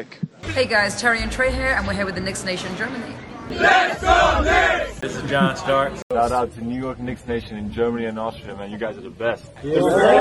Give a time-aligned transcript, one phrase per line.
[0.00, 0.18] Nick.
[0.54, 3.14] Hey guys, Terry and Trey here, and we're here with the Knicks Nation Germany.
[3.50, 4.98] Let's go Knicks!
[4.98, 5.92] This is John Stark.
[6.10, 8.70] Shout out to New York Knicks Nation in Germany and Austria, man.
[8.70, 9.44] You guys are the best.
[9.62, 10.20] New York forever.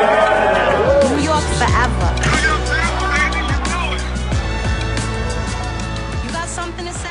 [6.25, 7.07] You got something to say?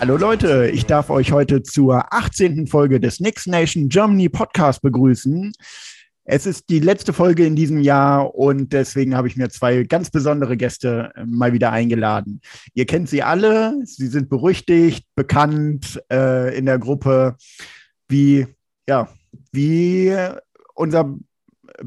[0.00, 2.66] Hallo Leute, ich darf euch heute zur 18.
[2.66, 5.52] Folge des Knicks Nation Germany Podcast begrüßen.
[6.24, 10.08] Es ist die letzte Folge in diesem Jahr und deswegen habe ich mir zwei ganz
[10.10, 12.40] besondere Gäste äh, mal wieder eingeladen.
[12.74, 17.36] Ihr kennt sie alle, sie sind berüchtigt, bekannt äh, in der Gruppe,
[18.08, 18.46] wie,
[18.88, 19.08] ja,
[19.50, 20.16] wie
[20.74, 21.12] unser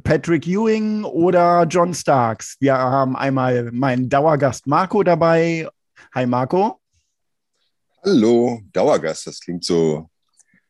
[0.04, 2.58] Patrick Ewing oder John Starks.
[2.60, 5.70] Wir haben einmal meinen Dauergast Marco dabei.
[6.14, 6.82] Hi Marco.
[8.04, 10.10] Hallo, Dauergast, das klingt so,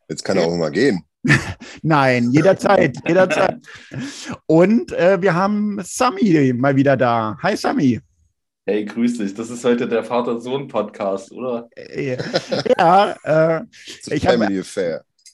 [0.08, 1.03] jetzt kann er auch mal gehen.
[1.81, 3.57] Nein, jederzeit, jederzeit.
[4.45, 7.38] Und äh, wir haben Sami mal wieder da.
[7.41, 8.00] Hi Sami.
[8.67, 9.33] Hey, grüß dich.
[9.35, 11.69] Das ist heute der Vater-Sohn-Podcast, oder?
[11.75, 12.17] Äh,
[12.77, 13.61] ja, äh,
[14.08, 14.47] ich habe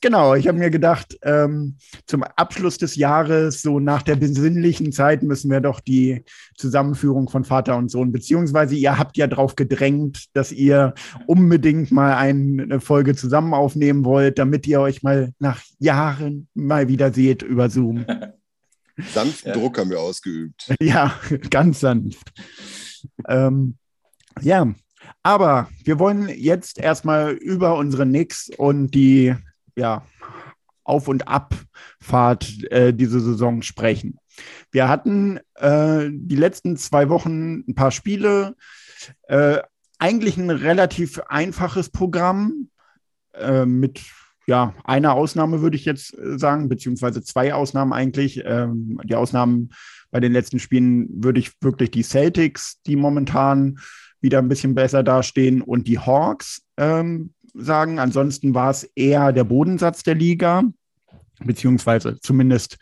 [0.01, 5.23] genau, ich habe mir gedacht, ähm, zum Abschluss des Jahres, so nach der besinnlichen Zeit,
[5.23, 6.23] müssen wir doch die
[6.57, 10.93] Zusammenführung von Vater und Sohn, beziehungsweise ihr habt ja darauf gedrängt, dass ihr
[11.27, 17.13] unbedingt mal eine Folge zusammen aufnehmen wollt, damit ihr euch mal nach Jahren mal wieder
[17.13, 18.05] seht über Zoom.
[19.13, 19.53] Sanften ja.
[19.53, 20.73] Druck haben wir ausgeübt.
[20.81, 21.13] Ja,
[21.49, 22.31] ganz sanft.
[23.27, 23.77] Ähm,
[24.41, 24.73] ja,
[25.23, 29.35] aber wir wollen jetzt erstmal über unsere Knicks und die
[29.81, 30.05] ja,
[30.83, 34.17] Auf- und Abfahrt äh, diese Saison sprechen.
[34.71, 38.55] Wir hatten äh, die letzten zwei Wochen ein paar Spiele,
[39.27, 39.59] äh,
[39.99, 42.69] eigentlich ein relativ einfaches Programm
[43.33, 44.01] äh, mit
[44.47, 48.41] ja, einer Ausnahme würde ich jetzt äh, sagen, beziehungsweise zwei Ausnahmen eigentlich.
[48.45, 49.69] Ähm, die Ausnahmen
[50.09, 53.79] bei den letzten Spielen würde ich wirklich die Celtics, die momentan
[54.19, 57.99] wieder ein bisschen besser dastehen, und die Hawks ähm, sagen.
[57.99, 60.63] Ansonsten war es eher der Bodensatz der Liga,
[61.39, 62.77] beziehungsweise zumindest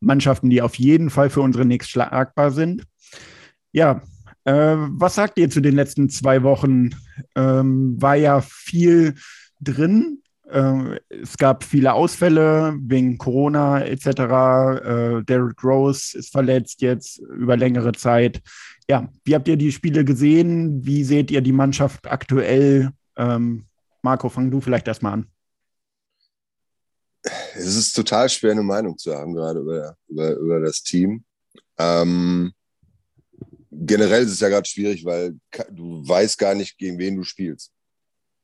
[0.00, 2.84] Mannschaften, die auf jeden Fall für unsere Knicks schlagbar sind.
[3.72, 4.02] Ja,
[4.44, 6.90] äh, was sagt ihr zu den letzten zwei Wochen?
[7.34, 9.14] Ähm, war ja viel
[9.60, 10.22] drin.
[10.50, 14.06] Äh, es gab viele Ausfälle wegen Corona etc.
[14.06, 18.40] Äh, Derrick Rose ist verletzt jetzt über längere Zeit.
[18.88, 20.84] Ja, wie habt ihr die Spiele gesehen?
[20.84, 22.90] Wie seht ihr die Mannschaft aktuell?
[23.16, 23.66] Ähm,
[24.08, 25.30] Marco, fang du vielleicht erstmal an.
[27.54, 31.26] Es ist total schwer, eine Meinung zu haben, gerade über, über, über das Team.
[31.76, 32.50] Ähm,
[33.70, 35.38] generell ist es ja gerade schwierig, weil
[35.70, 37.70] du weißt gar nicht, gegen wen du spielst.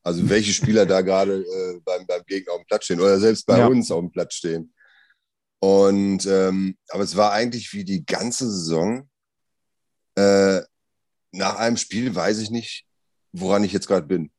[0.02, 3.46] Also welche Spieler da gerade äh, beim, beim Gegner auf dem Platz stehen oder selbst
[3.46, 3.66] bei ja.
[3.66, 4.74] uns auf dem Platz stehen.
[5.60, 9.08] Und ähm, aber es war eigentlich wie die ganze Saison.
[10.14, 10.60] Äh,
[11.32, 12.84] nach einem Spiel weiß ich nicht,
[13.32, 14.30] woran ich jetzt gerade bin.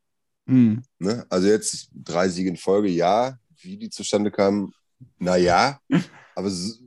[0.45, 0.83] Mhm.
[0.99, 1.25] Ne?
[1.29, 3.37] Also jetzt drei Siege in Folge, ja.
[3.61, 4.73] Wie die zustande kamen,
[5.17, 5.79] naja.
[6.35, 6.79] aber es,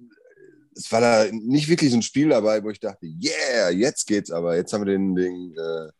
[0.77, 4.31] es, war da nicht wirklich so ein Spiel dabei, wo ich dachte, yeah, jetzt geht's
[4.31, 4.57] aber.
[4.57, 5.91] Jetzt haben wir den, den äh,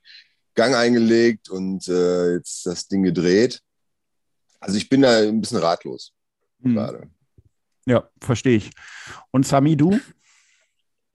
[0.55, 3.61] Gang eingelegt und äh, jetzt das Ding gedreht.
[4.61, 6.13] Also ich bin da ein bisschen ratlos
[6.59, 6.75] mhm.
[6.75, 7.11] gerade.
[7.87, 8.71] Ja, verstehe ich.
[9.31, 9.99] Und Sami, du?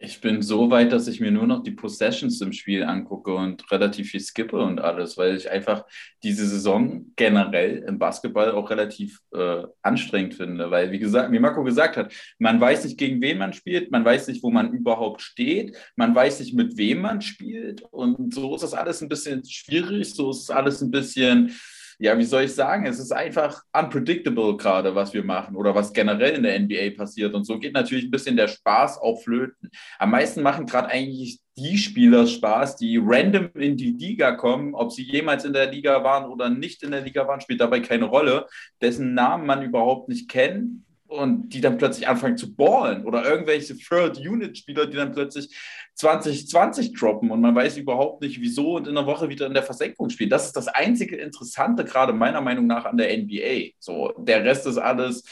[0.05, 3.71] Ich bin so weit, dass ich mir nur noch die Possessions im Spiel angucke und
[3.71, 5.85] relativ viel skippe und alles, weil ich einfach
[6.23, 10.69] diese Saison generell im Basketball auch relativ äh, anstrengend finde.
[10.69, 14.03] Weil, wie gesagt, wie Marco gesagt hat, man weiß nicht, gegen wen man spielt, man
[14.03, 17.81] weiß nicht, wo man überhaupt steht, man weiß nicht, mit wem man spielt.
[17.83, 21.55] Und so ist das alles ein bisschen schwierig, so ist es alles ein bisschen
[21.99, 25.93] ja, wie soll ich sagen, es ist einfach unpredictable gerade, was wir machen oder was
[25.93, 27.33] generell in der NBA passiert.
[27.33, 29.69] Und so geht natürlich ein bisschen der Spaß auf Flöten.
[29.99, 34.91] Am meisten machen gerade eigentlich die Spieler Spaß, die random in die Liga kommen, ob
[34.91, 38.05] sie jemals in der Liga waren oder nicht in der Liga waren, spielt dabei keine
[38.05, 38.47] Rolle,
[38.81, 40.83] dessen Namen man überhaupt nicht kennt
[41.13, 45.55] und die dann plötzlich anfangen zu ballen oder irgendwelche Third-Unit-Spieler, die dann plötzlich
[45.95, 49.63] 2020 droppen und man weiß überhaupt nicht, wieso und in der Woche wieder in der
[49.63, 50.29] Versenkung spielen.
[50.29, 53.73] Das ist das einzige Interessante, gerade meiner Meinung nach, an der NBA.
[53.79, 55.23] So, der Rest ist alles.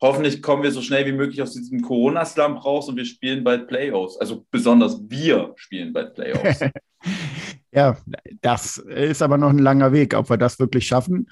[0.00, 3.68] Hoffentlich kommen wir so schnell wie möglich aus diesem Corona-Slump raus und wir spielen bald
[3.68, 4.16] Playoffs.
[4.18, 6.60] Also besonders wir spielen bald Playoffs.
[7.74, 7.96] Ja,
[8.40, 11.28] das ist aber noch ein langer Weg, ob wir das wirklich schaffen.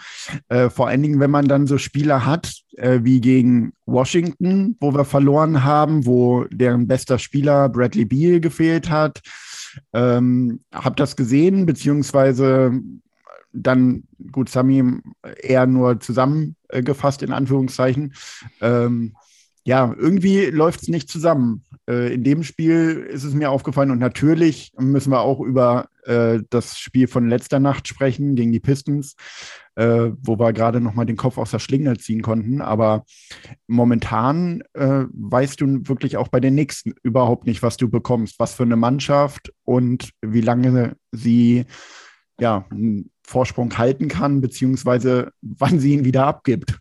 [0.49, 4.93] Äh, vor allen Dingen, wenn man dann so Spieler hat äh, wie gegen Washington, wo
[4.93, 9.21] wir verloren haben, wo deren bester Spieler Bradley Beal gefehlt hat.
[9.93, 12.73] Ähm, hab das gesehen, beziehungsweise
[13.53, 14.03] dann,
[14.33, 14.83] gut, Sami
[15.43, 18.15] eher nur zusammengefasst in Anführungszeichen.
[18.61, 19.15] Ähm,
[19.65, 21.63] ja, irgendwie läuft es nicht zusammen.
[21.89, 26.41] äh, in dem Spiel ist es mir aufgefallen und natürlich müssen wir auch über äh,
[26.51, 29.15] das Spiel von letzter Nacht sprechen gegen die Pistons,
[29.77, 32.61] äh, wo wir gerade noch mal den Kopf aus der Schlinge ziehen konnten.
[32.61, 33.05] Aber
[33.67, 38.55] momentan äh, weißt du wirklich auch bei den nächsten überhaupt nicht, was du bekommst, was
[38.55, 41.65] für eine Mannschaft und wie lange sie
[42.41, 46.79] ja einen Vorsprung halten kann, beziehungsweise wann sie ihn wieder abgibt.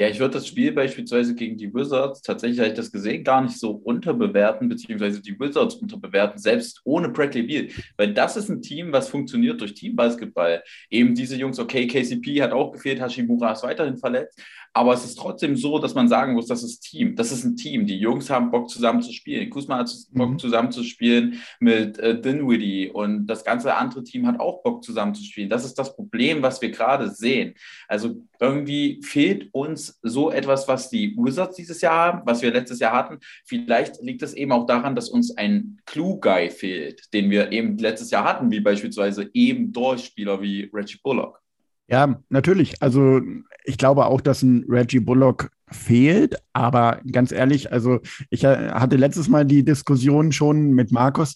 [0.00, 3.42] Ja, ich würde das Spiel beispielsweise gegen die Wizards, tatsächlich habe ich das gesehen, gar
[3.42, 7.68] nicht so unterbewerten, beziehungsweise die Wizards unterbewerten, selbst ohne Bradley Beal.
[7.96, 10.62] Weil das ist ein Team, was funktioniert durch Teambasketball.
[10.88, 14.40] Eben diese Jungs, okay, KCP hat auch gefehlt, Hashimura ist weiterhin verletzt,
[14.72, 17.16] aber es ist trotzdem so, dass man sagen muss, das ist Team.
[17.16, 17.86] Das ist ein Team.
[17.86, 19.50] Die Jungs haben Bock zusammen zu spielen.
[19.50, 20.38] Kuzma hat Bock mhm.
[20.38, 25.14] zusammen zu spielen mit äh, Dinwiddie und das ganze andere Team hat auch Bock zusammen
[25.14, 25.48] zu spielen.
[25.48, 27.54] Das ist das Problem, was wir gerade sehen.
[27.88, 32.78] Also irgendwie fehlt uns so etwas, was die Wizards dieses Jahr haben, was wir letztes
[32.78, 33.18] Jahr hatten.
[33.44, 38.10] Vielleicht liegt es eben auch daran, dass uns ein Clue-Guy fehlt, den wir eben letztes
[38.10, 41.40] Jahr hatten, wie beispielsweise eben Durchspieler wie Reggie Bullock.
[41.88, 42.82] Ja, natürlich.
[42.82, 43.20] Also
[43.64, 48.00] ich glaube auch, dass ein Reggie Bullock fehlt, aber ganz ehrlich, also
[48.30, 51.34] ich hatte letztes Mal die Diskussion schon mit Markus.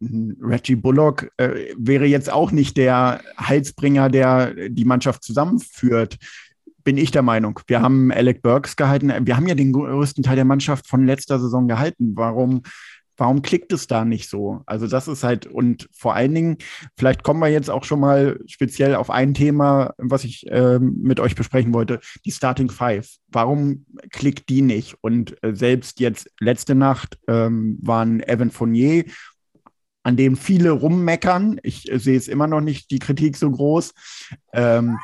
[0.00, 6.18] Reggie Bullock äh, wäre jetzt auch nicht der Heilsbringer, der die Mannschaft zusammenführt.
[6.84, 7.60] Bin ich der Meinung.
[7.68, 9.12] Wir haben Alec Burks gehalten.
[9.24, 12.12] Wir haben ja den größten Teil der Mannschaft von letzter Saison gehalten.
[12.16, 12.62] Warum
[13.16, 14.62] warum klickt es da nicht so?
[14.66, 16.58] Also das ist halt, und vor allen Dingen,
[16.96, 21.20] vielleicht kommen wir jetzt auch schon mal speziell auf ein Thema, was ich ähm, mit
[21.20, 23.08] euch besprechen wollte, die Starting Five.
[23.28, 24.96] Warum klickt die nicht?
[25.00, 29.04] Und äh, selbst jetzt letzte Nacht ähm, waren Evan Fournier,
[30.02, 31.60] an dem viele rummeckern.
[31.62, 33.94] Ich äh, sehe es immer noch nicht, die Kritik so groß.
[34.52, 34.98] Ähm,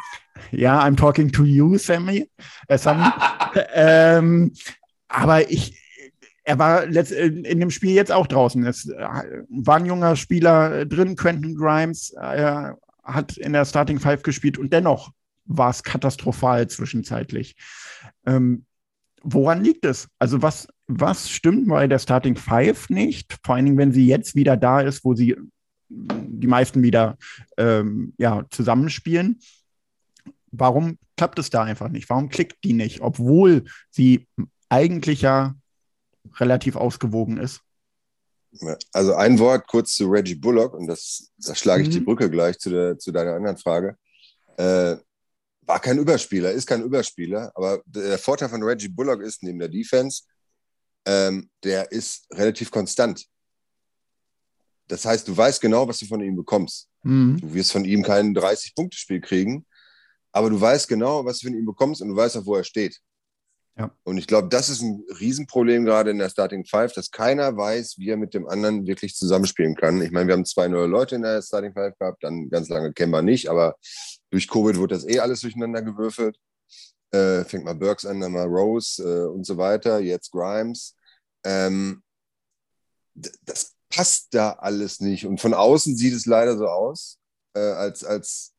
[0.51, 2.31] ja, I'm talking to you, Sammy.
[2.69, 3.07] Äh, Sammy.
[3.75, 4.53] ähm,
[5.09, 5.79] aber ich,
[6.49, 8.65] er war in dem Spiel jetzt auch draußen.
[8.65, 8.97] Es äh,
[9.51, 12.15] war ein junger Spieler drin, Quentin Grimes.
[12.19, 15.13] Er hat in der Starting Five gespielt und dennoch
[15.45, 17.55] war es katastrophal zwischenzeitlich.
[18.25, 18.65] Ähm,
[19.23, 20.09] woran liegt es?
[20.19, 23.37] Also was, was stimmt bei der Starting Five nicht?
[23.45, 25.37] Vor allen Dingen, wenn sie jetzt wieder da ist, wo sie
[25.91, 27.19] die meisten wieder
[27.59, 29.39] ähm, ja, zusammenspielen.
[30.51, 32.09] Warum klappt es da einfach nicht?
[32.09, 34.27] Warum klickt die nicht, obwohl sie
[34.71, 35.55] eigentlich ja
[36.37, 37.61] relativ ausgewogen ist.
[38.93, 41.93] Also ein Wort kurz zu Reggie Bullock und das, da schlage ich mhm.
[41.93, 43.97] die Brücke gleich zu, der, zu deiner anderen Frage.
[44.57, 44.97] Äh,
[45.63, 49.69] war kein Überspieler, ist kein Überspieler, aber der Vorteil von Reggie Bullock ist neben der
[49.69, 50.23] Defense,
[51.05, 53.27] ähm, der ist relativ konstant.
[54.89, 56.89] Das heißt, du weißt genau, was du von ihm bekommst.
[57.03, 57.39] Mhm.
[57.41, 59.67] Du wirst von ihm kein 30-Punkte-Spiel kriegen,
[60.33, 62.65] aber du weißt genau, was du von ihm bekommst und du weißt auch, wo er
[62.65, 62.99] steht.
[63.79, 63.95] Ja.
[64.03, 67.99] Und ich glaube, das ist ein Riesenproblem gerade in der Starting Five, dass keiner weiß,
[67.99, 70.03] wie er mit dem anderen wirklich zusammenspielen kann.
[70.03, 72.93] Ich meine, wir haben zwei neue Leute in der Starting Five gehabt, dann ganz lange
[72.93, 73.77] kennen wir nicht, aber
[74.31, 76.37] durch Covid wurde das eh alles durcheinander gewürfelt.
[77.13, 80.97] Äh, fängt mal Burks an, dann mal Rose äh, und so weiter, jetzt Grimes.
[81.45, 82.03] Ähm,
[83.15, 85.25] das passt da alles nicht.
[85.25, 87.19] Und von außen sieht es leider so aus,
[87.55, 88.53] äh, als, als,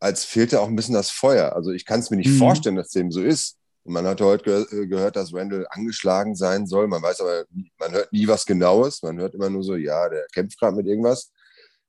[0.00, 1.54] als fehlte auch ein bisschen das Feuer.
[1.54, 2.38] Also ich kann es mir nicht mhm.
[2.38, 3.56] vorstellen, dass dem so ist.
[3.86, 6.88] Man hat heute ge äh, gehört, dass Randall angeschlagen sein soll.
[6.88, 7.44] Man weiß aber,
[7.78, 9.02] man hört nie was Genaues.
[9.02, 11.32] Man hört immer nur so, ja, der kämpft gerade mit irgendwas.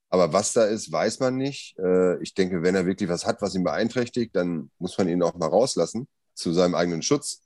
[0.10, 1.78] Aber was da ist, weiß man nicht.
[1.80, 5.24] Äh, ich denke, wenn er wirklich was hat, was ihn beeinträchtigt, dann muss man ihn
[5.24, 7.42] auch mal rauslassen zu seinem eigenen Schutz.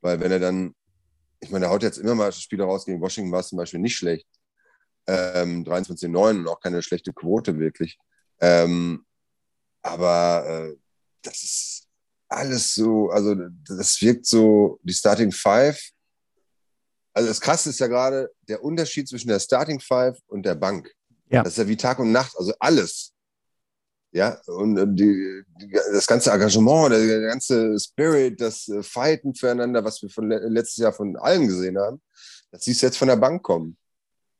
[0.00, 0.74] Weil wenn er dann,
[1.40, 3.80] ich meine, er haut jetzt immer mal Spiele raus, gegen Washington war es zum Beispiel
[3.80, 4.26] nicht schlecht.
[5.06, 7.98] Ähm, 23-9 und auch keine schlechte Quote wirklich.
[8.40, 9.04] Ähm,
[9.82, 10.76] aber äh,
[11.22, 11.75] das ist
[12.28, 13.34] alles so, also
[13.68, 15.80] das wirkt so, die Starting Five.
[17.12, 20.92] Also das Krasse ist ja gerade der Unterschied zwischen der Starting Five und der Bank.
[21.30, 21.42] Ja.
[21.42, 23.12] Das ist ja wie Tag und Nacht, also alles.
[24.12, 25.42] Ja, und die,
[25.92, 30.78] das ganze Engagement, der, der, ganze Spirit, das äh, Fighten füreinander, was wir von letztes
[30.78, 32.00] Jahr von allen gesehen haben,
[32.50, 33.76] das siehst du jetzt von der Bank kommen.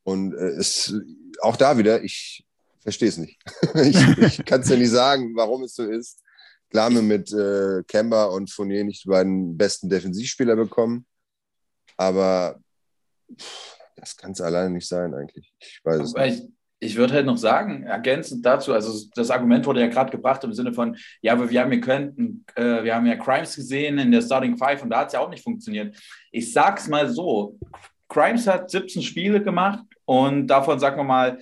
[0.03, 0.95] Und äh, es,
[1.41, 2.47] auch da wieder, ich
[2.81, 3.39] verstehe es nicht.
[3.75, 6.23] ich, ich kann es ja nicht sagen, warum es so ist.
[6.71, 11.07] Klar haben wir mit äh, Kemba und Fournier nicht die beiden besten Defensivspieler bekommen,
[11.97, 12.61] aber
[13.39, 15.53] pff, das kann es alleine nicht sein eigentlich.
[15.59, 16.45] Ich weiß es nicht.
[16.79, 20.45] Ich, ich würde halt noch sagen, ergänzend dazu, also das Argument wurde ja gerade gebracht
[20.45, 23.99] im Sinne von, ja, aber wir haben, wir könnten, äh, wir haben ja Crimes gesehen
[23.99, 25.97] in der Starting Five und da hat es ja auch nicht funktioniert.
[26.33, 27.59] Ich sag's mal so:
[28.09, 31.39] Crimes hat 17 Spiele gemacht und davon sagen wir mal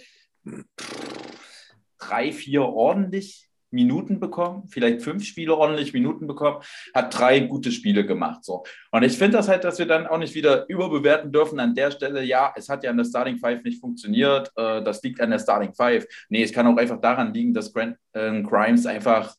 [1.99, 6.63] drei, vier ordentlich Minuten bekommen, vielleicht fünf Spiele ordentlich Minuten bekommen,
[6.95, 8.45] hat drei gute Spiele gemacht.
[8.45, 8.65] So.
[8.91, 11.91] Und ich finde das halt, dass wir dann auch nicht wieder überbewerten dürfen an der
[11.91, 15.31] Stelle, ja, es hat ja an der Starting Five nicht funktioniert, äh, das liegt an
[15.31, 16.07] der Starting Five.
[16.29, 19.35] Nee, es kann auch einfach daran liegen, dass Grant äh, Grimes einfach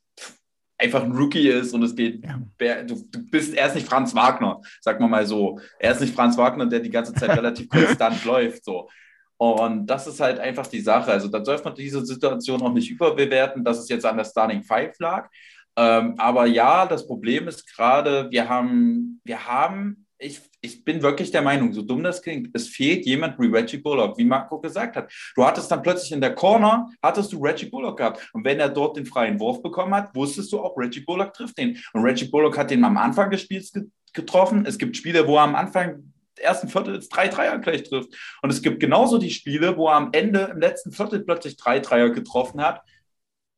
[0.78, 2.84] einfach ein Rookie ist und es geht, ja.
[2.84, 5.60] du, du, bist, er ist nicht Franz Wagner, sag mal mal so.
[5.80, 8.66] Er ist nicht Franz Wagner, der die ganze Zeit relativ konstant läuft.
[8.66, 8.90] So.
[9.38, 11.12] Und das ist halt einfach die Sache.
[11.12, 14.64] Also da darf man diese Situation auch nicht überbewerten, dass es jetzt an der Starting
[14.64, 15.30] Five lag.
[15.78, 21.32] Ähm, aber ja, das Problem ist gerade, wir haben, wir haben, ich, ich bin wirklich
[21.32, 24.96] der Meinung, so dumm das klingt, es fehlt jemand wie Reggie Bullock, wie Marco gesagt
[24.96, 25.12] hat.
[25.36, 28.30] Du hattest dann plötzlich in der Corner, hattest du Reggie Bullock gehabt.
[28.32, 31.58] Und wenn er dort den freien Wurf bekommen hat, wusstest du auch, Reggie Bullock trifft
[31.58, 31.78] den.
[31.92, 33.74] Und Reggie Bullock hat den am Anfang des Spiels
[34.14, 34.66] getroffen.
[34.66, 38.10] Es gibt Spiele, wo er am Anfang ersten Viertel drei Dreier gleich trifft.
[38.42, 41.80] Und es gibt genauso die Spiele, wo er am Ende im letzten Viertel plötzlich drei
[41.80, 42.82] Dreier getroffen hat.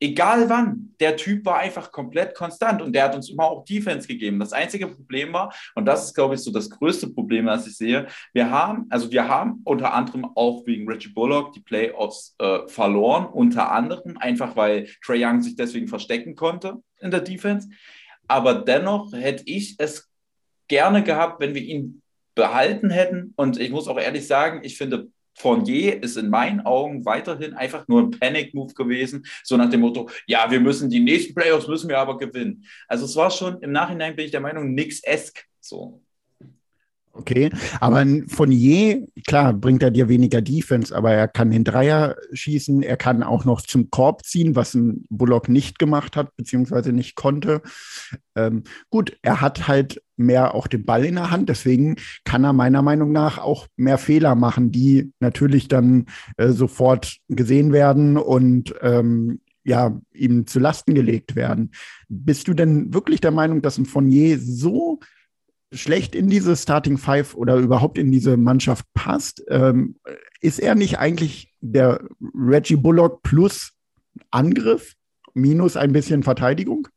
[0.00, 4.06] Egal wann, der Typ war einfach komplett konstant und der hat uns immer auch Defense
[4.06, 4.38] gegeben.
[4.38, 7.76] Das einzige Problem war, und das ist, glaube ich, so das größte Problem, was ich
[7.76, 12.60] sehe, wir haben, also wir haben unter anderem auch wegen Reggie Bullock die Playoffs äh,
[12.68, 17.68] verloren, unter anderem einfach, weil Trey Young sich deswegen verstecken konnte in der Defense.
[18.28, 20.08] Aber dennoch hätte ich es
[20.68, 22.02] gerne gehabt, wenn wir ihn
[22.38, 23.34] behalten hätten.
[23.36, 27.86] Und ich muss auch ehrlich sagen, ich finde, Fournier ist in meinen Augen weiterhin einfach
[27.88, 31.88] nur ein Panic-Move gewesen, so nach dem Motto, ja, wir müssen die nächsten Playoffs müssen
[31.88, 32.64] wir aber gewinnen.
[32.86, 36.00] Also es war schon, im Nachhinein bin ich der Meinung, nix esk so.
[37.12, 37.50] Okay,
[37.80, 42.82] aber von je, klar, bringt er dir weniger Defense, aber er kann den Dreier schießen,
[42.82, 47.16] er kann auch noch zum Korb ziehen, was ein Bullock nicht gemacht hat, beziehungsweise nicht
[47.16, 47.60] konnte.
[48.36, 52.52] Ähm, gut, er hat halt mehr auch den Ball in der Hand, deswegen kann er
[52.52, 58.74] meiner Meinung nach auch mehr Fehler machen, die natürlich dann äh, sofort gesehen werden und
[58.80, 61.72] ähm, ja, ihm zu Lasten gelegt werden.
[62.08, 65.00] Bist du denn wirklich der Meinung, dass ein Fournier so
[65.72, 69.44] schlecht in diese Starting Five oder überhaupt in diese Mannschaft passt.
[69.48, 69.96] Ähm,
[70.40, 72.00] ist er nicht eigentlich der
[72.34, 73.72] Reggie Bullock plus
[74.30, 74.94] Angriff
[75.34, 76.88] minus ein bisschen Verteidigung?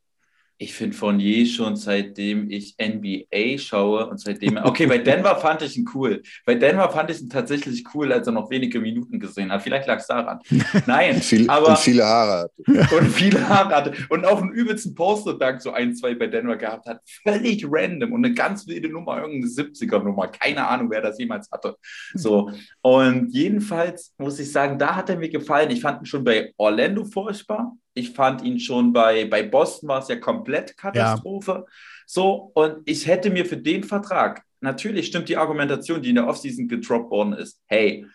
[0.62, 4.60] Ich finde Fournier schon seitdem ich NBA schaue und seitdem.
[4.64, 6.22] Okay, bei Denver fand ich ihn cool.
[6.46, 9.64] Bei Denver fand ich ihn tatsächlich cool, als er noch wenige Minuten gesehen hat.
[9.64, 10.40] Vielleicht lag es daran.
[10.86, 11.70] Nein, Viel, aber.
[11.70, 12.96] Und viele Haare hatte.
[12.96, 13.94] Und viele Haare hatte.
[14.10, 17.02] Und auch einen übelsten Poster-Dank so ein, zwei bei Denver gehabt hat.
[17.24, 20.28] Völlig random und eine ganz wilde Nummer, irgendeine 70er-Nummer.
[20.28, 21.76] Keine Ahnung, wer das jemals hatte.
[22.14, 22.52] So.
[22.82, 25.72] Und jedenfalls muss ich sagen, da hat er mir gefallen.
[25.72, 27.74] Ich fand ihn schon bei Orlando furchtbar.
[27.94, 31.52] Ich fand ihn schon bei, bei Boston war es ja komplett Katastrophe.
[31.52, 31.74] Ja.
[32.06, 36.28] So, und ich hätte mir für den Vertrag, natürlich stimmt die Argumentation, die in der
[36.28, 38.06] Offseason gedroppt worden ist, hey,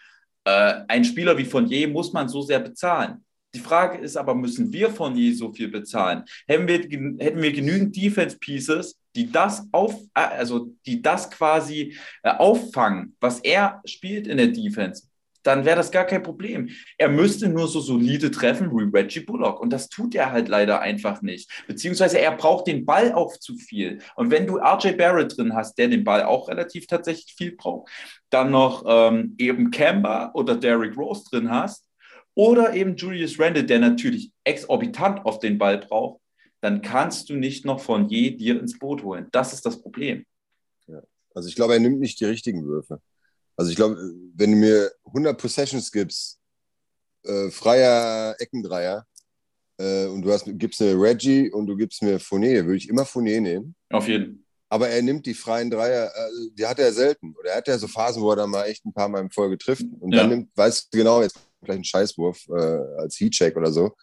[0.44, 3.24] äh, ein Spieler wie Fournier muss man so sehr bezahlen.
[3.54, 6.24] Die Frage ist aber, müssen wir Fournier so viel bezahlen?
[6.46, 11.96] Hätten wir, hätten wir genügend Defense Pieces, die das auf, äh, also die das quasi
[12.22, 15.08] äh, auffangen, was er spielt in der Defense,
[15.46, 16.70] dann wäre das gar kein Problem.
[16.98, 19.60] Er müsste nur so solide treffen wie Reggie Bullock.
[19.60, 21.50] Und das tut er halt leider einfach nicht.
[21.66, 23.98] Beziehungsweise er braucht den Ball auch zu viel.
[24.16, 27.90] Und wenn du RJ Barrett drin hast, der den Ball auch relativ tatsächlich viel braucht,
[28.30, 31.84] dann noch ähm, eben Kemba oder Derrick Rose drin hast,
[32.34, 36.20] oder eben Julius Randle, der natürlich exorbitant auf den Ball braucht,
[36.60, 39.28] dann kannst du nicht noch von je dir ins Boot holen.
[39.32, 40.26] Das ist das Problem.
[41.36, 43.00] Also ich glaube, er nimmt nicht die richtigen Würfe.
[43.56, 43.96] Also ich glaube,
[44.34, 46.38] wenn du mir 100 Possessions gibst,
[47.24, 49.06] äh, freier Eckendreier,
[49.78, 53.04] äh, und du hast, gibst mir Reggie und du gibst mir Fournier, würde ich immer
[53.04, 53.74] Fournier nehmen.
[53.90, 54.42] Auf jeden Fall.
[54.68, 57.34] Aber er nimmt die freien Dreier, äh, die hat er selten.
[57.38, 59.30] Oder er hat ja so Phasen, wo er dann mal echt ein paar Mal in
[59.30, 59.84] Folge trifft.
[60.00, 60.20] Und ja.
[60.20, 63.94] dann nimmt, weißt du genau, jetzt vielleicht einen Scheißwurf äh, als Heatcheck oder so.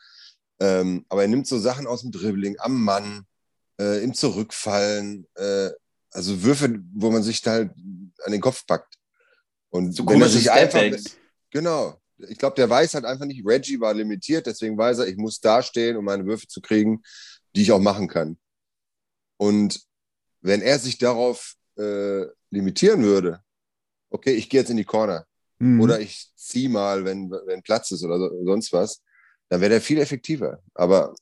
[0.59, 3.25] Ähm, aber er nimmt so Sachen aus dem Dribbling, am Mann,
[3.79, 5.27] äh, im Zurückfallen.
[5.35, 5.71] Äh,
[6.11, 7.71] also Würfe, wo man sich da halt
[8.23, 8.95] an den Kopf packt.
[9.73, 10.83] Und so wenn er sich einfach.
[11.49, 11.99] Genau.
[12.29, 15.39] Ich glaube, der weiß halt einfach nicht, Reggie war limitiert, deswegen weiß er, ich muss
[15.39, 17.01] da stehen, um meine Würfe zu kriegen,
[17.55, 18.37] die ich auch machen kann.
[19.37, 19.81] Und
[20.41, 23.41] wenn er sich darauf äh, limitieren würde,
[24.11, 25.25] okay, ich gehe jetzt in die Corner
[25.57, 25.81] mhm.
[25.81, 29.01] oder ich ziehe mal, wenn, wenn Platz ist oder so, sonst was,
[29.49, 30.61] dann wäre der viel effektiver.
[30.75, 31.15] Aber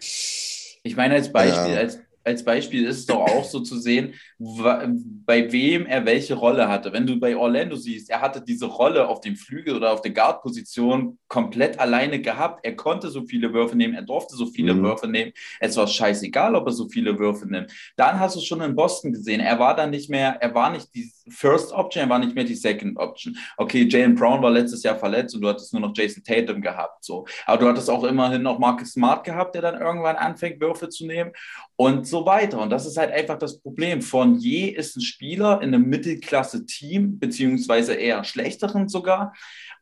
[0.00, 1.78] ich meine als Beispiel, ja.
[1.78, 6.68] als als Beispiel ist es doch auch so zu sehen, bei wem er welche Rolle
[6.68, 6.92] hatte.
[6.92, 10.12] Wenn du bei Orlando siehst, er hatte diese Rolle auf dem Flügel oder auf der
[10.12, 12.64] Guard-Position komplett alleine gehabt.
[12.64, 14.82] Er konnte so viele Würfe nehmen, er durfte so viele mhm.
[14.82, 15.32] Würfe nehmen.
[15.58, 17.72] Es war scheißegal, ob er so viele Würfe nimmt.
[17.96, 20.94] Dann hast du schon in Boston gesehen, er war dann nicht mehr, er war nicht
[20.94, 23.36] die First Option, er war nicht mehr die Second Option.
[23.56, 27.04] Okay, Jalen Brown war letztes Jahr verletzt und du hattest nur noch Jason Tatum gehabt.
[27.04, 27.26] So.
[27.46, 31.06] Aber du hattest auch immerhin noch Marcus Smart gehabt, der dann irgendwann anfängt, Würfe zu
[31.06, 31.32] nehmen
[31.76, 32.60] und so weiter.
[32.60, 34.02] Und das ist halt einfach das Problem.
[34.02, 39.32] Fournier ist ein Spieler in einem Mittelklasse-Team, beziehungsweise eher schlechteren sogar.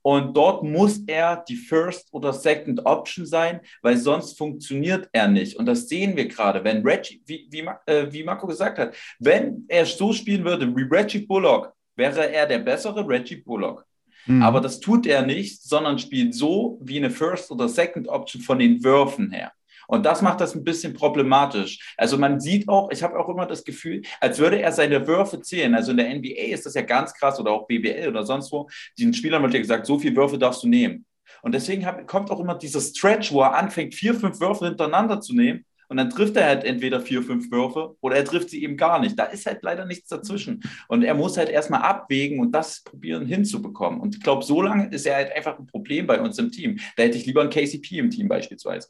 [0.02, 5.56] Und dort muss er die First oder Second Option sein, weil sonst funktioniert er nicht.
[5.56, 9.64] Und das sehen wir gerade, wenn Reggie, wie, wie, äh, wie Marco gesagt hat, wenn
[9.66, 13.84] er so spielen würde wie Reggie Bullock, wäre er der bessere Reggie Bullock.
[14.26, 14.42] Mhm.
[14.42, 18.58] Aber das tut er nicht, sondern spielt so wie eine First oder Second Option von
[18.58, 19.52] den Würfen her.
[19.86, 21.94] Und das macht das ein bisschen problematisch.
[21.96, 25.40] Also man sieht auch, ich habe auch immer das Gefühl, als würde er seine Würfe
[25.40, 25.74] zählen.
[25.74, 28.68] Also in der NBA ist das ja ganz krass oder auch BBL oder sonst wo.
[28.98, 31.04] Den Spielern wird ja gesagt, so viele Würfe darfst du nehmen.
[31.42, 35.20] Und deswegen hab, kommt auch immer dieser Stretch, wo er anfängt, vier, fünf Würfe hintereinander
[35.20, 35.64] zu nehmen.
[35.88, 38.98] Und dann trifft er halt entweder vier, fünf Würfe oder er trifft sie eben gar
[38.98, 39.18] nicht.
[39.18, 40.62] Da ist halt leider nichts dazwischen.
[40.88, 44.00] Und er muss halt erstmal abwägen und das probieren hinzubekommen.
[44.00, 46.78] Und ich glaube, so lange ist er halt einfach ein Problem bei uns im Team.
[46.96, 48.88] Da hätte ich lieber einen KCP im Team beispielsweise.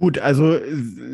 [0.00, 0.58] Gut, also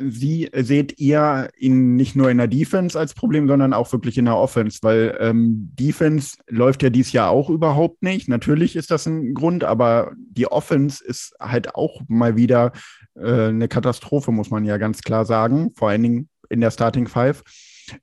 [0.08, 4.26] Sie seht ihr ihn nicht nur in der Defense als Problem, sondern auch wirklich in
[4.26, 8.28] der Offense, weil ähm, Defense läuft ja dieses Jahr auch überhaupt nicht.
[8.28, 12.70] Natürlich ist das ein Grund, aber die Offense ist halt auch mal wieder
[13.16, 17.08] äh, eine Katastrophe, muss man ja ganz klar sagen, vor allen Dingen in der Starting
[17.08, 17.42] Five.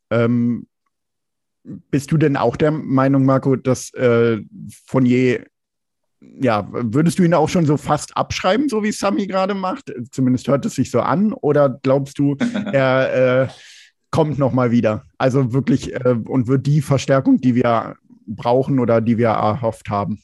[0.10, 0.68] Ähm,
[1.64, 4.42] bist du denn auch der Meinung, Marco, dass äh,
[4.86, 5.46] Fournier
[6.42, 9.94] ja, würdest du ihn auch schon so fast abschreiben, so wie Sami gerade macht?
[10.12, 11.34] Zumindest hört es sich so an.
[11.34, 12.36] Oder glaubst du,
[12.72, 13.48] er äh,
[14.12, 15.04] kommt noch mal wieder?
[15.18, 20.22] Also wirklich äh, und wird die Verstärkung, die wir brauchen oder die wir erhofft haben?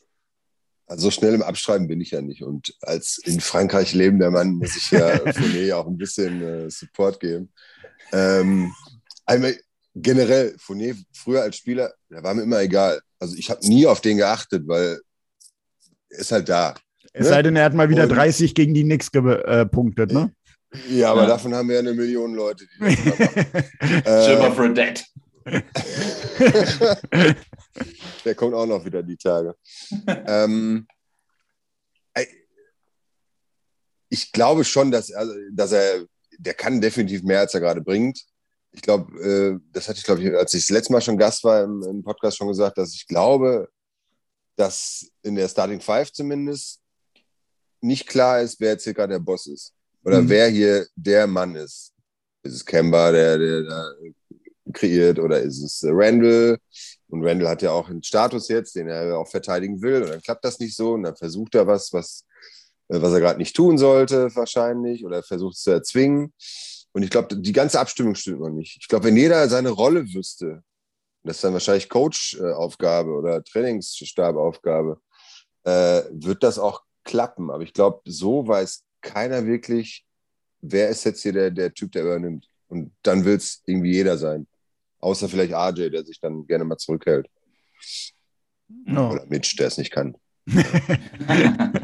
[0.87, 2.41] Also so schnell im Abschreiben bin ich ja nicht.
[2.41, 7.19] Und als in Frankreich lebender Mann muss ich ja Fournier auch ein bisschen äh, Support
[7.19, 7.53] geben.
[8.11, 8.73] Ähm,
[9.25, 9.55] einmal
[9.93, 12.99] generell, Fournier früher als Spieler, der war mir immer egal.
[13.19, 14.99] Also ich habe nie auf den geachtet, weil
[16.09, 16.75] ist halt da.
[17.13, 17.29] Es ne?
[17.29, 20.31] sei denn, er hat mal wieder und, 30 gegen die Knicks gepunktet, äh, ne?
[20.89, 21.29] Ja, aber ja.
[21.29, 22.79] davon haben wir ja eine Million Leute, die
[24.03, 25.03] das Schimmer for Dead.
[28.25, 29.55] Der kommt auch noch wieder die Tage.
[30.27, 30.85] ähm,
[34.09, 36.05] ich glaube schon, dass, also, dass er,
[36.37, 38.23] der kann definitiv mehr, als er gerade bringt.
[38.71, 41.43] Ich glaube, äh, das hatte ich, glaube ich, als ich das letzte Mal schon Gast
[41.43, 43.69] war im, im Podcast schon gesagt, dass ich glaube,
[44.59, 46.81] dass in der Starting Five zumindest
[47.79, 49.73] nicht klar ist, wer jetzt hier gerade der Boss ist.
[50.03, 50.29] Oder mhm.
[50.29, 51.93] wer hier der Mann ist.
[52.43, 53.91] Ist es Kemba, der, der da
[54.73, 56.57] kreiert, oder ist es Randall?
[57.07, 60.03] Und Randall hat ja auch einen Status jetzt, den er auch verteidigen will.
[60.03, 60.93] Und dann klappt das nicht so.
[60.93, 62.25] Und dann versucht er was, was,
[62.89, 65.05] was er gerade nicht tun sollte, wahrscheinlich.
[65.05, 66.33] Oder versucht es zu erzwingen.
[66.91, 68.77] Und ich glaube, die ganze Abstimmung stimmt noch nicht.
[68.81, 70.63] Ich glaube, wenn jeder seine Rolle wüsste,
[71.23, 75.01] das ist dann wahrscheinlich Coach-Aufgabe oder Trainingsstab-Aufgabe,
[75.63, 77.49] äh, wird das auch klappen.
[77.51, 80.05] Aber ich glaube, so weiß keiner wirklich,
[80.61, 82.47] wer ist jetzt hier der, der Typ, der übernimmt.
[82.67, 84.47] Und dann will es irgendwie jeder sein.
[84.99, 87.27] Außer vielleicht RJ, der sich dann gerne mal zurückhält.
[88.87, 89.11] Oh.
[89.11, 90.15] Oder Mitch, der es nicht kann.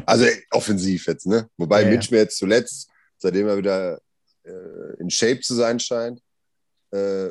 [0.06, 1.48] also offensiv jetzt, ne?
[1.56, 4.00] Wobei ja, Mitch mir jetzt zuletzt, seitdem er wieder
[4.44, 6.20] äh, in Shape zu sein scheint,
[6.92, 7.30] äh,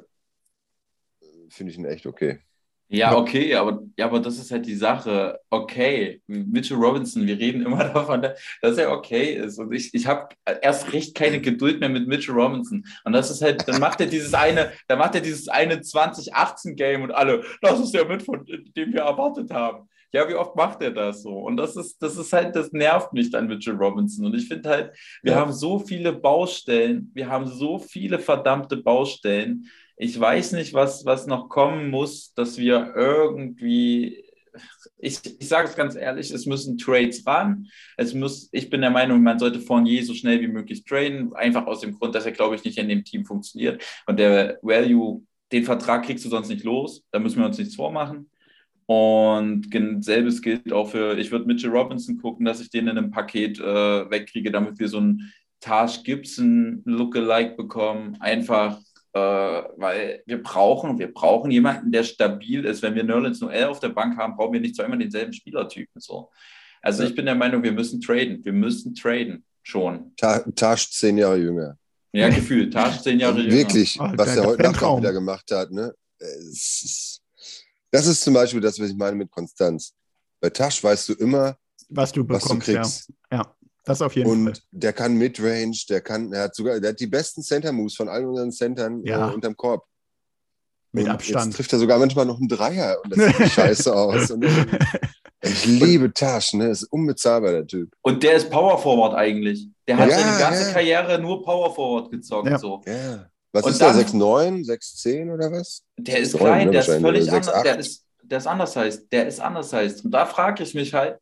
[1.50, 2.40] finde ich ihn echt okay.
[2.88, 5.40] Ja, okay, aber, ja, aber das ist halt die Sache.
[5.50, 8.28] Okay, Mitchell Robinson, wir reden immer davon,
[8.62, 9.58] dass er okay ist.
[9.58, 10.30] Und ich, ich habe
[10.62, 12.86] erst recht keine Geduld mehr mit Mitchell Robinson.
[13.04, 17.02] Und das ist halt, dann macht er dieses eine, dann macht er dieses eine 2018-Game
[17.02, 19.90] und alle, das ist der mit, von dem wir erwartet haben.
[20.14, 21.40] Ja, wie oft macht er das so?
[21.40, 24.28] Und das ist, das ist halt, das nervt mich dann Mitchell Robinson.
[24.28, 25.40] Und ich finde halt, wir ja.
[25.40, 29.66] haben so viele Baustellen, wir haben so viele verdammte Baustellen
[29.98, 34.24] ich weiß nicht, was, was noch kommen muss, dass wir irgendwie,
[34.98, 37.68] ich, ich sage es ganz ehrlich, es müssen Trades ran.
[37.98, 41.66] Es muss, ich bin der Meinung, man sollte Fournier so schnell wie möglich traden, einfach
[41.68, 43.84] aus dem Grund, dass er, glaube ich, nicht in dem Team funktioniert.
[44.06, 47.76] Und der Value, den Vertrag kriegst du sonst nicht los, da müssen wir uns nichts
[47.76, 48.30] vormachen.
[48.88, 49.68] Und
[50.04, 53.60] selbes gilt auch für, ich würde Mitchell Robinson gucken, dass ich den in einem Paket
[53.60, 53.64] äh,
[54.12, 58.18] wegkriege, damit wir so einen Taj Gibson Lookalike bekommen.
[58.20, 58.80] Einfach
[59.20, 62.82] weil wir brauchen, wir brauchen jemanden, der stabil ist.
[62.82, 66.02] Wenn wir Nerlens Noel auf der Bank haben, brauchen wir nicht zweimal denselben Spielertypen.
[66.02, 66.32] So.
[66.82, 68.44] Also ich bin der Meinung, wir müssen traden.
[68.44, 70.14] Wir müssen traden schon.
[70.18, 71.78] Tasch zehn Jahre jünger.
[72.12, 72.74] Ja, gefühlt.
[72.74, 73.54] Tasch zehn Jahre jünger.
[73.56, 75.72] Wirklich, Oh, was er heute Nacht auch wieder gemacht hat.
[75.72, 75.94] Ne?
[77.92, 79.94] Das ist zum Beispiel das, was ich meine mit Konstanz.
[80.42, 81.58] Bei Tasch weißt du immer,
[81.90, 83.12] Was du was du bekommst, kriegst.
[83.32, 83.38] ja.
[83.38, 84.36] Ja, das auf jeden Fall.
[84.38, 88.10] Und der kann Midrange, der kann, er hat sogar, der hat die besten Center-Moves von
[88.10, 89.30] allen unseren Centern Ja.
[89.30, 89.84] äh, unterm Korb.
[90.92, 91.46] Mit und Abstand.
[91.48, 94.32] Jetzt trifft er sogar manchmal noch einen Dreier und das sieht scheiße aus.
[94.32, 94.66] Und, äh,
[95.42, 96.70] ich liebe Tasch, ne?
[96.70, 97.92] Das ist unbezahlbar, der Typ.
[98.02, 99.68] Und der ist Power Forward eigentlich.
[99.88, 100.72] Der hat Ja, seine ganze ja.
[100.74, 102.50] Karriere nur Power Forward gezockt.
[102.50, 102.58] Ja.
[102.58, 102.82] So.
[102.88, 103.28] Ja.
[103.52, 103.88] Was Und ist der?
[103.90, 105.84] dann- 6'9, 6'10 oder was?
[105.98, 107.48] Der ist Neun, klein, ne, der ist völlig anders.
[107.56, 107.64] 6'8.
[107.64, 109.04] Der ist, der ist anders heißt.
[109.12, 110.06] Der ist anders heißt.
[110.06, 111.20] Und da frage ich mich halt,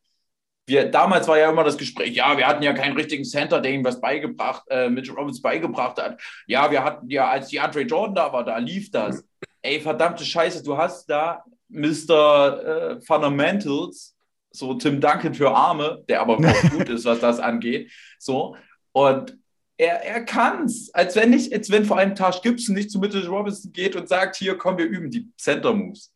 [0.66, 3.72] wir, damals war ja immer das Gespräch, ja, wir hatten ja keinen richtigen Center, der
[3.72, 6.20] ihm was beigebracht, äh, Mitch Robbins beigebracht hat.
[6.46, 9.24] Ja, wir hatten ja, als die Andre Jordan da war, da lief das.
[9.62, 12.96] Ey, verdammte Scheiße, du hast da Mr.
[12.96, 14.16] Äh, Fundamentals,
[14.50, 17.90] so Tim Duncan für Arme, der aber auch gut ist, was das angeht.
[18.18, 18.56] So.
[18.92, 19.36] Und
[19.76, 20.90] er, er kann's.
[20.94, 24.08] Als wenn nicht, als wenn vor allem Tash Gibson nicht zu Mitchell Robinson geht und
[24.08, 26.12] sagt, hier, komm, wir üben die Center Moves.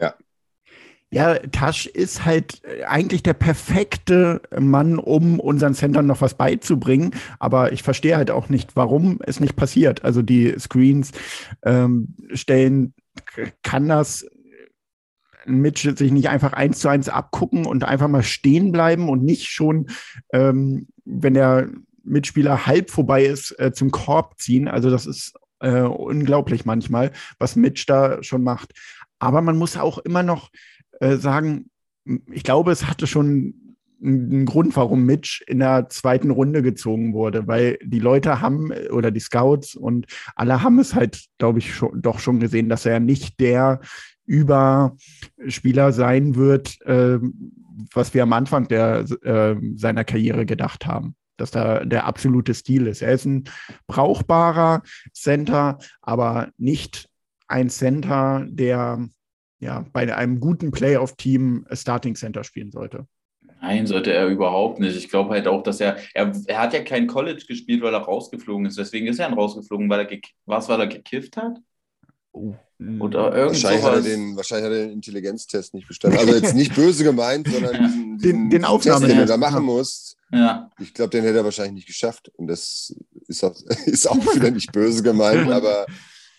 [0.00, 0.14] Ja,
[1.52, 7.12] Tasch ist halt äh, eigentlich der perfekte Mann, um unseren Centern noch was beizubringen.
[7.38, 10.04] Aber ich verstehe halt auch nicht, warum es nicht passiert.
[10.04, 11.12] Also die Screens
[11.62, 12.94] ähm, stellen,
[13.62, 14.26] kann das
[15.46, 19.48] Mitch sich nicht einfach eins zu eins abgucken und einfach mal stehen bleiben und nicht
[19.48, 19.88] schon,
[20.32, 21.68] ähm, wenn der
[22.02, 24.68] Mitspieler halb vorbei ist, äh, zum Korb ziehen.
[24.68, 28.72] Also das ist äh, unglaublich manchmal, was Mitch da schon macht.
[29.18, 30.50] Aber man muss auch immer noch
[31.00, 31.70] äh, sagen,
[32.30, 33.54] ich glaube, es hatte schon
[34.02, 38.88] einen Grund, warum Mitch in der zweiten Runde gezogen wurde, weil die Leute haben äh,
[38.90, 42.86] oder die Scouts und alle haben es halt, glaube ich, schon, doch schon gesehen, dass
[42.86, 43.80] er nicht der
[44.26, 47.18] Überspieler sein wird, äh,
[47.92, 51.16] was wir am Anfang der, äh, seiner Karriere gedacht haben.
[51.36, 53.02] Dass da der absolute Stil ist.
[53.02, 53.44] Er ist ein
[53.88, 57.08] brauchbarer Center, aber nicht
[57.48, 59.08] ein Center, der
[59.60, 63.06] ja, bei einem guten Playoff-Team Starting Center spielen sollte.
[63.60, 64.94] Nein, sollte er überhaupt nicht.
[64.96, 68.00] Ich glaube halt auch, dass er, er, er hat ja kein College gespielt, weil er
[68.00, 68.76] rausgeflogen ist.
[68.76, 71.56] Deswegen ist er dann rausgeflogen, weil er, was, weil er gekifft hat?
[72.32, 74.04] Oder irgend Wahrscheinlich hat, er sowas.
[74.12, 76.18] den, wahrscheinlich hat er den Intelligenztest nicht bestanden.
[76.18, 79.38] Also jetzt nicht böse gemeint, sondern diesen, Den- den Aufnahme- Test, den du da Ja.
[79.38, 80.16] machen musst.
[80.32, 80.68] Ja.
[80.80, 82.30] Ich glaube, den hätte er wahrscheinlich nicht geschafft.
[82.36, 82.94] Und das
[83.28, 83.54] ist auch,
[83.86, 85.86] ist auch wieder nicht böse gemeint, aber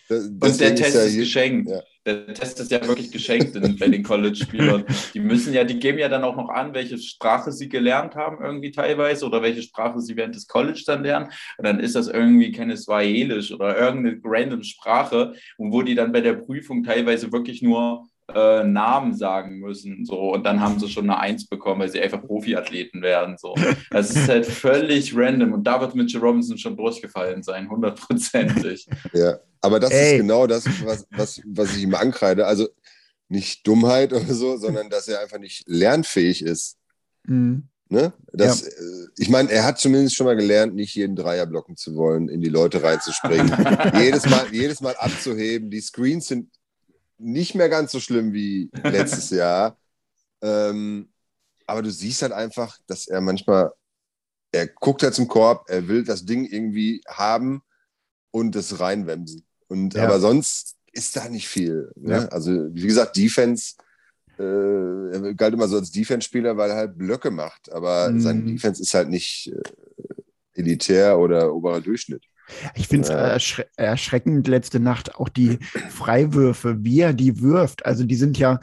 [0.08, 1.68] Und der Test ja ist geschenkt.
[1.68, 1.82] Ja.
[2.04, 4.84] Der Test ist ja wirklich geschenkt in, bei den College-Spielern.
[5.12, 8.44] Die müssen ja, die geben ja dann auch noch an, welche Sprache sie gelernt haben,
[8.44, 11.32] irgendwie teilweise, oder welche Sprache sie während des College dann lernen.
[11.58, 16.12] Und dann ist das irgendwie keine Swahilisch oder irgendeine random Sprache, und wo die dann
[16.12, 20.04] bei der Prüfung teilweise wirklich nur äh, Namen sagen müssen.
[20.04, 23.36] So, und dann haben sie schon eine Eins bekommen, weil sie einfach Profiathleten werden.
[23.38, 23.54] So.
[23.90, 25.52] Das ist halt völlig random.
[25.52, 28.86] Und da wird Mitchell Robinson schon durchgefallen sein, hundertprozentig.
[29.12, 30.12] Ja, aber das Ey.
[30.12, 32.46] ist genau das, was, was, was ich ihm ankreide.
[32.46, 32.68] Also
[33.28, 36.76] nicht Dummheit oder so, sondern dass er einfach nicht lernfähig ist.
[37.24, 37.68] Mhm.
[37.88, 38.12] Ne?
[38.32, 38.72] Das, äh,
[39.16, 42.40] Ich meine, er hat zumindest schon mal gelernt, nicht jeden Dreier blocken zu wollen, in
[42.40, 43.48] die Leute reinzuspringen,
[43.98, 45.70] jedes, mal, jedes Mal abzuheben.
[45.70, 46.50] Die Screens sind
[47.18, 49.78] nicht mehr ganz so schlimm wie letztes Jahr.
[50.42, 51.10] Ähm,
[51.66, 53.72] aber du siehst halt einfach, dass er manchmal,
[54.52, 57.62] er guckt halt zum Korb, er will das Ding irgendwie haben
[58.32, 59.46] und das reinwemsen.
[59.68, 60.02] Und Ja.
[60.02, 61.92] aber sonst ist da nicht viel.
[61.96, 62.28] Ne?
[62.28, 62.28] Ja.
[62.32, 63.74] Also, wie gesagt, Defense,
[64.38, 67.72] äh, er galt immer so als Defense-Spieler, weil er halt Blöcke macht.
[67.72, 68.20] Aber Mhm.
[68.20, 69.62] sein Defense ist halt nicht äh,
[70.54, 72.24] elitär oder oberer Durchschnitt.
[72.74, 75.58] Ich finde es erschre erschreckend letzte Nacht auch die
[75.90, 77.84] Freiwürfe, wie er die wirft.
[77.84, 78.60] Also die sind ja,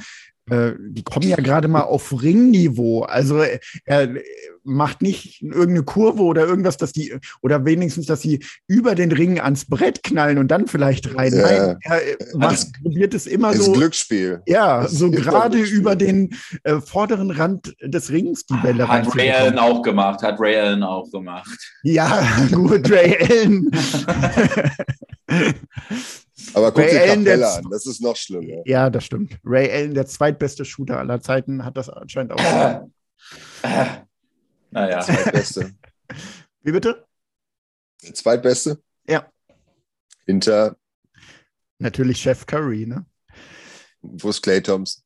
[0.49, 3.03] äh, die kommen ja gerade mal auf Ringniveau.
[3.03, 4.10] Also äh, er
[4.63, 9.39] macht nicht irgendeine Kurve oder irgendwas, dass die, oder wenigstens, dass sie über den Ring
[9.39, 11.34] ans Brett knallen und dann vielleicht rein.
[11.34, 11.41] Ja.
[11.41, 13.73] Nein, er äh, macht, probiert es immer Es ist so.
[13.73, 14.41] ein Glücksspiel.
[14.47, 19.32] Ja, Das so gerade über den äh, vorderen Rand des Rings die Bälle Hat Ray.
[19.32, 21.58] Allen auch gemacht, hat Ray Allen auch gemacht.
[21.84, 23.71] Ja, gut, Ray Allen.
[26.53, 28.62] Aber guck Ray dir Allen, der Capella an, das ist noch schlimmer.
[28.65, 29.38] Ja, das stimmt.
[29.43, 32.88] Ray Allen, der zweitbeste Shooter aller Zeiten, hat das anscheinend auch.
[34.71, 35.73] naja, Zweitbeste.
[36.62, 37.05] Wie bitte?
[38.03, 38.81] Der Zweitbeste?
[39.07, 39.27] Ja.
[40.25, 40.75] Hinter,
[41.79, 43.05] Natürlich Chef Curry, ne?
[44.01, 45.03] wo ist Clay Thompson?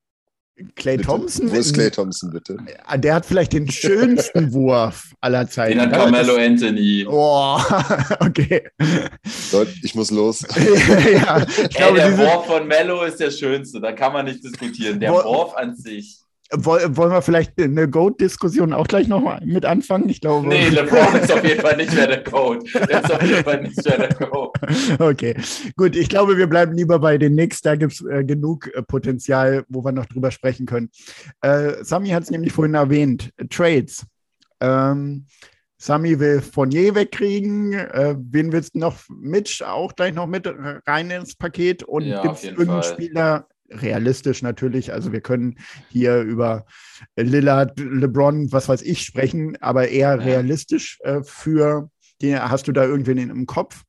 [0.76, 1.08] Clay Bitte.
[1.10, 2.58] Thompson, Wo ist Clay Thompson, bitte?
[2.91, 5.78] äh, der hat vielleicht den schönsten Wurf aller Zeiten.
[5.78, 7.06] den hat Das- Carmelo Anthony.
[7.08, 7.60] Oh,
[8.22, 8.63] okay.
[9.52, 10.41] Leute, ich muss los.
[11.12, 14.26] ja, ich Ey, glaube, der diese, Wurf von Mello ist der schönste, da kann man
[14.26, 15.00] nicht diskutieren.
[15.00, 16.17] Der Wurf an sich.
[16.54, 20.08] Woll- Wollen wir vielleicht eine Goat-Diskussion auch gleich noch mal mit anfangen?
[20.10, 20.48] Ich glaube.
[20.48, 22.64] Nee, LeBron ist auf jeden Fall nicht mehr der Code.
[22.74, 24.52] Der ist auf jeden Fall nicht mehr der Code.
[25.00, 25.36] Okay,
[25.76, 25.96] gut.
[25.96, 27.62] Ich glaube, wir bleiben lieber bei den Knicks.
[27.62, 30.90] Da gibt es äh, genug äh, Potenzial, wo wir noch drüber sprechen können.
[31.42, 33.32] Äh, Sami hat es nämlich vorhin erwähnt.
[33.50, 34.06] Trades.
[34.62, 35.26] Ähm,
[35.80, 37.74] Sami will Fournier wegkriegen.
[37.74, 38.96] Äh, wen willst du noch?
[39.10, 40.48] Mitch auch gleich noch mit
[40.88, 41.84] rein ins Paket.
[41.84, 42.94] Und Ja, gibt es irgendeinen Fall.
[42.94, 45.58] Spieler, realistisch natürlich, also wir können
[45.89, 46.65] hier über
[47.15, 51.89] Lillard, LeBron, was weiß ich sprechen, aber eher realistisch äh, für
[52.21, 53.84] den, hast du da irgendwen im Kopf?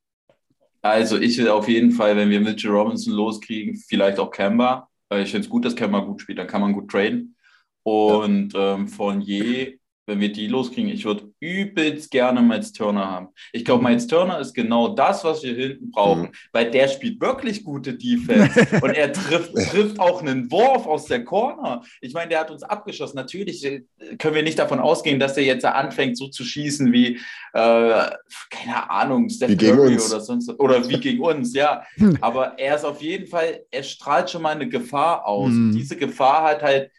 [0.83, 4.89] Also ich will auf jeden Fall, wenn wir Mitchell Robinson loskriegen, vielleicht auch Kemba.
[5.11, 7.35] Ich finde es gut, dass Kemba gut spielt, dann kann man gut traden.
[7.83, 9.75] Und ähm, Fournier,
[10.09, 13.29] wenn wir die loskriegen, ich würde übelst gerne Miles Turner haben.
[13.53, 16.33] Ich glaube, Miles Turner ist genau das, was wir hinten brauchen, Mhm.
[16.53, 21.25] weil der spielt wirklich gute Defense und er trifft, trifft auch einen Wurf aus der
[21.25, 21.83] Corner.
[22.01, 23.17] Ich meine, der hat uns abgeschossen.
[23.17, 23.83] Natürlich äh,
[24.19, 27.17] können wir nicht davon ausgehen, dass er jetzt anfängt, so zu schießen wie,
[27.53, 28.11] äh,
[28.51, 31.85] keine Ahnung, Steph Curry oder sonst oder wie gegen uns, ja.
[31.97, 32.17] Hm.
[32.23, 35.51] Aber er ist auf jeden Fall, er strahlt schon mal eine Gefahr aus.
[35.51, 35.73] Mhm.
[35.77, 36.91] Diese Gefahr hat halt,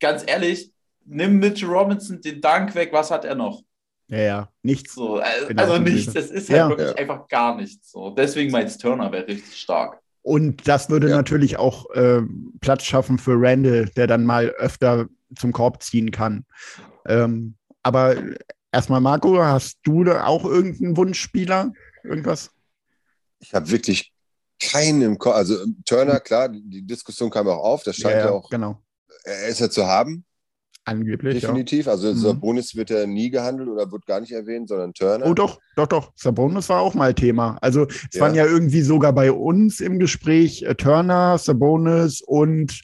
[0.00, 0.70] ganz ehrlich,
[1.06, 3.62] nimm Mitchell Robinson den Dank weg, was hat er noch?
[4.08, 4.94] Ja, ja, nichts.
[4.94, 6.60] So, äh, Genau, also so nichts, ist es ist Ja.
[6.68, 6.96] halt wirklich Ja.
[6.96, 7.90] einfach gar nichts.
[7.90, 8.10] So.
[8.10, 10.00] Deswegen Miles Turner wäre richtig stark.
[10.22, 11.16] Und das würde Ja.
[11.16, 12.22] natürlich auch äh,
[12.60, 16.44] Platz schaffen für Randall, der dann mal öfter zum Korb ziehen kann.
[17.08, 18.16] Ähm, aber
[18.72, 21.72] erstmal, Marco, hast du da auch irgendeinen Wunschspieler?
[22.04, 22.50] Irgendwas?
[23.40, 24.12] Ich habe wirklich
[24.60, 25.34] keinen im Kopf.
[25.34, 27.82] Also Turner, klar, die die Diskussion kam auch auf.
[27.82, 28.80] Das scheint ja, auch, genau.
[29.24, 30.24] er ist ja zu haben,
[30.86, 31.48] Angeblich, ja.
[31.48, 31.88] definitiv.
[31.88, 32.16] Also Mhm.
[32.16, 35.26] Sabonis wird ja nie gehandelt oder wird gar nicht erwähnt, sondern Turner.
[35.26, 36.12] Oh, doch, doch, doch.
[36.14, 37.58] Sabonis war auch mal Thema.
[37.60, 38.20] Also, es Ja.
[38.22, 42.80] waren ja irgendwie sogar bei uns im Gespräch äh, Turner, Sabonis und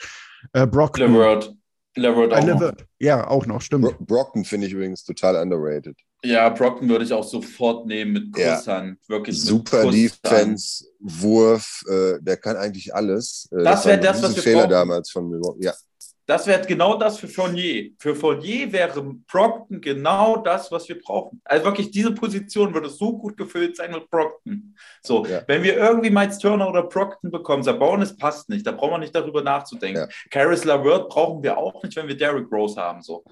[0.52, 1.12] äh, Brockton.
[1.12, 1.54] Levert.
[1.94, 2.72] Levert Äh, auch noch.
[2.98, 3.84] Ja, auch noch, stimmt.
[3.84, 5.96] Bro Brockton finde ich übrigens total underrated.
[6.24, 8.56] Ja, Brockton würde ich auch sofort nehmen mit Ja.
[8.56, 8.98] Kusshand.
[9.08, 9.90] Wirklich mit Super.
[9.90, 13.48] Defense, Wurf, äh, der kann eigentlich alles.
[13.52, 14.70] Äh, Das war wär ein das, was wir Riesenfehler brauchen.
[14.70, 15.64] damals von Milwaukee.
[15.66, 15.74] Ja,
[16.26, 17.90] Das wäre genau das für Fournier.
[17.98, 21.40] Für Fournier wäre Brockton genau das, was wir brauchen.
[21.44, 24.76] Also wirklich, diese Position würde so gut gefüllt sein mit Brockton.
[25.02, 25.42] So, Ja.
[25.48, 29.14] wenn wir irgendwie Miles Turner oder Brockton bekommen, Sabonis passt nicht, da brauchen wir nicht
[29.14, 30.02] darüber nachzudenken.
[30.02, 30.08] Ja.
[30.30, 33.02] Caris LaVert brauchen wir auch nicht, wenn wir Derrick Rose haben.
[33.02, 33.24] So.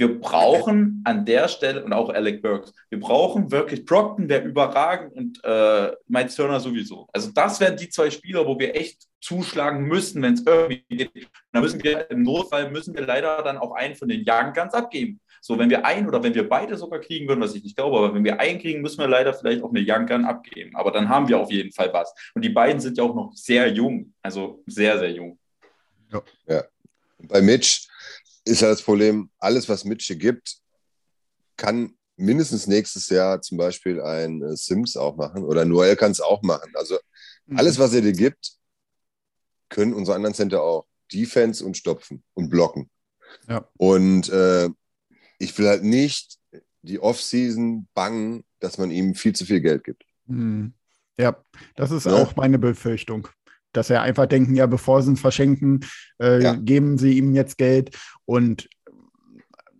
[0.00, 5.12] Wir brauchen an der Stelle, und auch Alec Burks, wir brauchen wirklich, Brockton wäre überragend
[5.12, 7.06] und äh, Miles Turner sowieso.
[7.12, 11.28] Also das wären die zwei Spieler, wo wir echt zuschlagen müssen, wenn es irgendwie geht.
[11.52, 14.72] Da müssen wir im Notfall müssen wir leider dann auch einen von den Young Guns
[14.72, 15.20] abgeben.
[15.42, 17.98] So, wenn wir einen oder wenn wir beide sogar kriegen würden, was ich nicht glaube,
[17.98, 20.74] aber wenn wir einen kriegen, müssen wir leider vielleicht auch eine Young abgeben.
[20.76, 22.14] Aber dann haben wir auf jeden Fall was.
[22.34, 25.38] Und die beiden sind ja auch noch sehr jung, also sehr, sehr jung.
[27.18, 27.89] Und bei Mitch
[28.44, 30.56] ist ja das Problem, alles, was Mitch hier gibt,
[31.56, 36.20] kann mindestens nächstes Jahr zum Beispiel ein äh, Sims auch machen oder Noel kann es
[36.20, 36.72] auch machen.
[36.74, 36.98] Also
[37.46, 37.58] Mhm.
[37.58, 38.52] alles, was er dir gibt,
[39.70, 40.86] können unsere anderen Center auch.
[41.12, 42.88] Defense und stopfen und blocken.
[43.48, 43.68] Ja.
[43.76, 44.68] Und äh,
[45.38, 46.38] ich will halt nicht
[46.82, 50.04] die Offseason bangen, dass man ihm viel zu viel Geld gibt.
[50.26, 50.72] Mhm.
[51.18, 51.42] Ja,
[51.76, 52.14] das ist Ja.
[52.14, 53.26] auch meine Befürchtung.
[53.72, 55.80] Dass er einfach denken, ja, bevor sie ihn verschenken,
[56.20, 56.54] äh, Ja.
[56.54, 57.96] geben sie ihm jetzt Geld.
[58.24, 58.68] Und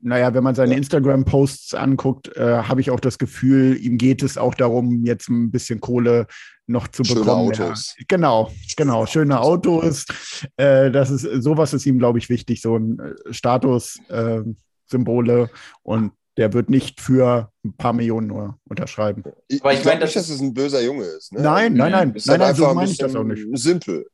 [0.03, 0.79] naja, wenn man seine Ja.
[0.79, 5.50] Instagram-Posts anguckt, äh, habe ich auch das Gefühl, ihm geht es auch darum, jetzt ein
[5.50, 6.26] bisschen Kohle
[6.66, 7.50] noch zu Schöne bekommen.
[7.53, 7.94] Autos.
[7.98, 9.05] Ja, genau, genau.
[9.07, 10.07] Schöne Autos.
[10.57, 15.50] Äh, das ist, sowas ist ihm, glaube ich, wichtig, so ein äh, Status-Symbole.
[15.83, 19.22] und der wird nicht für ein paar Millionen nur unterschreiben.
[19.46, 21.35] Ich, Aber ich ich meine, nicht, das- dass es ein böser Junge ist.
[21.35, 21.42] Ne?
[21.42, 23.46] Nein, nein, nein, Ist nein, nein, so meine ich das auch nicht.
[23.59, 24.07] simpel.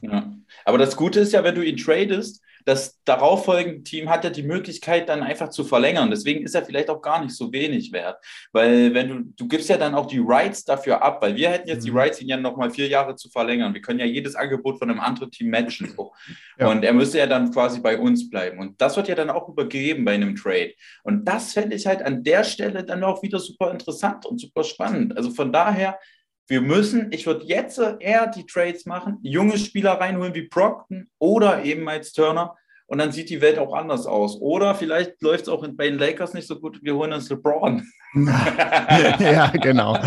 [0.00, 0.32] Ja.
[0.64, 4.42] Aber das Gute ist ja, wenn du ihn tradest, das darauffolgende Team hat ja die
[4.42, 6.10] Möglichkeit, dann einfach zu verlängern.
[6.10, 8.22] Deswegen ist er vielleicht auch gar nicht so wenig wert.
[8.52, 11.66] Weil wenn du, du gibst ja dann auch die Rights dafür ab, weil wir hätten
[11.66, 11.96] jetzt die Mhm.
[11.96, 13.72] Rights, ihn ja nochmal vier Jahre zu verlängern.
[13.72, 15.94] Wir können ja jedes Angebot von einem anderen Team matchen.
[15.96, 16.12] So.
[16.58, 16.68] Ja.
[16.70, 18.58] Und er müsste ja dann quasi bei uns bleiben.
[18.58, 20.74] Und das wird ja dann auch übergeben bei einem Trade.
[21.04, 24.62] Und das fände ich halt an der Stelle dann auch wieder super interessant und super
[24.62, 25.16] spannend.
[25.16, 25.98] Also von daher,
[26.48, 31.62] wir müssen, ich würde jetzt eher die Trades machen, junge Spieler reinholen wie Brockton oder
[31.64, 32.56] eben Miles Turner
[32.86, 34.40] und dann sieht die Welt auch anders aus.
[34.40, 37.28] Oder vielleicht läuft es auch in- bei den Lakers nicht so gut, wir holen uns
[37.28, 37.86] LeBron.
[39.20, 39.98] ja, genau.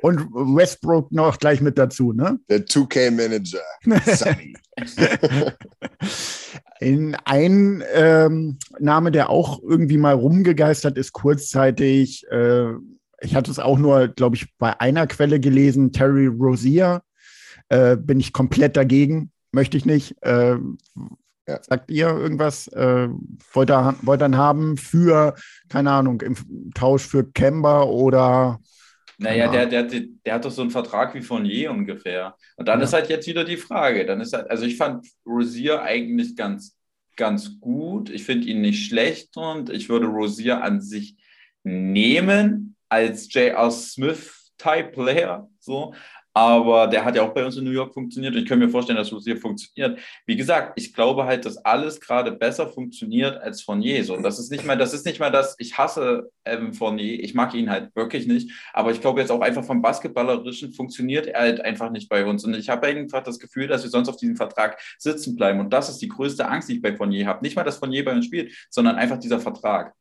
[0.00, 2.38] Und Westbrook noch gleich mit dazu, ne?
[2.48, 3.58] Der 2K-Manager.
[4.04, 4.54] Sunny.
[6.78, 12.66] In ein ähm, Name, der auch irgendwie mal rumgegeistert ist, kurzzeitig, äh,
[13.20, 17.02] ich hatte es auch nur, glaube ich, bei einer Quelle gelesen, Terry Rozier,
[17.68, 20.16] äh, bin ich komplett dagegen, möchte ich nicht.
[20.22, 20.56] Äh,
[21.48, 21.60] Ja.
[21.62, 22.66] Sagt ihr irgendwas?
[22.68, 23.08] Äh,
[23.52, 25.34] wollt, ihr, wollt ihr ihn haben für,
[25.68, 26.34] keine Ahnung, im
[26.74, 28.58] Tausch für Kemba oder
[29.18, 29.84] Naja, der, der,
[30.24, 32.34] der hat doch so einen Vertrag wie Fournier ungefähr.
[32.56, 32.84] Und dann Ja.
[32.84, 34.04] ist halt jetzt wieder die Frage.
[34.04, 36.76] Dann ist halt, also ich fand Rosier eigentlich ganz,
[37.16, 38.10] ganz gut.
[38.10, 41.16] Ich finde ihn nicht schlecht und ich würde Rosier an sich
[41.62, 43.70] nehmen als J.R.
[43.70, 45.48] Smith-Type-Player.
[45.58, 45.92] So.
[46.36, 48.34] Aber der hat ja auch bei uns in New York funktioniert.
[48.34, 49.98] Und ich kann mir vorstellen, dass Rosier funktioniert.
[50.26, 54.04] Wie gesagt, ich glaube halt, dass alles gerade besser funktioniert als Fournier.
[54.04, 57.24] So, das ist nicht mal, das ist nicht mal das, ich hasse Evan Fournier.
[57.24, 58.50] Ich mag ihn halt wirklich nicht.
[58.74, 62.44] Aber ich glaube jetzt auch einfach vom Basketballerischen funktioniert er halt einfach nicht bei uns.
[62.44, 65.58] Und ich habe einfach das Gefühl, dass wir sonst auf diesem Vertrag sitzen bleiben.
[65.58, 67.42] Und das ist die größte Angst, die ich bei Fournier habe.
[67.42, 69.94] Nicht mal, dass Fournier bei uns spielt, sondern einfach dieser Vertrag.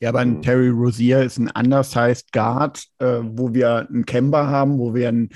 [0.00, 0.42] Ja, aber ein Mhm.
[0.42, 5.30] Terry Rozier ist ein undersized Guard, äh, wo wir einen Kemba haben, wo wir ein,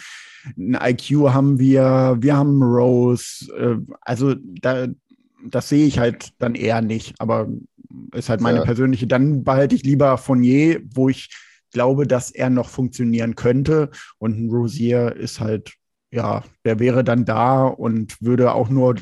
[0.57, 3.47] ein IQ haben wir, wir haben Rose.
[3.57, 4.87] Äh, also da,
[5.45, 7.49] das sehe ich halt dann eher nicht, aber
[8.15, 8.65] ist halt meine Ja.
[8.65, 9.07] persönliche.
[9.07, 11.29] Dann behalte ich lieber Fournier, wo ich
[11.73, 13.91] glaube, dass er noch funktionieren könnte.
[14.19, 15.75] Und ein Rosier ist halt,
[16.13, 18.97] ja, der wäre dann da und würde auch nur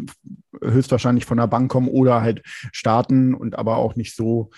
[0.62, 4.50] höchstwahrscheinlich von der Bank kommen oder halt starten und aber auch nicht so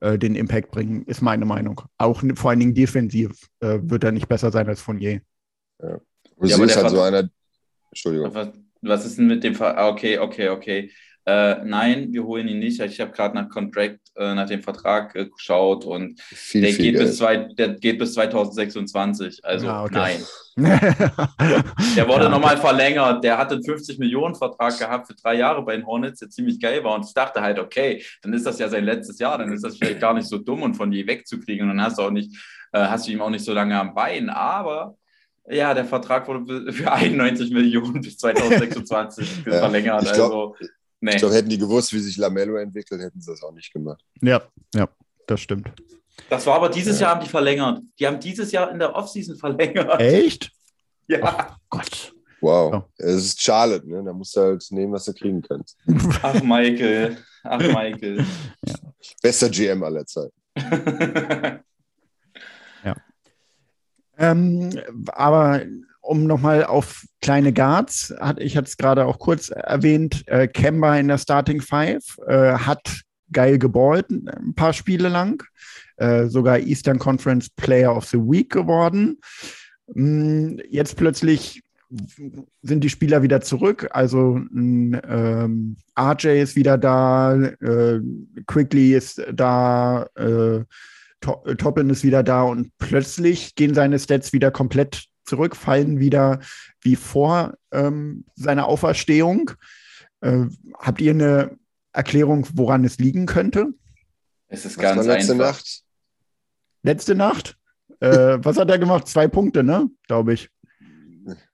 [0.00, 1.80] äh, den Impact bringen, ist meine Meinung.
[1.98, 5.20] Auch vor allen Dingen defensiv äh, wird er nicht besser sein als Fournier.
[6.40, 7.30] Rosier aber ist halt so einer.
[7.90, 8.34] Entschuldigung.
[8.34, 8.48] Was,
[8.80, 10.90] was ist denn mit dem Ver ah, Okay, okay, okay.
[11.28, 12.80] Äh, nein, wir holen ihn nicht.
[12.80, 16.92] Ich habe gerade nach Contract, äh, nach dem Vertrag äh, geschaut und Viel, der viel
[16.92, 19.44] geht, bis zwei, der geht bis 2026.
[19.44, 19.94] Also Ah, okay.
[19.94, 20.24] nein.
[21.96, 23.22] Der wurde nochmal verlängert.
[23.22, 26.58] Der hatte einen 50 Millionen Vertrag gehabt für drei Jahre bei den Hornets, der ziemlich
[26.60, 26.94] geil war.
[26.96, 29.76] Und ich dachte halt, okay, dann ist das ja sein letztes Jahr, dann ist das
[29.76, 31.62] vielleicht gar nicht so dumm und von je wegzukriegen.
[31.70, 32.34] Und dann hast du auch nicht,
[32.72, 34.30] äh, hast du ihm auch nicht so lange am Bein.
[34.30, 34.96] Aber
[35.48, 40.02] ja, der Vertrag wurde für 91 Millionen bis 2026 Ja, verlängert.
[40.04, 40.56] ich glaub- also,
[41.00, 41.12] nee.
[41.12, 44.02] Ich glaube, hätten die gewusst, wie sich Lamello entwickelt, hätten sie das auch nicht gemacht.
[44.20, 44.42] Ja,
[44.74, 44.88] ja,
[45.26, 45.70] das stimmt.
[46.28, 47.80] Das war aber dieses Jahr haben die verlängert.
[47.98, 50.00] Die haben dieses Jahr in der Offseason verlängert.
[50.00, 50.50] Echt?
[51.06, 51.56] Ja.
[51.70, 52.12] Gott.
[52.40, 52.72] Wow.
[52.72, 52.88] Ja.
[52.98, 54.02] Es ist Charlotte, ne?
[54.04, 55.76] Da musst du halt nehmen, was du kriegen kannst.
[56.22, 57.16] Ach, Michael.
[57.42, 58.24] Ach, Michael.
[59.22, 60.34] Bester GM aller Zeiten.
[64.18, 64.70] Ähm,
[65.12, 65.64] aber
[66.08, 70.96] um nochmal auf kleine Guards, hat, ich hatte es gerade auch kurz erwähnt, äh, Kemba
[70.96, 75.42] in der Starting Five äh, hat geil geballt, ein paar Spiele lang,
[75.98, 79.18] äh, sogar Eastern Conference Player of the Week geworden.
[79.94, 81.62] Mm, Jetzt plötzlich
[82.62, 83.88] sind die Spieler wieder zurück.
[83.90, 88.00] Also ähm, RJ ist wieder da, äh,
[88.46, 90.64] Quickly ist da, äh,
[91.20, 96.40] Toppin ist wieder da und plötzlich gehen seine Stats wieder komplett zurück, fallen wieder
[96.80, 99.50] wie vor ähm, seiner Auferstehung.
[100.20, 100.46] Äh,
[100.78, 101.56] habt ihr eine
[101.92, 103.72] Erklärung, woran es liegen könnte?
[104.48, 105.46] Es ist Was war ganz letzte einfach.
[105.46, 105.82] Nacht?
[106.82, 107.56] Letzte Nacht?
[108.00, 109.06] äh, was hat er gemacht?
[109.08, 109.90] Zwei Punkte, ne?
[110.06, 110.48] Glaube ich.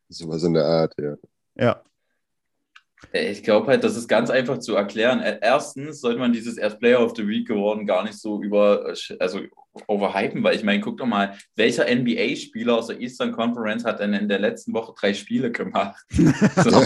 [0.08, 1.16] Sowas in der Art, ja.
[1.56, 1.82] Ja.
[3.12, 5.20] Ich glaube halt, das ist ganz einfach zu erklären.
[5.20, 8.94] Ä- Erstens sollte man dieses erst Player of the Week geworden gar nicht so über,
[9.18, 9.40] also
[9.88, 14.12] overhypen, weil ich meine, guck doch mal, welcher NBA-Spieler aus der Eastern Conference hat denn
[14.14, 16.02] in der letzten Woche drei Spiele gemacht?
[16.56, 16.82] So.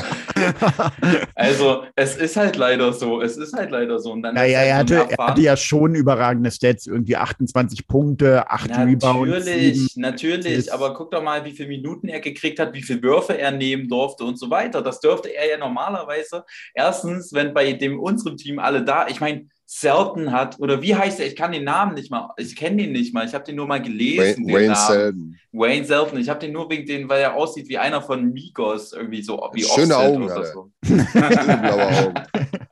[1.34, 4.12] Also, es ist halt leider so, es ist halt leider so.
[4.12, 7.86] Und dann Naja, ist halt er hatte, er hatte ja schon überragende Stats, irgendwie 28
[7.86, 9.44] Punkte, 8 Rebounds.
[9.46, 10.70] Natürlich, sieben natürlich, Assists.
[10.70, 13.88] aber guck doch mal, wie viele Minuten er gekriegt hat, wie viele Würfe er nehmen
[13.88, 14.82] durfte und so weiter.
[14.82, 16.44] Das dürfte er ja normalerweise.
[16.74, 21.20] Erstens, wenn bei dem unserem Team alle da, ich meine, Selten hat, oder wie heißt
[21.20, 21.26] er?
[21.26, 23.66] Ich kann den Namen nicht mal, ich kenne den nicht mal, ich habe den nur
[23.66, 24.18] mal gelesen.
[24.18, 24.86] Wayne, den Wayne Namen.
[24.86, 25.40] Selden.
[25.52, 28.94] Wayne Selten, ich habe den nur wegen den, weil er aussieht wie einer von Migos,
[28.94, 30.44] irgendwie so wie Schöne Offset Augen oder er.
[30.46, 30.70] so.
[30.86, 32.14] Schöne blaue Augen.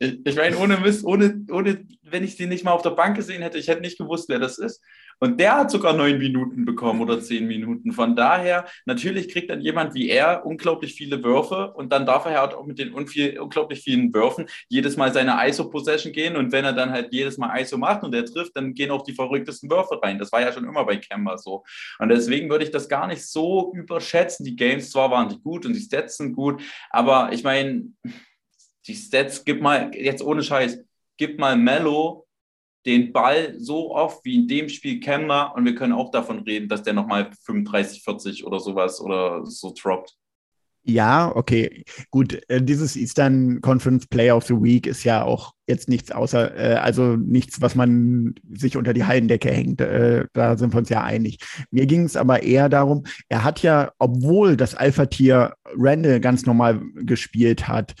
[0.00, 3.42] ich, meine, ohne Mist, ohne, ohne, wenn ich den nicht mal auf der Bank gesehen
[3.42, 4.82] hätte, ich hätte nicht gewusst, wer das ist.
[5.18, 7.92] Und der hat sogar neun Minuten bekommen oder zehn Minuten.
[7.92, 12.40] Von daher, natürlich kriegt dann jemand wie er unglaublich viele Würfe und dann darf er
[12.40, 16.36] halt auch mit den unglaublich vielen Würfen jedes Mal seine ISO-Possession gehen.
[16.36, 19.04] Und wenn er dann halt jedes Mal ISO macht und er trifft, dann gehen auch
[19.04, 20.18] die verrücktesten Würfe rein.
[20.18, 21.64] Das war ja schon immer bei Kemba so.
[21.98, 24.44] Und deswegen würde ich das gar nicht so überschätzen.
[24.44, 27.92] Die Games zwar waren die gut und die Stats sind gut, aber ich meine,
[28.86, 30.78] die Stats, gib mal, jetzt ohne Scheiß,
[31.16, 32.26] gib mal Mello
[32.84, 36.68] den Ball so oft wie in dem Spiel Kemba und wir können auch davon reden,
[36.68, 40.16] dass der nochmal 35, 40 oder sowas oder so droppt.
[40.88, 41.82] Ja, okay.
[42.12, 46.56] Gut, äh, dieses Eastern Conference Player of the Week ist ja auch jetzt nichts außer,
[46.56, 49.80] äh, also nichts, was man sich unter die Hallendecke hängt.
[49.80, 51.38] Äh, da sind wir uns ja einig.
[51.72, 56.80] Mir ging es aber eher darum, er hat ja, obwohl das Alpha-Tier Randall ganz normal
[56.94, 57.96] gespielt hat,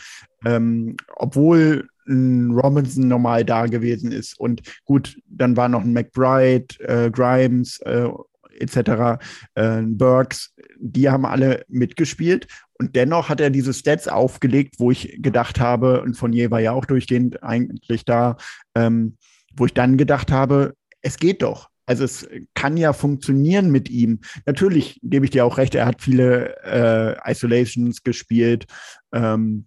[0.46, 4.38] ähm, obwohl ein Robinson normal da gewesen ist.
[4.38, 8.08] Und gut, dann war noch ein McBride, äh, Grimes äh,
[8.58, 9.20] etc.,
[9.56, 12.46] äh, Burks, die haben alle mitgespielt.
[12.78, 16.60] Und dennoch hat er diese Stats aufgelegt, wo ich gedacht habe, und von je war
[16.60, 18.36] ja auch durchgehend eigentlich da,
[18.76, 19.16] ähm,
[19.56, 21.70] wo ich dann gedacht habe, es geht doch.
[21.86, 24.20] Also es kann ja funktionieren mit ihm.
[24.44, 28.66] Natürlich gebe ich dir auch recht, er hat viele äh, Isolations gespielt,
[29.12, 29.66] ähm,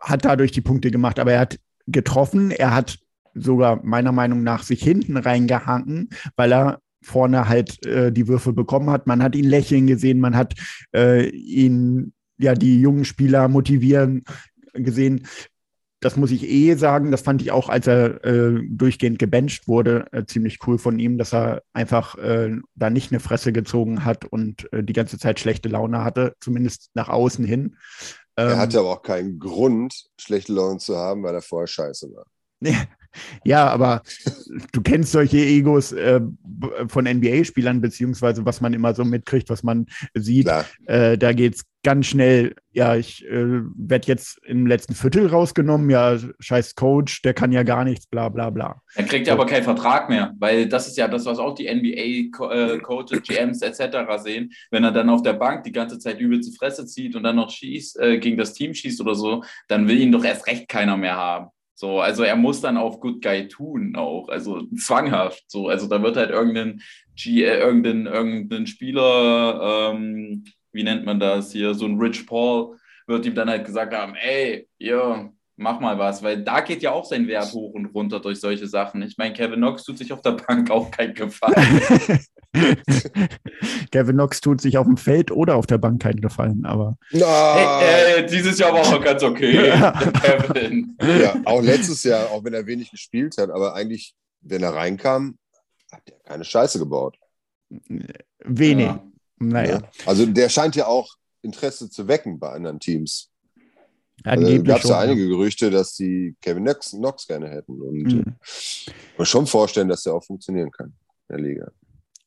[0.00, 2.98] hat dadurch die Punkte gemacht, aber er hat getroffen, er hat
[3.34, 8.90] sogar meiner Meinung nach sich hinten reingehangen, weil er vorne halt äh, die Würfe bekommen
[8.90, 9.06] hat.
[9.06, 10.54] Man hat ihn lächeln gesehen, man hat
[10.94, 14.24] äh, ihn, ja, die jungen Spieler motivieren
[14.74, 15.26] gesehen.
[16.02, 17.10] Das muss ich eh sagen.
[17.10, 21.18] Das fand ich auch, als er äh, durchgehend gebencht wurde, äh, ziemlich cool von ihm,
[21.18, 25.40] dass er einfach äh, da nicht eine Fresse gezogen hat und äh, die ganze Zeit
[25.40, 27.76] schlechte Laune hatte, zumindest nach außen hin.
[28.46, 32.12] Er Ähm, hatte aber auch keinen Grund, schlechte Laune zu haben, weil er vorher scheiße
[32.14, 32.26] war.
[32.62, 32.86] Ja,
[33.66, 34.02] aber
[34.72, 36.20] du kennst solche Egos äh,
[36.88, 40.48] von NBA-Spielern, beziehungsweise was man immer so mitkriegt, was man sieht.
[40.86, 42.54] Äh, da geht's ganz schnell.
[42.72, 45.90] Ja, ich äh, werde jetzt im letzten Viertel rausgenommen.
[45.90, 48.80] Ja, scheiß Coach, der kann ja gar nichts, bla bla bla.
[48.94, 51.72] Er kriegt ja aber keinen Vertrag mehr, weil das ist ja das, was auch die
[51.72, 54.22] NBA-Coaches, GMs etc.
[54.22, 54.52] sehen.
[54.70, 57.50] Wenn er dann auf der Bank die ganze Zeit übelste Fresse zieht und dann noch
[57.50, 60.96] schießt, äh, gegen das Team schießt oder so, dann will ihn doch erst recht keiner
[60.96, 61.48] mehr haben.
[61.80, 65.44] So, also er muss dann auf Good Guy tun auch, also zwanghaft.
[65.50, 66.82] So, also da wird halt irgendein,
[67.16, 72.76] G, äh, irgendein, irgendein Spieler, ähm, wie nennt man das hier, so ein Rich Paul,
[73.06, 76.92] wird ihm dann halt gesagt haben, ey, ja, mach mal was, weil da geht ja
[76.92, 79.00] auch sein Wert hoch und runter durch solche Sachen.
[79.00, 82.20] Ich meine, Kevin Knox tut sich auf der Bank auch keinen Gefallen.
[83.92, 87.78] Kevin Knox tut sich auf dem Feld oder auf der Bank keinen Gefallen, aber Na,
[87.80, 89.92] Hey, äh, dieses Jahr war auch ganz okay, Ja.
[89.92, 90.96] Kevin.
[91.00, 95.38] ja, auch letztes Jahr, auch wenn er wenig gespielt hat, aber eigentlich, wenn er reinkam,
[95.92, 97.16] hat er keine Scheiße gebaut.
[98.40, 98.86] wenig.
[98.86, 99.04] Ja.
[99.38, 99.82] Naja?
[100.06, 103.28] Also der scheint ja auch Interesse zu wecken bei anderen Teams.
[104.22, 107.80] Da angeblich gab es ja einige Gerüchte, dass die Kevin Knox, Knox gerne hätten.
[107.80, 108.20] Und Mhm.
[108.20, 110.88] äh, man schon vorstellen, dass der auch funktionieren kann
[111.28, 111.70] in der Liga.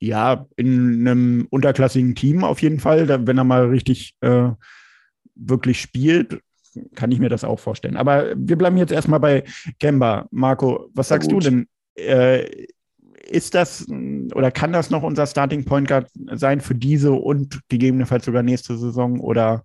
[0.06, 3.08] Ja, in einem unterklassigen Team auf jeden Fall.
[3.08, 4.50] Da, wenn er mal richtig äh,
[5.34, 6.42] wirklich spielt,
[6.94, 7.96] kann ich mir das auch vorstellen.
[7.96, 9.46] Aber wir bleiben jetzt erstmal bei
[9.80, 10.28] Kemba.
[10.30, 11.70] Marco, was sagst du denn?
[11.96, 12.66] Äh,
[13.30, 18.26] ist das oder kann das noch unser Starting Point Guard sein für diese und gegebenenfalls
[18.26, 19.22] sogar nächste Saison?
[19.22, 19.64] Oder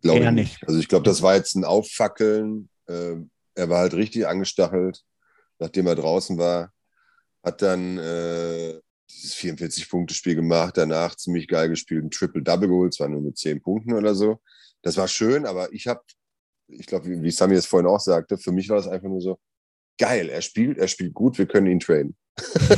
[0.00, 0.52] Glaube Eher ich nicht.
[0.52, 0.66] nicht.
[0.66, 2.70] Also ich glaube, das war jetzt ein Auffackeln.
[2.86, 3.16] Äh,
[3.54, 5.02] er war halt richtig angestachelt,
[5.58, 6.72] nachdem er draußen war.
[7.42, 8.80] Hat dann äh,
[9.12, 13.92] dieses 44-Punkte-Spiel gemacht, danach ziemlich geil gespielt, ein Triple-Double geholt, zwar nur mit 10 Punkten
[13.94, 14.40] oder so.
[14.82, 16.02] Das war schön, aber ich habe,
[16.68, 19.20] ich glaube, wie, wie Sami es vorhin auch sagte, für mich war das einfach nur
[19.20, 19.38] so,
[19.98, 22.16] geil, er spielt, er spielt gut, wir können ihn traden.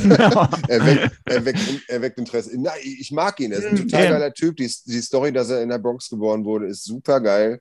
[0.68, 2.60] er, weckt, er, weckt, er weckt Interesse.
[2.60, 4.10] Nein, ich mag ihn, er ist ein total Ja.
[4.10, 4.56] geiler Typ.
[4.56, 7.60] Die, die Story, dass er in der Bronx geboren wurde, ist super geil.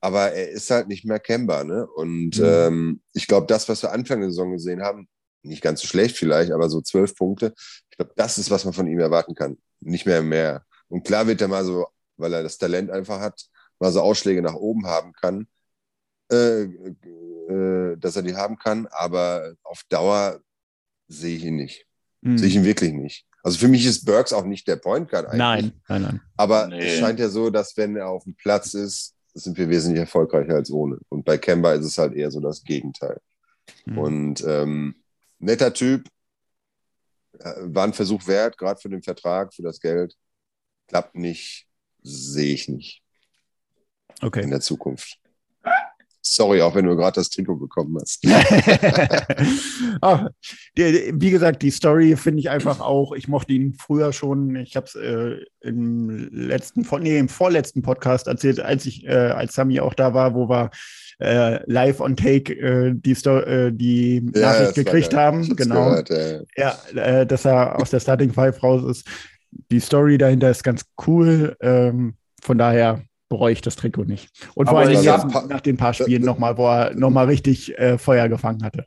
[0.00, 1.64] Aber er ist halt nicht mehr kennbar.
[1.64, 1.86] Ne?
[1.96, 2.44] Und Mhm.
[2.44, 5.08] ähm, ich glaube, das, was wir Anfang der Saison gesehen haben,
[5.44, 7.54] nicht ganz so schlecht vielleicht, aber so zwölf Punkte,
[7.90, 9.58] ich glaube, das ist, was man von ihm erwarten kann.
[9.80, 10.64] Nicht mehr mehr.
[10.88, 11.86] Und klar wird er mal so,
[12.16, 13.44] weil er das Talent einfach hat,
[13.78, 15.46] mal so Ausschläge nach oben haben kann,
[16.32, 18.86] äh, äh, dass er die haben kann.
[18.90, 20.40] Aber auf Dauer
[21.08, 21.86] sehe ich ihn nicht.
[22.22, 22.38] Hm.
[22.38, 23.26] Sehe ich ihn wirklich nicht.
[23.42, 25.38] Also für mich ist Burks auch nicht der Point Guard eigentlich.
[25.38, 26.20] Nein, nein, nein.
[26.36, 26.78] Aber Nee.
[26.78, 30.54] es scheint ja so, dass wenn er auf dem Platz ist, sind wir wesentlich erfolgreicher
[30.54, 30.98] als ohne.
[31.10, 33.20] Und bei Kemba ist es halt eher so das Gegenteil.
[33.84, 33.98] Hm.
[33.98, 34.94] Und ähm,
[35.44, 36.08] netter Typ,
[37.38, 40.14] äh, war ein Versuch wert, gerade für den Vertrag, für das Geld.
[40.88, 41.66] Klappt nicht,
[42.02, 43.04] sehe ich nicht
[44.20, 44.48] in Okay.
[44.48, 45.18] der Zukunft.
[46.26, 48.24] Sorry, auch wenn du gerade das Trikot bekommen hast.
[50.00, 50.30] ah,
[50.74, 53.12] wie gesagt, die Story finde ich einfach auch.
[53.12, 54.56] Ich mochte ihn früher schon.
[54.56, 59.52] Ich habe es äh, im letzten, nee, im vorletzten Podcast erzählt, als ich, äh, als
[59.52, 60.70] Sami auch da war, wo wir
[61.20, 65.20] äh, live on Take äh, die, Sto äh, die Ja, Nachricht gekriegt geil.
[65.20, 65.42] haben.
[65.42, 65.90] Ich Genau.
[65.90, 69.08] Gehört, äh, Ja, äh, dass er aus der Starting Five raus ist.
[69.70, 71.56] Die Story dahinter ist ganz cool.
[71.60, 74.28] Ähm, von daher bereue ich das Trikot nicht.
[74.54, 77.76] Und vor allem ich jetzt hab- nach den paar Spielen nochmal, wo er nochmal richtig
[77.78, 78.84] äh, Feuer gefangen hatte.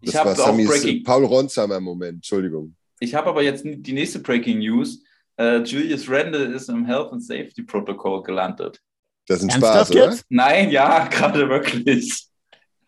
[0.00, 1.02] Ich das war habe auch Breaking.
[1.04, 2.74] Paul Ronsheimer Moment, Entschuldigung.
[3.00, 5.02] Ich habe aber jetzt die nächste Breaking News.
[5.36, 8.80] Äh, Julius Randle ist im Health and Safety Protocol gelandet.
[9.26, 10.10] Das ist ein Ernsthaft Spaß, oder?
[10.10, 10.24] jetzt?
[10.28, 12.26] Nein, ja, gerade wirklich.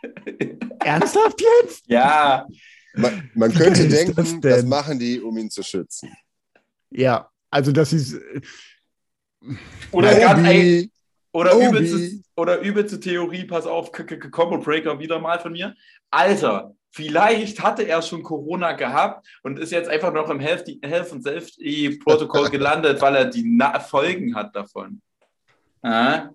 [0.80, 1.85] Ernsthaft jetzt?
[1.87, 2.47] Ja,
[2.95, 6.12] Man, man könnte denken, das das, machen die, um ihn zu schützen.
[6.91, 8.16] Ja, also das ist.
[9.91, 10.20] oder Hobby.
[10.20, 10.91] ganz, ey,
[11.32, 11.66] Oder Obi.
[11.66, 15.74] übelste, oder übelste Theorie, pass auf, K- K- Combo Breaker wieder mal von mir.
[16.11, 21.12] Alter, vielleicht hatte er schon Corona gehabt und ist jetzt einfach noch im Health, Health
[21.12, 25.01] and Safety Protocol gelandet, weil er die Na Folgen hat davon.
[25.85, 26.35] Er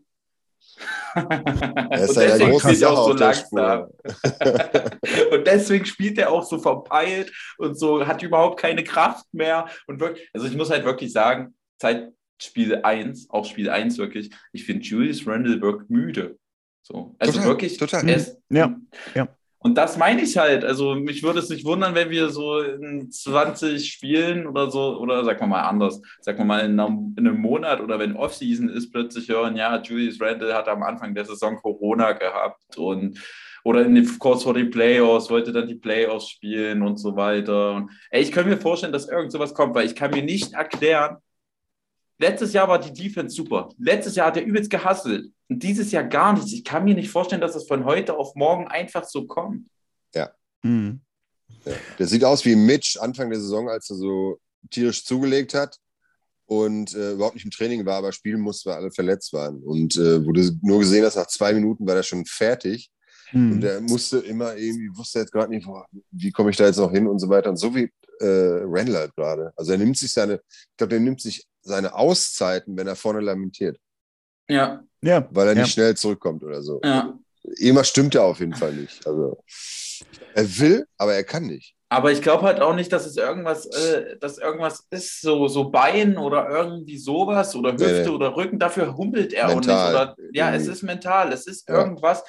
[2.04, 3.88] ist und deswegen spielt er auch so langsam.
[5.32, 9.68] Und deswegen spielt er auch so verpeilt und so, hat überhaupt keine Kraft mehr.
[9.88, 14.30] Und wirklich, also ich muss halt wirklich sagen, seit Spiel 1, auch Spiel 1 wirklich,
[14.52, 16.38] ich finde Julius Randle wirkt müde.
[16.82, 17.16] So.
[17.20, 18.08] Also Total, wirklich, total.
[18.08, 18.76] er ist, Ja,
[19.16, 19.28] ja.
[19.62, 20.64] Und das meine ich halt.
[20.64, 25.26] Also mich würde es nicht wundern, wenn wir so in 20 Spielen oder so, oder
[25.26, 28.70] sagen wir mal anders, sagen wir mal in einem, in einem Monat oder wenn Offseason
[28.70, 33.20] ist, plötzlich hören, ja, Julius Randle hat am Anfang der Saison Corona gehabt und
[33.66, 37.74] oder in den, kurz vor den Playoffs, wollte dann die Playoffs spielen und so weiter.
[37.74, 40.54] Und ey, ich könnte mir vorstellen, dass irgend sowas kommt, weil ich kann mir nicht
[40.54, 41.18] erklären,
[42.18, 43.70] letztes Jahr war die Defense super.
[43.78, 45.32] Letztes Jahr hat er übelst gehasselt.
[45.50, 46.54] Und dieses Jahr gar nichts.
[46.54, 49.66] Ich kann mir nicht vorstellen, dass das von heute auf morgen einfach so kommt.
[50.62, 51.00] Mhm.
[51.66, 51.74] Ja.
[51.98, 54.40] Der sieht aus wie Mitch Anfang der Saison, als er so
[54.70, 55.78] tierisch zugelegt hat
[56.48, 59.64] und äh, überhaupt nicht im Training war, aber spielen musste, weil alle verletzt waren.
[59.64, 62.92] Und äh, du nur gesehen hast, nach zwei Minuten war er schon fertig.
[63.32, 63.64] Und Mhm.
[63.64, 66.92] er musste immer irgendwie, wusste jetzt gerade nicht, boah, wie komme ich da jetzt noch
[66.92, 67.50] hin und so weiter.
[67.52, 67.84] Und so wie
[68.20, 69.54] äh, Randall halt gerade.
[69.56, 73.22] Also er nimmt sich seine, ich glaube, der nimmt sich seine Auszeiten, wenn er vorne
[73.22, 73.78] lamentiert,
[74.50, 75.62] Ja, Ja, weil er ja.
[75.64, 76.82] nicht schnell zurückkommt oder so.
[76.84, 77.14] ja.
[77.58, 79.08] Immer stimmt er auf jeden Fall nicht.
[79.08, 79.42] Also
[80.36, 81.74] er will, aber er kann nicht.
[81.88, 85.70] Aber ich glaube halt auch nicht, dass es irgendwas, äh, dass irgendwas ist, so, so
[85.72, 88.16] Bein oder irgendwie sowas oder Nee, Hüfte nee.
[88.16, 89.74] oder Rücken, dafür humpelt er Mental.
[89.74, 90.18] auch nicht.
[90.20, 90.74] Oder, ja, es Mhm.
[90.74, 91.76] ist mental, es ist Ja.
[91.80, 92.24] irgendwas,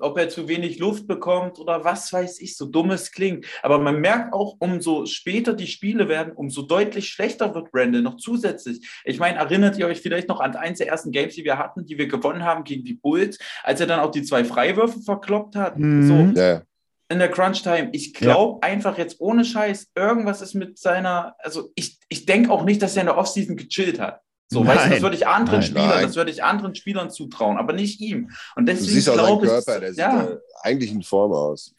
[0.00, 3.46] ob er zu wenig Luft bekommt oder was weiß ich, so dumm es klingt.
[3.62, 8.16] Aber man merkt auch, umso später die Spiele werden, umso deutlich schlechter wird Randall noch
[8.16, 8.86] zusätzlich.
[9.04, 11.86] Ich meine, erinnert ihr euch vielleicht noch an eins der ersten Games, die wir hatten,
[11.86, 15.56] die wir gewonnen haben gegen die Bulls, als er dann auch die zwei Freiwürfe verkloppt
[15.56, 15.78] hat?
[15.78, 16.06] Mhm.
[16.06, 16.62] So, Ja, ja.
[17.08, 17.90] in der Crunch-Time.
[17.92, 22.64] Ich glaube einfach jetzt ohne Scheiß, irgendwas ist mit seiner, also ich, ich denke auch
[22.64, 24.20] nicht, dass er in der Offseason gechillt hat.
[24.48, 25.02] So, weißt du, das Nein.
[25.02, 25.68] würde ich anderen Nein.
[25.68, 26.02] Spielern, Nein.
[26.02, 28.30] das würde ich anderen Spielern zutrauen, aber nicht ihm.
[28.54, 31.02] Und Du deswegen siehst auch seinen glaube Körper, der ich, sieht ja, da eigentlich in
[31.02, 31.74] Form aus.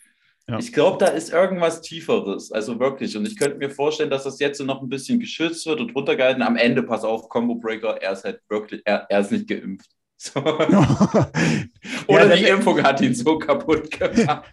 [0.49, 0.59] Ja.
[0.59, 3.15] ich glaube, da ist irgendwas Tieferes, also wirklich.
[3.18, 5.93] Und ich könnte mir vorstellen, dass das jetzt so noch ein bisschen geschützt wird und
[5.93, 6.41] runtergehalten.
[6.41, 9.89] Am Ende, pass auf, Combo Breaker, er ist halt wirklich, er, er ist nicht geimpft.
[10.20, 10.39] So.
[12.07, 14.45] Oder Ja, die Impfung hat ihn so kaputt gemacht.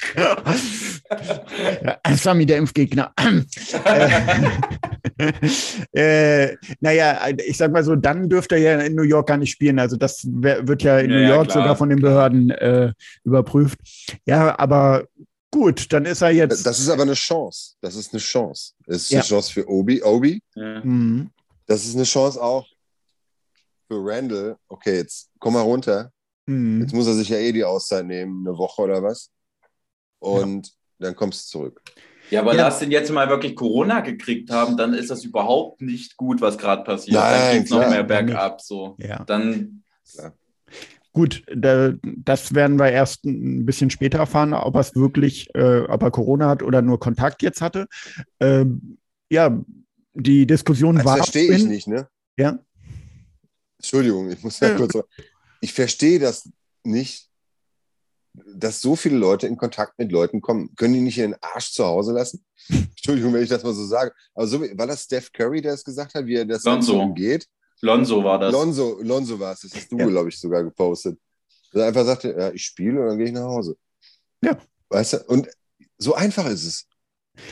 [1.83, 3.12] Ja, Sami, der Impfgegner.
[5.93, 9.37] äh, äh, naja, ich sag mal so, dann dürfte er ja in New York gar
[9.37, 9.79] nicht spielen.
[9.79, 12.93] Also das wird ja in Ja, New ja, York klar, sogar von den Behörden äh,
[13.25, 13.79] überprüft.
[14.27, 15.05] Ja, aber
[15.51, 16.67] gut, dann ist er jetzt.
[16.67, 17.75] Das ist aber eine Chance.
[17.81, 18.73] Das ist eine Chance.
[18.87, 19.21] Das ist Ja.
[19.21, 20.03] eine Chance für Obi.
[20.03, 20.81] Obi, Ja.
[20.85, 21.31] Mhm.
[21.67, 22.67] das ist eine Chance auch
[23.95, 24.57] für Randall.
[24.68, 26.11] Okay, jetzt komm mal runter.
[26.47, 26.80] Mhm.
[26.82, 29.30] Jetzt muss er sich ja eh die Auszeit nehmen, eine Woche oder was.
[30.18, 31.82] Und dann kommst du zurück.
[32.30, 32.62] Ja, aber Ja.
[32.64, 36.57] lass den jetzt mal wirklich Corona gekriegt haben, dann ist das überhaupt nicht gut, was
[36.59, 37.16] gerade passiert.
[37.16, 37.90] Nein, dann geht es noch klar.
[37.90, 38.61] mehr bergab.
[38.61, 38.97] So.
[38.99, 39.22] Ja.
[39.24, 39.82] Dann,
[41.12, 45.82] Gut, da, das werden wir erst ein bisschen später erfahren, ob er es wirklich, äh,
[45.82, 47.86] ob er Corona hat oder nur Kontakt jetzt hatte.
[48.40, 48.99] Ähm,
[49.30, 49.57] ja,
[50.14, 51.16] die Diskussion Das war.
[51.18, 52.09] verstehe ich nicht, ne?
[52.36, 52.59] Ja.
[53.85, 54.95] Entschuldigung, ich muss ja kurz.
[55.61, 56.49] Ich verstehe das
[56.85, 57.28] nicht,
[58.32, 60.74] dass so viele Leute in Kontakt mit Leuten kommen.
[60.74, 62.45] Können die nicht ihren Arsch zu Hause lassen?
[62.68, 64.12] Entschuldigung, wenn ich das mal so sage.
[64.35, 66.93] Aber so, wie- war das Steph Curry, der es gesagt hat, wie er das Lonzo.
[66.93, 67.47] so umgeht?
[67.82, 68.53] Lonzo war das.
[68.53, 70.07] Lonzo, Lonzo war es, das hast du, Ja.
[70.07, 71.18] glaube ich, sogar gepostet.
[71.72, 73.76] Dass er einfach sagte, ja, ich spiele und dann gehe ich nach Hause.
[74.43, 74.57] Ja.
[74.89, 75.49] Weißt du, und
[75.99, 76.87] so einfach ist es.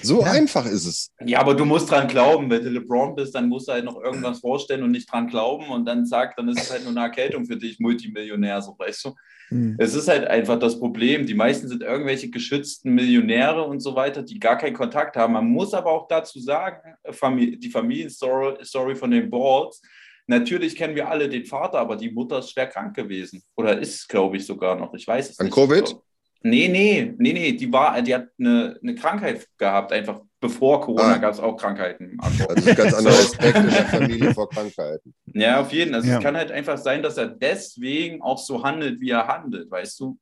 [0.03, 0.31] So Ja.
[0.33, 1.11] einfach ist es.
[1.25, 2.49] Ja, aber du musst dran glauben.
[2.51, 5.69] Wenn du LeBron bist, dann musst du halt noch irgendwas vorstellen und nicht dran glauben
[5.71, 9.05] und dann sagt, dann ist es halt nur eine Erkältung für dich, Multimillionär, so weißt
[9.07, 9.15] du.
[9.51, 9.77] Mhm.
[9.79, 11.27] Es ist halt einfach das Problem.
[11.27, 15.33] Die meisten sind irgendwelche geschützten Millionäre und so weiter, die gar keinen Kontakt haben.
[15.33, 19.83] Man muss aber auch dazu sagen, die Familienstory Story von den Balls,
[20.29, 23.43] natürlich kennen wir alle den Vater, aber die Mutter ist schwer krank gewesen.
[23.57, 24.95] Oder ist, glaube ich, sogar noch.
[24.95, 25.55] Ich weiß es An nicht.
[25.55, 25.97] Covid?
[26.45, 31.15] Nee, nee, nee, nee, die war, die hat eine, eine Krankheit gehabt, einfach bevor Corona
[31.15, 31.19] Ah.
[31.19, 32.17] gab es auch Krankheiten.
[32.21, 35.15] Also, Das ist ein ganz anderer Respekt in der Familie vor Krankheiten.
[35.35, 36.01] ja, auf jeden Fall.
[36.01, 36.19] Also Ja.
[36.19, 40.01] Es kann halt einfach sein, dass er deswegen auch so handelt, wie er handelt, weißt
[40.01, 40.19] du?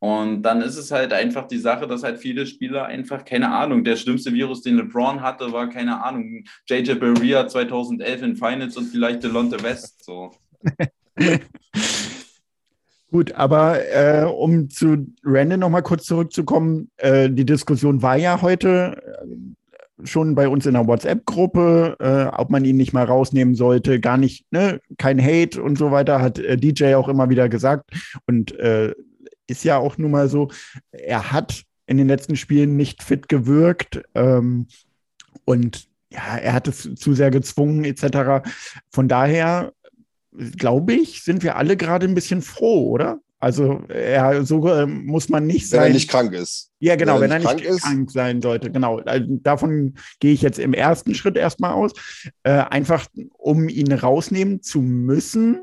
[0.00, 3.84] Und dann ist es halt einfach die Sache, dass halt viele Spieler einfach, keine Ahnung,
[3.84, 8.86] der schlimmste Virus, den LeBron hatte, war, keine Ahnung, JJ Barria 2011 in Finals und
[8.86, 10.04] vielleicht Delonte West.
[10.04, 10.32] So.
[13.12, 18.96] Gut, aber äh, um zu Randall nochmal kurz zurückzukommen, äh, die Diskussion war ja heute,
[19.06, 24.00] äh, schon bei uns in der WhatsApp-Gruppe, äh, ob man ihn nicht mal rausnehmen sollte.
[24.00, 24.80] Gar nicht, ne?
[24.96, 27.90] kein Hate und so weiter, hat äh, DJ auch immer wieder gesagt.
[28.26, 28.94] Und äh,
[29.46, 30.48] ist ja auch nun mal so,
[30.90, 34.02] er hat in den letzten Spielen nicht fit gewirkt.
[34.14, 34.68] Ähm,
[35.44, 38.48] und ja, er hat es zu sehr gezwungen, etc.
[38.90, 39.74] Von daher,
[40.32, 43.20] glaube ich, sind wir alle gerade ein bisschen froh, oder?
[43.42, 45.80] Also er, so äh, muss man nicht sein.
[45.80, 46.70] Wenn er nicht krank ist.
[46.78, 48.70] Ja, genau, wenn er, wenn er nicht, krank, krank, sein sollte.
[48.70, 49.00] Genau.
[49.00, 51.92] Also davon gehe ich jetzt im ersten Schritt erstmal aus.
[52.44, 53.06] Äh, einfach,
[53.38, 55.60] um ihn rausnehmen zu müssen, ja.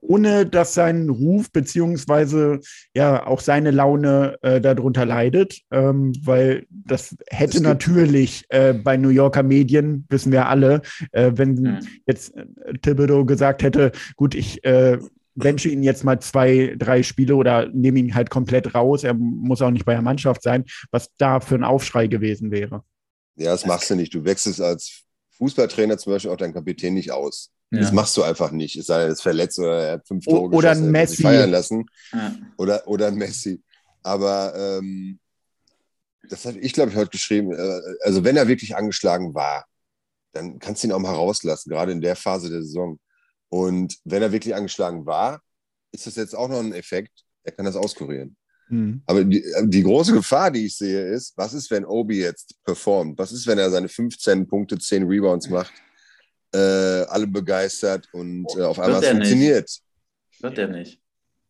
[0.00, 2.60] Ohne dass sein Ruf beziehungsweise
[2.94, 9.10] ja auch seine Laune äh, darunter leidet, ähm, weil das hätte natürlich äh, bei New
[9.10, 10.82] Yorker Medien, wissen wir alle,
[11.12, 11.78] äh, wenn mhm.
[12.06, 12.44] jetzt äh,
[12.80, 14.98] Thibodeau gesagt hätte, gut, ich äh,
[15.34, 19.04] benche ihn jetzt mal zwei, drei Spiele oder nehme ihn halt komplett raus.
[19.04, 22.84] Er muss auch nicht bei der Mannschaft sein, was da für ein Aufschrei gewesen wäre.
[23.36, 24.14] Ja, das machst du nicht.
[24.14, 25.02] Du wechselst als
[25.38, 27.50] Fußballtrainer zum Beispiel auch deinen Kapitän nicht aus.
[27.70, 27.80] Ja.
[27.80, 28.76] Das machst du einfach nicht.
[28.76, 31.22] Es sei denn, er ist verletzt oder er hat fünf Tore oder ein Messi.
[31.22, 31.86] feiern lassen.
[32.12, 32.34] Ja.
[32.56, 33.62] Oder, oder ein Messi.
[34.02, 35.18] Aber ähm,
[36.28, 37.52] das habe ich, glaube ich, heute geschrieben.
[37.52, 39.66] Äh, also, wenn er wirklich angeschlagen war,
[40.32, 42.98] dann kannst du ihn auch mal rauslassen, gerade in der Phase der Saison.
[43.48, 45.40] Und wenn er wirklich angeschlagen war,
[45.92, 47.12] ist das jetzt auch noch ein Effekt.
[47.44, 48.36] Er kann das auskurieren.
[48.68, 49.02] Mhm.
[49.06, 53.18] Aber die, die, große Gefahr, die ich sehe, ist, was ist, wenn Obi jetzt performt?
[53.18, 55.72] Was ist, wenn er seine 15 Punkte, 10 Rebounds macht,
[56.54, 59.64] äh, alle begeistert und äh, auf einmal funktioniert?
[59.64, 59.82] Nicht.
[60.40, 61.00] Wird er nicht.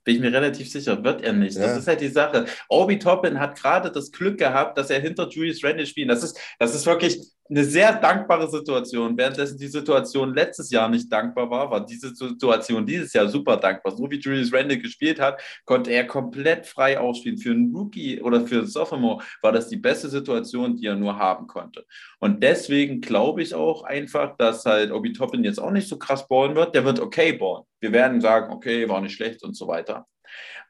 [0.05, 1.57] Bin ich mir relativ sicher, wird er nicht.
[1.57, 1.69] Ja.
[1.69, 2.45] Das ist halt die Sache.
[2.69, 6.11] Obi Toppin hat gerade das Glück gehabt, dass er hinter Julius Randle spielt.
[6.11, 7.21] Das ist, das ist wirklich
[7.51, 9.17] eine sehr dankbare Situation.
[9.19, 13.95] Währenddessen die Situation letztes Jahr nicht dankbar war, war diese Situation dieses Jahr super dankbar.
[13.95, 17.37] So wie Julius Randle gespielt hat, konnte er komplett frei ausspielen.
[17.37, 21.19] Für einen Rookie oder für einen Sophomore war das die beste Situation, die er nur
[21.19, 21.85] haben konnte.
[22.19, 26.27] Und deswegen glaube ich auch einfach, dass halt Obi Toppin jetzt auch nicht so krass
[26.27, 26.75] ballen wird.
[26.75, 27.65] Der wird okay ballen.
[27.81, 30.07] Wir werden sagen, okay, war nicht schlecht und so weiter.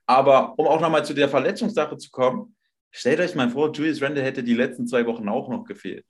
[0.06, 2.56] Aber um auch nochmal zu der Verletzungssache zu kommen,
[2.90, 6.04] stellt euch mal vor, Julius Randle hätte die letzten zwei Wochen auch noch gefehlt.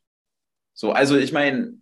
[0.75, 1.75] So, also ich meine,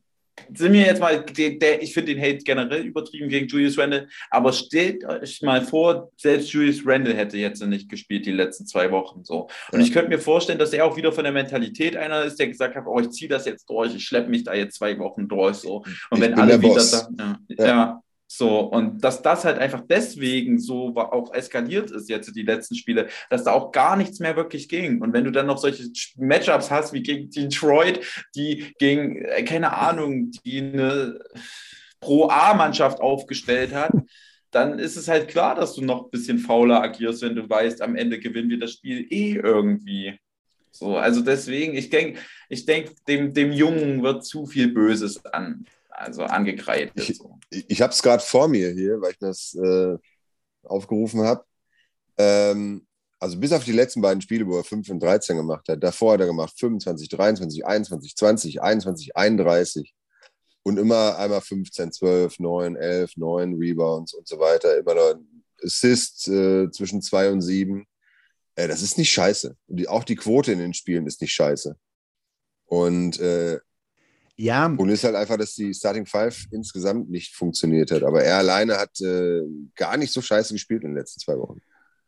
[0.54, 4.08] sind wir jetzt mal, der, der ich finde den Hate generell übertrieben gegen Julius Randle,
[4.30, 8.90] aber stellt euch mal vor, selbst Julius Randle hätte jetzt nicht gespielt die letzten zwei
[8.90, 9.48] Wochen so.
[9.72, 9.86] Und ja.
[9.86, 12.74] ich könnte mir vorstellen, dass er auch wieder von der Mentalität einer ist, der gesagt
[12.74, 15.56] hat, oh, ich ziehe das jetzt durch, ich schleppe mich da jetzt zwei Wochen durch
[15.56, 15.76] so.
[15.76, 17.66] Und ich wenn alle wieder da, ja, ja.
[17.66, 18.02] ja,
[18.34, 23.08] so, und dass das halt einfach deswegen so auch eskaliert ist jetzt die letzten Spiele,
[23.28, 25.02] dass da auch gar nichts mehr wirklich ging.
[25.02, 25.84] Und wenn du dann noch solche
[26.16, 28.00] Matchups hast wie gegen Detroit,
[28.34, 31.20] die gegen, äh, keine Ahnung, die eine
[32.00, 33.92] Pro-A-Mannschaft aufgestellt hat,
[34.50, 37.82] dann ist es halt klar, dass du noch ein bisschen fauler agierst, wenn du weißt,
[37.82, 40.18] am Ende gewinnen wir das Spiel eh irgendwie.
[40.70, 42.18] So, also deswegen, ich denke,
[42.48, 45.66] ich denke, dem, dem Jungen wird zu viel Böses an
[46.02, 46.92] also angekreidet.
[46.96, 47.20] Ich,
[47.68, 49.96] ich habe es gerade vor mir hier, weil ich das äh,
[50.62, 51.44] aufgerufen habe.
[52.18, 52.86] Ähm,
[53.18, 55.82] also bis auf die letzten beiden Spiele, wo er 5 und 13 gemacht hat.
[55.82, 59.94] Davor hat er gemacht 25, 23, 21, 20, 21, 31.
[60.64, 64.76] Und immer einmal 15, 12, 9, 11, 9 Rebounds und so weiter.
[64.76, 65.14] Immer noch
[65.62, 67.86] Assists äh, zwischen 2 und 7.
[68.56, 69.56] Äh, das ist nicht scheiße.
[69.68, 71.76] Die, auch die Quote in den Spielen ist nicht scheiße.
[72.66, 73.60] Und äh,
[74.36, 74.66] ja.
[74.66, 78.02] Und ist halt einfach, dass die Starting Five insgesamt nicht funktioniert hat.
[78.02, 79.42] Aber er alleine hat äh,
[79.76, 81.60] gar nicht so scheiße gespielt in den letzten zwei Wochen.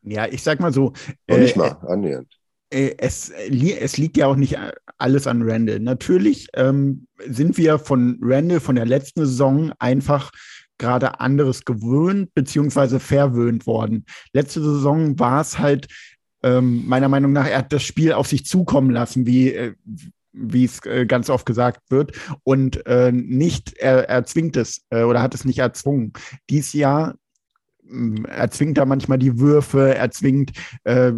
[0.02, 0.92] Ja, ich sag mal so.
[1.28, 2.28] Noch nicht äh, mal, annähernd.
[2.70, 4.58] Äh, es, es, liegt ja auch nicht
[4.98, 5.80] alles an Randall.
[5.80, 10.30] Natürlich ähm, sind wir von Randall von der letzten Saison einfach
[10.78, 14.06] gerade anderes gewöhnt beziehungsweise verwöhnt worden.
[14.32, 15.86] Letzte Saison war es halt
[16.42, 19.74] ähm, meiner Meinung nach, er hat das Spiel auf sich zukommen lassen, wie, äh,
[20.34, 22.12] wie es äh, ganz oft gesagt wird,
[22.42, 26.12] und äh, nicht er, erzwingt es äh, oder hat es nicht erzwungen.
[26.50, 27.14] Dies Jahr
[27.88, 30.52] äh, erzwingt er manchmal die Würfe, erzwingt,
[30.84, 31.12] äh,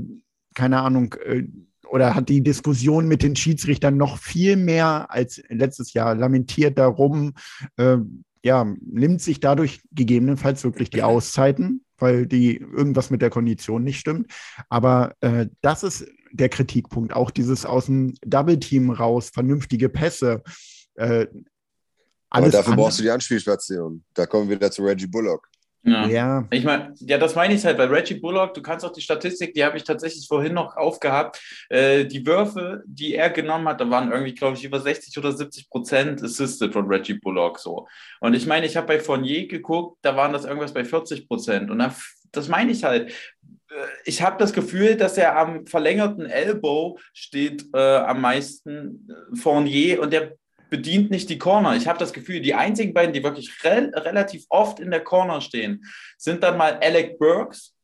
[0.55, 1.45] keine Ahnung, äh,
[1.89, 7.35] oder hat die Diskussion mit den Schiedsrichtern noch viel mehr als letztes Jahr, lamentiert darum,
[7.77, 7.99] äh,
[8.43, 13.99] ja, nimmt sich dadurch gegebenenfalls wirklich die Auszeiten, weil die irgendwas mit der Kondition nicht
[13.99, 14.31] stimmt.
[14.69, 16.07] Aber äh, das ist
[16.37, 17.15] der Kritikpunkt.
[17.15, 20.43] Auch dieses aus dem Double-Team raus, vernünftige Pässe.
[20.95, 21.27] Äh,
[22.31, 22.77] Aber dafür andere.
[22.77, 24.05] brauchst du die Anspielstation.
[24.15, 25.49] Da kommen wir wieder zu Reggie Bullock.
[25.87, 26.07] Ja.
[26.09, 26.49] ja.
[26.51, 29.55] Ich meine, ja, das meine ich halt, weil Reggie Bullock, du kannst auch die Statistik,
[29.55, 31.41] die habe ich tatsächlich vorhin noch aufgehabt.
[31.69, 35.31] Äh, die Würfe, die er genommen hat, da waren irgendwie, glaube ich, über 60 oder
[35.31, 37.87] 70 Prozent assisted von Reggie Bullock so.
[38.21, 41.71] Und ich meine, ich habe bei Fournier geguckt, da waren das irgendwas bei 40 Prozent.
[41.71, 41.95] Und dann,
[42.33, 43.13] das meine ich halt
[44.05, 50.01] ich habe das Gefühl, dass er am verlängerten Elbow steht äh, am meisten äh, Fournier
[50.01, 50.37] und der
[50.71, 51.77] bedient nicht die Corner.
[51.77, 55.41] Ich habe das Gefühl, die einzigen beiden, die wirklich re relativ oft in der Corner
[55.41, 55.85] stehen,
[56.17, 57.75] sind dann mal Alec Burks,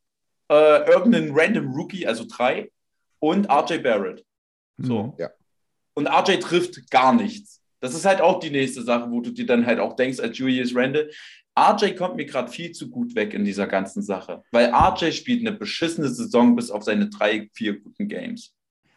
[0.51, 2.71] äh, irgendein random Rookie, also drei,
[3.21, 4.25] und RJ Barrett.
[4.79, 5.05] So.
[5.05, 5.13] Mhm.
[5.19, 5.31] Ja.
[5.95, 7.61] Und RJ trifft gar nichts.
[7.81, 10.39] Das ist halt auch die nächste Sache, wo du dir dann halt auch denkst, als
[10.39, 11.11] Julius Randle,
[11.59, 15.47] RJ kommt mir gerade viel zu gut weg in dieser ganzen Sache, weil RJ spielt
[15.47, 18.55] eine beschissene Saison bis auf seine drei, vier guten Games.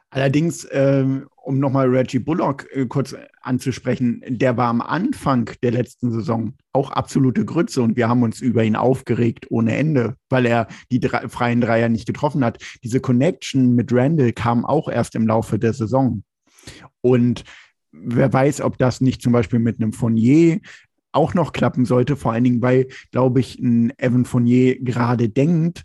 [0.09, 6.09] Allerdings, ähm, um nochmal Reggie Bullock äh, kurz anzusprechen, der war am Anfang der letzten
[6.09, 10.67] Saison auch absolute Grütze und wir haben uns über ihn aufgeregt ohne Ende, weil er
[10.89, 12.63] die drei, freien Dreier nicht getroffen hat.
[12.81, 16.23] Diese Connection mit Randall kam auch erst im Laufe der Saison.
[17.01, 17.43] Und
[17.91, 20.59] wer weiß, ob das nicht zum Beispiel mit einem Fournier
[21.15, 25.83] auch noch klappen sollte, vor allen Dingen, weil, glaube ich, ein Evan Fournier gerade denkt,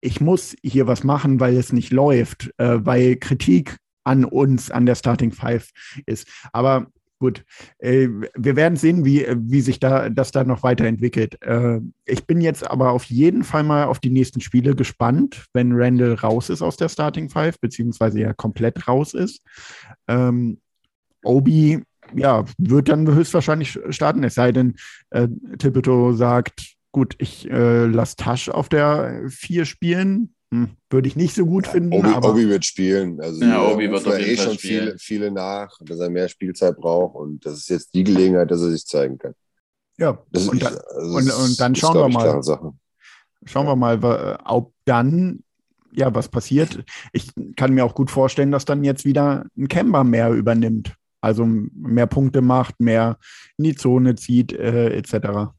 [0.00, 4.86] ich muss hier was machen, weil es nicht läuft, äh, weil Kritik an uns, an
[4.86, 5.70] der Starting Five
[6.06, 6.28] ist.
[6.52, 6.86] Aber
[7.18, 7.44] gut,
[7.78, 11.42] äh, wir werden sehen, wie, wie sich da, das da noch weiterentwickelt.
[11.42, 15.72] Äh, ich bin jetzt aber auf jeden Fall mal auf die nächsten Spiele gespannt, wenn
[15.72, 19.42] Randall raus ist aus der Starting Five, beziehungsweise ja komplett raus ist.
[20.06, 20.60] Ähm,
[21.24, 21.82] Obi
[22.14, 24.76] ja, wird dann höchstwahrscheinlich starten, es sei denn,
[25.10, 25.28] äh,
[25.58, 30.32] Thibodeau sagt, gut, ich äh, lasse Tasch auf der 4 spielen.
[30.52, 31.92] Hm, würde ich nicht so gut Ja, finden.
[31.92, 33.20] Obi, aber Obi wird spielen.
[33.20, 34.84] Also Ja, wir Obi wird auf jeden eh Fall schon spielen.
[34.84, 38.60] viele, viele nach, dass er mehr Spielzeit braucht und das ist jetzt die Gelegenheit, dass
[38.62, 39.34] er sich zeigen kann.
[39.98, 42.42] ja, Das und, ist, dann, also und- und dann ist, schauen wir mal.
[43.44, 45.42] schauen wir mal, wa- ob dann,
[45.92, 46.84] ja, was passiert.
[47.12, 50.94] Ich kann mir auch gut vorstellen, dass dann jetzt wieder ein Kemba mehr übernimmt.
[51.20, 53.18] Also mehr Punkte macht, mehr
[53.56, 55.52] in die Zone zieht, äh, etc.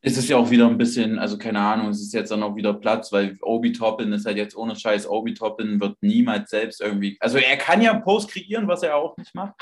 [0.00, 2.56] Es ist ja auch wieder ein bisschen, also keine Ahnung, es ist jetzt dann auch
[2.56, 5.08] wieder Platz, weil Obi Toppin ist halt jetzt ohne Scheiß.
[5.08, 9.16] Obi Toppin wird niemals selbst irgendwie, also er kann ja Post kreieren, was er auch
[9.16, 9.54] nicht macht.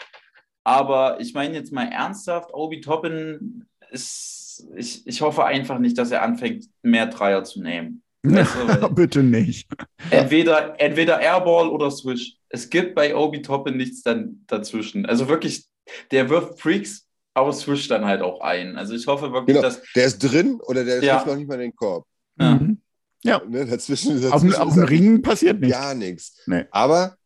[0.65, 6.11] Aber ich meine jetzt mal ernsthaft, Obi Toppin ist, ich, ich hoffe einfach nicht, dass
[6.11, 8.03] er anfängt, mehr Dreier zu nehmen.
[8.23, 9.69] Weißt du, Bitte nicht.
[10.11, 12.37] entweder, entweder Airball oder Swish.
[12.55, 15.07] Es gibt bei Obi Toppin nichts dann dazwischen.
[15.07, 15.65] Also wirklich,
[16.11, 18.77] der wirft Freaks, aber Swish dann halt auch ein.
[18.77, 19.63] Also ich hoffe wirklich, Genau.
[19.67, 19.81] dass.
[19.97, 21.15] Der ist drin oder der Ja.
[21.17, 22.07] trifft noch nicht mal den Korb.
[22.39, 22.55] Ja.
[22.57, 22.79] Mhm.
[23.25, 23.65] Ja, Ne?
[23.67, 25.77] Dazwischen, dazwischen auf, dem- auf dem Ring passiert nichts.
[25.77, 26.37] gar nichts.
[26.47, 26.65] Nee.
[26.71, 27.17] Aber,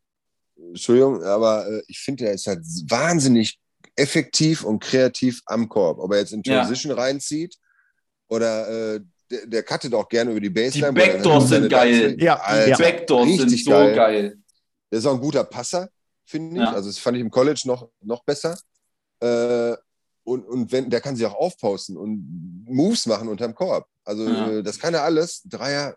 [0.56, 3.58] Entschuldigung, aber äh, ich finde, er ist halt wahnsinnig
[3.96, 5.98] effektiv und kreativ am Korb.
[5.98, 6.60] Ob er jetzt in Ja.
[6.60, 7.56] Transition reinzieht
[8.28, 9.00] oder äh,
[9.30, 10.86] der, der cuttet auch gerne über die Die Baseline.
[10.86, 12.16] dann Backdoors halt sind geil.
[12.20, 12.76] Ja, Alter, ja.
[12.76, 13.94] Backdoors sind so geil.
[13.96, 14.38] geil.
[14.90, 15.88] Der ist auch ein guter Passer,
[16.24, 16.62] finde ich.
[16.62, 16.72] Ja.
[16.72, 18.58] Also das fand ich im College noch, noch besser.
[19.20, 19.74] Äh,
[20.24, 23.86] und, und wenn, der kann sich auch aufposten und Moves machen unterm Korb.
[24.04, 24.50] Also Ja.
[24.50, 25.42] äh, das kann er alles.
[25.44, 25.96] Dreier,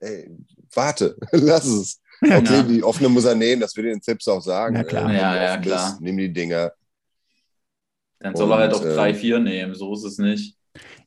[0.00, 0.30] ey,
[0.74, 2.00] warte, lass es.
[2.20, 2.38] Ja.
[2.38, 2.62] Okay, Ja.
[2.62, 4.74] die offene muss er nehmen, das will den Tipps auch sagen.
[4.74, 5.10] Na klar.
[5.10, 5.90] Äh, Ja, ja, klar.
[5.90, 6.72] Bist, nimm die Dinger.
[8.20, 10.57] Dann soll er halt Und, auch äh, 3-4 nehmen, so ist es nicht.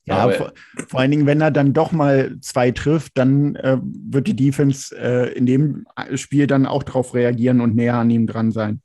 [0.05, 0.53] Ja, Aber- vor,
[0.87, 4.95] vor allen Dingen, wenn er dann doch mal zwei trifft, dann äh, wird die Defense
[4.97, 8.81] äh, in dem Spiel dann auch drauf reagieren und näher an ihm dran sein.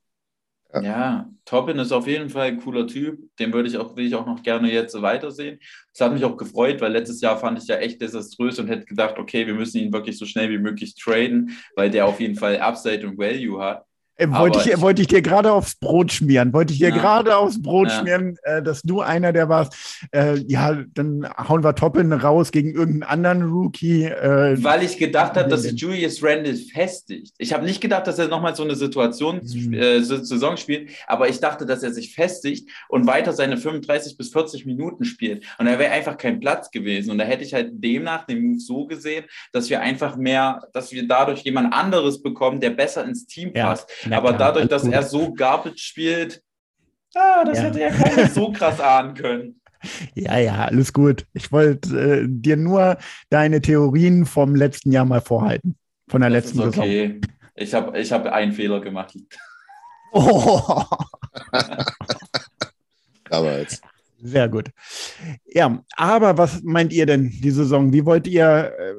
[0.75, 0.83] Ja.
[0.83, 3.19] Ja, Toppin ist auf jeden Fall ein cooler Typ.
[3.39, 5.59] Den würde ich auch, will ich auch noch gerne jetzt weitersehen.
[5.95, 8.85] Das hat mich auch gefreut, weil letztes Jahr fand ich ja echt desaströs und hätte
[8.85, 12.35] gedacht, okay, wir müssen ihn wirklich so schnell wie möglich traden, weil der auf jeden
[12.35, 13.86] Fall Upside und Value hat.
[14.19, 16.97] Äh, wollte, ich, ich- wollte ich dir gerade aufs Brot schmieren, wollte ich dir Ja.
[16.97, 18.01] gerade aufs Brot Ja.
[18.01, 19.75] schmieren, äh, dass du einer der warst.
[20.13, 24.05] Äh, ja, dann hauen wir Toppin raus gegen irgendeinen anderen Rookie.
[24.05, 25.73] Äh, Weil ich gedacht habe, dass sich.
[25.81, 27.35] Julius Randle festigt.
[27.39, 30.03] Ich habe nicht gedacht, dass er nochmal so eine Situation, Mhm.
[30.03, 34.31] so- Saison spielt, aber ich dachte, dass er sich festigt und weiter seine 35 bis
[34.31, 35.45] 40 Minuten spielt.
[35.59, 37.11] Und da wäre einfach kein Platz gewesen.
[37.11, 40.91] Und da hätte ich halt demnach den Move so gesehen, dass wir einfach mehr, dass
[40.93, 43.91] wir dadurch jemand anderes bekommen, der besser ins Team Ja, passt.
[44.09, 46.43] Na aber dadurch, dass er so Garbage spielt,
[47.15, 47.65] ah, das Ja.
[47.65, 49.61] hätte ja keiner so krass ahnen können.
[50.15, 51.27] Ja, ja, alles gut.
[51.33, 52.97] Ich wollte äh, dir nur
[53.31, 55.77] deine Theorien vom letzten Jahr mal vorhalten.
[56.09, 56.85] Von der Das letzten ist Saison.
[56.85, 57.21] okay.
[57.55, 59.15] Ich habe ich hab einen Fehler gemacht.
[60.13, 60.83] Oh,
[63.31, 63.81] Damals.
[64.23, 64.71] sehr gut.
[65.47, 67.93] Ja, aber was meint ihr denn die Saison?
[67.93, 68.95] Wie wollt ihr äh,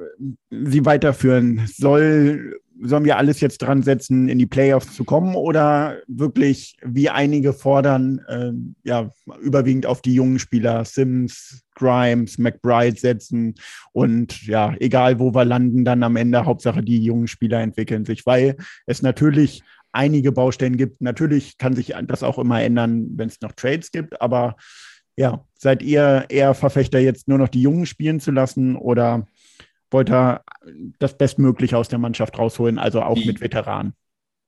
[0.49, 1.67] sie weiterführen?
[1.67, 7.09] Soll, sollen wir alles jetzt dran setzen, in die Playoffs zu kommen oder wirklich, wie
[7.09, 8.51] einige fordern, äh,
[8.83, 9.09] ja,
[9.41, 13.55] überwiegend auf die jungen Spieler, Sims, Grimes, McBride setzen
[13.93, 18.25] und ja, egal wo wir landen, dann am Ende Hauptsache die jungen Spieler entwickeln sich,
[18.25, 18.55] weil
[18.85, 21.01] es natürlich einige Baustellen gibt.
[21.01, 24.55] Natürlich kann sich das auch immer ändern, wenn es noch Trades gibt, aber
[25.15, 29.25] ja, seid ihr eher Verfechter, jetzt nur noch die Jungen spielen zu lassen oder
[29.91, 30.43] wollte er
[30.99, 33.93] das Bestmögliche aus der Mannschaft rausholen, also auch Die- mit Veteranen.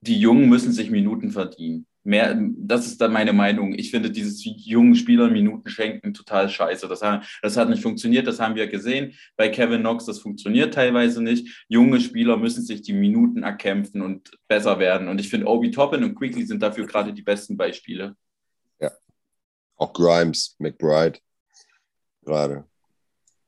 [0.01, 1.85] die Jungen müssen sich Minuten verdienen.
[2.05, 3.73] Mehr, das ist dann meine Meinung.
[3.73, 6.87] Ich finde dieses jungen Spielern Minuten schenken total scheiße.
[6.87, 9.13] Das hat, das hat nicht funktioniert, das haben wir gesehen.
[9.35, 11.65] Bei Kevin Knox, das funktioniert teilweise nicht.
[11.67, 15.09] Junge Spieler müssen sich die Minuten erkämpfen und besser werden.
[15.09, 18.15] Und ich finde, Obi Toppin und Quickly sind dafür gerade die besten Beispiele.
[19.75, 21.19] Auch Grimes, McBride,
[22.25, 22.65] gerade.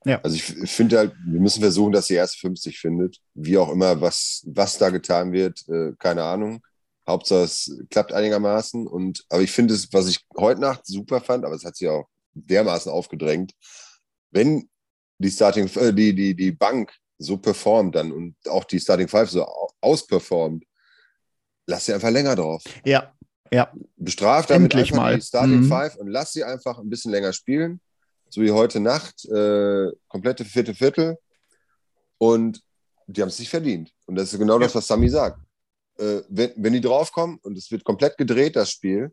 [0.05, 0.19] Ja.
[0.21, 3.17] Also ich, finde halt, wir müssen versuchen, dass die erste 50 findet.
[3.33, 6.61] Wie auch immer, was, was da getan wird, äh, keine Ahnung.
[7.07, 8.87] Hauptsache es klappt einigermaßen.
[8.87, 11.87] Und, aber ich finde es, was ich heute Nacht super fand, aber es hat sich
[11.87, 13.51] auch dermaßen aufgedrängt,
[14.31, 14.69] wenn
[15.19, 19.29] die Starting, äh, die, die, die Bank so performt dann und auch die Starting Five
[19.29, 20.63] so au- ausperformt,
[21.67, 22.63] lass sie einfach länger drauf.
[22.83, 23.13] Ja,
[23.53, 25.15] ja, Bestraft damit Endlich einfach mal.
[25.15, 25.67] die Starting Mhm.
[25.67, 27.79] Five und lass sie einfach ein bisschen länger spielen.
[28.31, 31.17] So wie heute Nacht, äh, komplette vierte Viertel.
[32.17, 32.61] Und
[33.07, 33.91] die haben es sich verdient.
[34.05, 35.37] Und das ist genau das, was Sami sagt.
[35.97, 39.11] Äh, wenn, wenn die draufkommen und es wird komplett gedreht, das Spiel,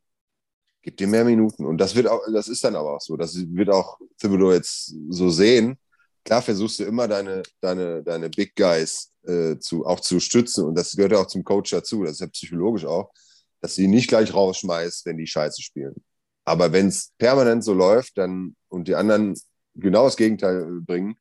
[0.82, 1.66] gib dir mehr Minuten.
[1.66, 3.16] Und das wird auch, das ist dann aber auch so.
[3.16, 5.78] Das wird auch Thibodeau jetzt so sehen.
[6.24, 10.64] Klar versuchst du immer deine, deine, deine Big Guys äh, zu, auch zu stützen.
[10.64, 12.04] Und das gehört ja auch zum Coach dazu.
[12.04, 13.10] Das ist ja psychologisch auch,
[13.60, 15.96] dass du ihn nicht gleich rausschmeißt, wenn die Scheiße spielen.
[16.48, 19.34] Aber wenn es permanent so läuft, dann und die anderen
[19.74, 21.16] genau das Gegenteil äh, bringen,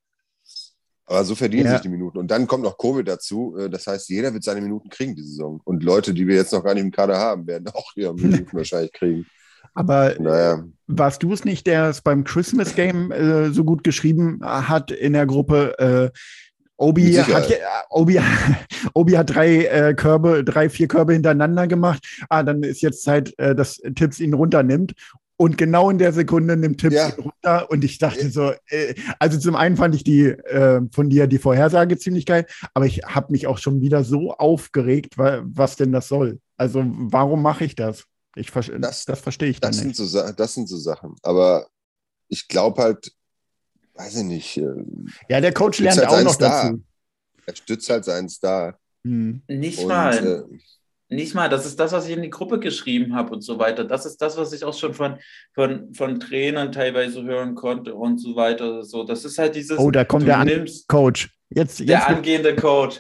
[1.05, 1.71] aber so verdienen Ja.
[1.73, 2.17] sich die Minuten.
[2.17, 3.55] Und dann kommt noch Covid dazu.
[3.57, 5.61] Äh, Das heißt, jeder wird seine Minuten kriegen die Saison.
[5.63, 8.13] Und Leute, die wir jetzt noch gar nicht im Kader haben, werden auch ihre
[8.47, 9.25] Minuten wahrscheinlich kriegen.
[9.73, 14.39] aber Naja, warst du es nicht, der es beim Christmas Game äh, so gut geschrieben
[14.43, 15.78] hat in der Gruppe?
[15.80, 16.17] Äh,
[16.78, 17.57] Obi hat, ja-
[17.89, 18.19] Obi,
[18.93, 22.05] Obi hat drei äh, Körbe, drei, vier Körbe hintereinander gemacht.
[22.30, 24.93] Ah, dann ist jetzt Zeit, äh, dass Tipps ihn runternimmt.
[25.39, 27.09] Und genau in der Sekunde nimmt Tipps Ja.
[27.09, 27.69] ihn runter.
[27.69, 31.38] Und ich dachte so, äh, also zum einen fand ich die äh, von dir die
[31.38, 35.91] Vorhersage ziemlich geil, aber ich habe mich auch schon wieder so aufgeregt, wa- was denn
[35.91, 36.39] das soll.
[36.57, 38.05] Also warum mache ich das?
[38.36, 39.97] Ich das, Das- verstehe ich dann das sind, nicht.
[39.97, 41.15] so, das sind so Sachen.
[41.23, 41.67] Aber
[42.30, 43.11] ich glaube halt,
[43.97, 44.63] weiß ich nicht, äh,
[45.29, 46.63] Ja, der Coach lernt halt auch noch Star.
[46.71, 46.81] dazu.
[47.45, 48.77] er stützt halt seinen Star.
[49.03, 49.41] Hm.
[49.47, 50.15] Nicht Und mal.
[50.49, 53.57] äh, Nicht mal, das ist das, was ich in die Gruppe geschrieben habe und so
[53.59, 53.85] weiter.
[53.85, 55.17] Das ist das, was ich auch schon von,
[55.53, 58.83] von, von Trainern teilweise hören konnte und so weiter.
[58.83, 59.77] So, das ist halt dieses.
[59.79, 61.29] Oh, da kommt du der nimmst Coach.
[61.49, 62.99] Jetzt, der jetzt angehende Coach.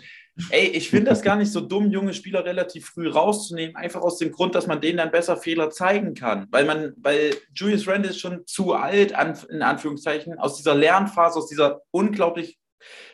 [0.49, 4.17] Ey, ich finde das gar nicht so dumm, junge Spieler relativ früh rauszunehmen, einfach aus
[4.17, 6.47] dem Grund, dass man denen dann besser Fehler zeigen kann.
[6.51, 11.39] Weil man, weil Julius Randle ist schon zu alt, an, in Anführungszeichen, aus dieser Lernphase,
[11.39, 12.59] aus dieser unglaublich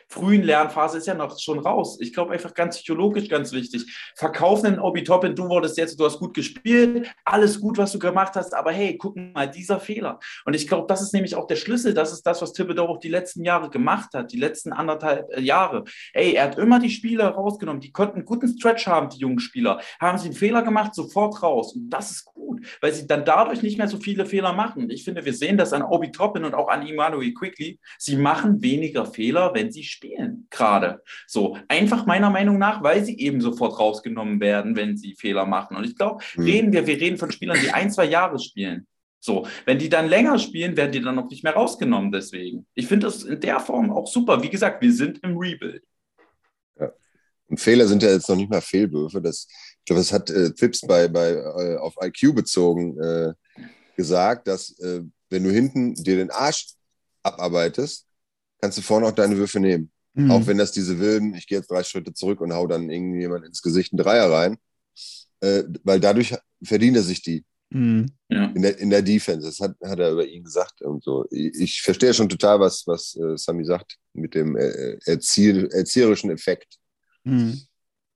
[0.08, 1.98] frühen Lernphase ist ja noch schon raus.
[2.00, 3.84] Ich glaube einfach ganz psychologisch ganz wichtig.
[4.16, 7.98] Verkaufen einen Obi Toppin, du wurdest jetzt, du hast gut gespielt, alles gut, was du
[7.98, 10.18] gemacht hast, aber hey, guck mal, dieser Fehler.
[10.44, 12.98] Und ich glaube, das ist nämlich auch der Schlüssel, das ist das, was Thibodeau auch
[12.98, 15.84] die letzten Jahre gemacht hat, die letzten anderthalb äh, Jahre.
[16.12, 19.40] Ey, er hat immer die Spieler rausgenommen, die konnten einen guten Stretch haben, die jungen
[19.40, 19.80] Spieler.
[20.00, 21.74] Haben sie einen Fehler gemacht, sofort raus.
[21.74, 24.90] Und das ist gut, weil sie dann dadurch nicht mehr so viele Fehler machen.
[24.90, 27.78] Ich finde, wir sehen das an Obi Toppin und auch an Emmanuel Quickly.
[27.98, 31.02] Sie machen weniger Fehler, wenn sie spielen, gerade.
[31.26, 35.76] So, einfach meiner Meinung nach, weil sie eben sofort rausgenommen werden, wenn sie Fehler machen.
[35.76, 36.44] Und ich glaube, Hm.
[36.44, 38.86] reden wir, wir reden von Spielern, die ein, zwei Jahre spielen.
[39.20, 42.12] So, wenn die dann länger spielen, werden die dann noch nicht mehr rausgenommen.
[42.12, 42.66] Deswegen.
[42.74, 44.42] Ich finde das in der Form auch super.
[44.42, 45.82] Wie gesagt, wir sind im Rebuild.
[47.48, 49.20] Und Fehler sind ja jetzt noch nicht mal Fehlwürfe.
[49.20, 49.46] Das,
[49.78, 53.32] ich glaube, das hat äh, Phipps bei, bei, äh, auf IQ bezogen äh,
[53.96, 56.74] gesagt, dass äh, wenn du hinten dir den Arsch
[57.22, 58.06] abarbeitest,
[58.64, 59.90] kannst du vorne auch deine Würfe nehmen.
[60.14, 60.30] Hm.
[60.30, 63.44] Auch wenn das diese wilden, ich gehe jetzt drei Schritte zurück und hau dann irgendjemand
[63.44, 64.56] ins Gesicht einen Dreier rein.
[65.40, 68.06] Äh, weil dadurch verdient er sich die Hm.
[68.28, 68.46] Ja.
[68.54, 69.46] in der, in der Defense.
[69.46, 70.80] Das hat, hat er über ihn gesagt.
[70.80, 71.26] Und so.
[71.30, 76.30] Ich, ich verstehe schon total, was, was äh, Sami sagt mit dem äh, erzieh erzieherischen
[76.30, 76.78] Effekt.
[77.24, 77.60] Hm.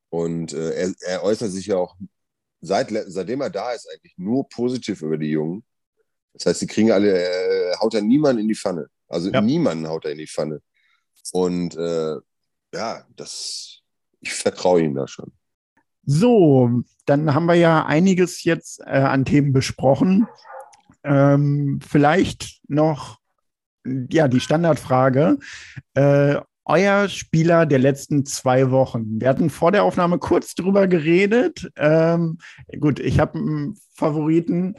[0.08, 1.94] Und äh, er, er äußert sich ja auch,
[2.62, 5.62] seit, seitdem er da ist, eigentlich nur positiv über die Jungen.
[6.32, 8.88] Das heißt, sie kriegen alle, äh, haut er niemanden in die Pfanne.
[9.08, 9.40] Also Ja.
[9.40, 10.60] niemanden haut er in die Pfanne.
[11.32, 12.16] Und äh,
[12.74, 13.80] ja, das,
[14.20, 15.32] ich vertraue ihm da schon.
[16.04, 20.26] So, dann haben wir ja einiges jetzt äh, an Themen besprochen.
[21.04, 23.18] Ähm, vielleicht noch
[23.84, 25.38] ja die Standardfrage.
[25.94, 29.20] Äh, euer Spieler der letzten zwei Wochen.
[29.20, 31.70] Wir hatten vor der Aufnahme kurz drüber geredet.
[31.76, 32.38] Ähm,
[32.78, 34.74] gut, ich habe einen Favoriten,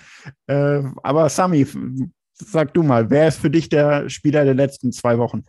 [0.45, 1.65] äh, aber Sami,
[2.41, 5.43] sag du mal, wer ist für dich der Spieler der letzten zwei Wochen?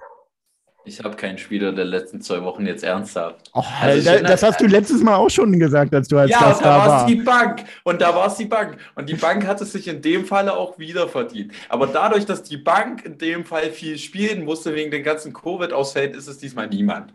[0.87, 3.51] Ich habe keinen Spieler der letzten zwei Wochen jetzt ernsthaft.
[3.53, 6.41] Oh, Also da- das hast du letztes Mal auch schon gesagt, als du als Ja,
[6.41, 7.09] Gast da da war es warst.
[7.11, 7.65] die Bank.
[7.85, 8.79] Und da war es die Bank.
[8.95, 11.53] Und die Bank hat es sich in dem Falle auch wieder verdient.
[11.69, 16.15] Aber dadurch, dass die Bank in dem Fall viel spielen musste wegen den ganzen Covid-Ausfällen,
[16.15, 17.13] ist es diesmal niemand.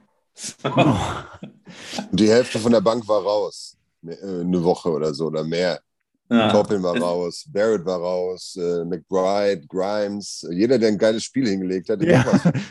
[2.11, 3.75] Die Hälfte von der Bank war raus.
[4.05, 5.79] Äh, Eine Woche oder so oder mehr.
[6.29, 6.51] Ja.
[6.51, 11.87] Toppin war raus, Barrett war raus, äh, McBride, Grimes, jeder, der ein geiles Spiel hingelegt
[11.89, 12.01] hat.
[12.01, 12.25] Ja.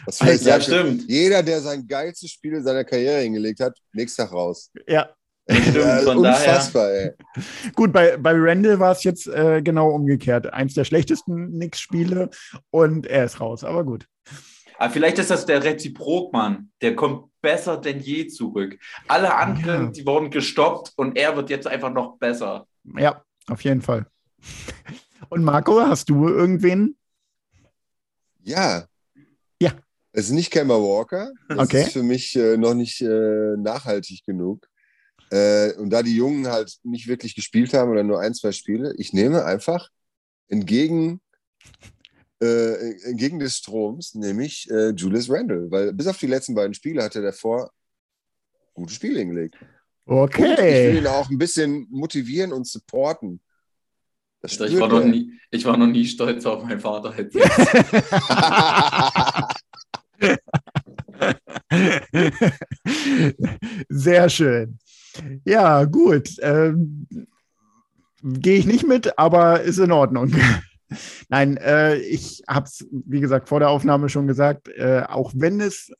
[0.06, 1.08] Was, was Ja, stimmt.
[1.08, 4.70] Jeder, der sein geilstes Spiel seiner Karriere hingelegt hat, nächsten Tag raus.
[4.88, 5.08] Ja,
[5.48, 6.38] Stimmt, Ja, von daher.
[6.48, 7.10] unfassbar, ey.
[7.76, 10.52] gut, bei, bei Randall war es jetzt äh, genau umgekehrt.
[10.52, 12.30] Eins der schlechtesten Knicks-Spiele
[12.70, 14.06] und er ist raus, aber gut.
[14.78, 16.70] Aber vielleicht ist das der Reziprok, Mann.
[16.82, 18.76] Der kommt besser denn je zurück.
[19.06, 19.90] Alle anderen, Ja.
[19.90, 22.66] die wurden gestoppt und er wird jetzt einfach noch besser.
[22.96, 24.06] Ja, auf jeden Fall.
[25.28, 26.96] Und Marco, hast du irgendwen?
[28.42, 28.86] Ja.
[29.60, 29.72] Ja.
[30.12, 31.32] Es ist nicht Kemba Walker.
[31.48, 31.82] Das Okay.
[31.82, 34.66] ist für mich äh, noch nicht äh, nachhaltig genug.
[35.30, 38.94] Äh, und da die Jungen halt nicht wirklich gespielt haben oder nur ein, zwei Spiele,
[38.98, 39.88] ich nehme einfach
[40.48, 41.20] entgegen,
[42.42, 45.70] äh, entgegen des Stroms, nämlich äh, Julius Randle.
[45.70, 47.70] Weil bis auf die letzten beiden Spiele hat er davor
[48.74, 49.56] gute Spiele hingelegt.
[50.06, 50.98] Und ich will Okay.
[50.98, 53.40] ihn auch ein bisschen motivieren und supporten.
[54.40, 57.14] Das Ich war, noch nie, ich war noch nie stolz auf meinen Vater.
[57.18, 57.34] jetzt.
[63.88, 64.78] Sehr schön.
[65.44, 66.28] Ja, gut.
[66.40, 67.06] Ähm,
[68.22, 70.34] Gehe ich nicht mit, aber ist in Ordnung.
[71.28, 75.60] Nein, äh, ich habe es, wie gesagt, vor der Aufnahme schon gesagt, äh, auch wenn
[75.60, 75.90] es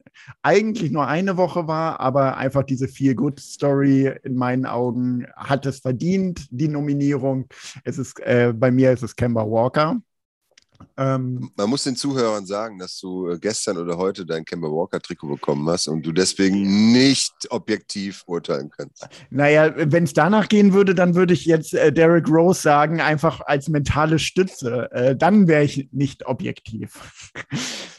[0.43, 6.47] eigentlich nur eine Woche war, aber einfach diese Feel-Good-Story in meinen Augen hat es verdient,
[6.51, 7.47] die Nominierung.
[7.85, 10.01] Es ist, äh, bei mir ist es Kemba Walker.
[10.97, 15.01] Ähm, Man muss den Zuhörern sagen, dass du äh, gestern oder heute dein Kemba Walker
[15.01, 19.09] Trikot bekommen hast und du deswegen nicht objektiv urteilen kannst.
[19.31, 23.41] Naja, wenn es danach gehen würde, dann würde ich jetzt äh, Derrick Rose sagen, einfach
[23.41, 24.91] als mentale Stütze.
[24.93, 27.33] Äh, dann wäre ich nicht objektiv.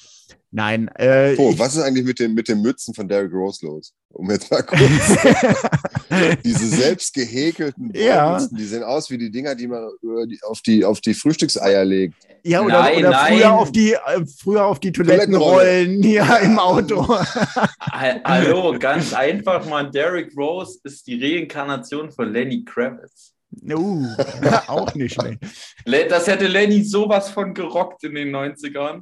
[0.55, 0.87] Nein.
[0.95, 3.93] Äh, Oh, was ist eigentlich mit den, mit den Mützen von Derrick Rose los?
[4.13, 4.79] Um jetzt mal kurz.
[6.45, 8.31] Diese selbst gehäkelten Ja.
[8.35, 9.89] Wollmützen, die sehen aus wie die Dinger, die man
[10.29, 12.15] die- auf, die, auf die Frühstückseier legt.
[12.43, 13.33] ja, oder, Nein, oder nein.
[13.37, 17.05] früher auf die, äh, früher auf die Toilettenrollen hier im Auto.
[17.09, 19.91] Ha- Hallo, ganz einfach, Mann.
[19.91, 23.33] Derrick Rose ist die Reinkarnation von Lenny Kravitz.
[23.69, 24.05] uh,
[24.67, 25.39] auch nicht schlecht.
[25.83, 29.01] Le- Das hätte Lenny sowas von gerockt in den 90ern.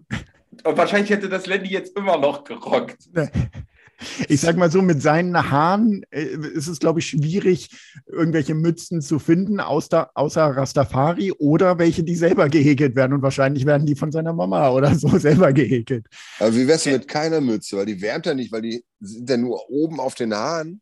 [0.63, 3.09] Und wahrscheinlich hätte das Lenny jetzt immer noch gerockt.
[4.27, 7.69] Ich sag mal so, mit seinen Haaren äh, ist es, glaube ich, schwierig,
[8.07, 13.13] irgendwelche Mützen zu finden, außer, außer Rastafari oder welche, die selber gehäkelt werden.
[13.13, 16.07] Und wahrscheinlich werden die von seiner Mama oder so selber gehäkelt.
[16.39, 17.77] Aber wie wär's mit keiner Mütze?
[17.77, 20.81] Weil die wärmt ja nicht, weil die sind ja nur oben auf den Haaren.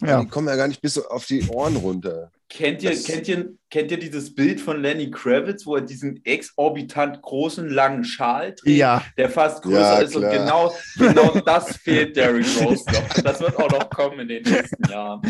[0.00, 0.22] Ja.
[0.22, 2.30] Die kommen ja gar nicht bis auf die Ohren runter.
[2.48, 6.24] Kennt ihr, Das- kennt, ihr, kennt ihr dieses Bild von Lenny Kravitz, wo er diesen
[6.24, 10.14] exorbitant großen, langen Schal trägt, Ja, der fast größer Ja, ist?
[10.14, 13.22] Und genau, genau das fehlt Derrick Rose noch.
[13.22, 15.22] Das wird auch noch kommen in den nächsten Jahren.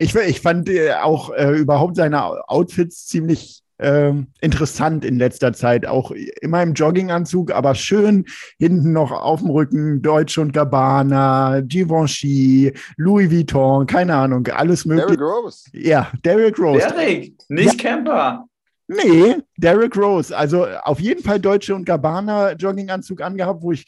[0.00, 5.86] ich, ich fand äh, auch äh, überhaupt seine Outfits ziemlich ähm, interessant in letzter Zeit.
[5.86, 6.10] Auch
[6.40, 8.26] immer im Jogginganzug, aber schön
[8.58, 15.16] hinten noch auf dem Rücken Deutsche und Gabbana, Givenchy, Louis Vuitton, keine Ahnung, alles mögliche.
[15.16, 15.70] Derrick Rose.
[15.72, 16.86] Ja, Derrick Rose.
[16.86, 18.46] Derrick, nicht Camper.
[18.86, 20.36] Nee, Derrick Rose.
[20.36, 23.86] Also auf jeden Fall Deutsche und Gabbana Jogginganzug angehabt, wo ich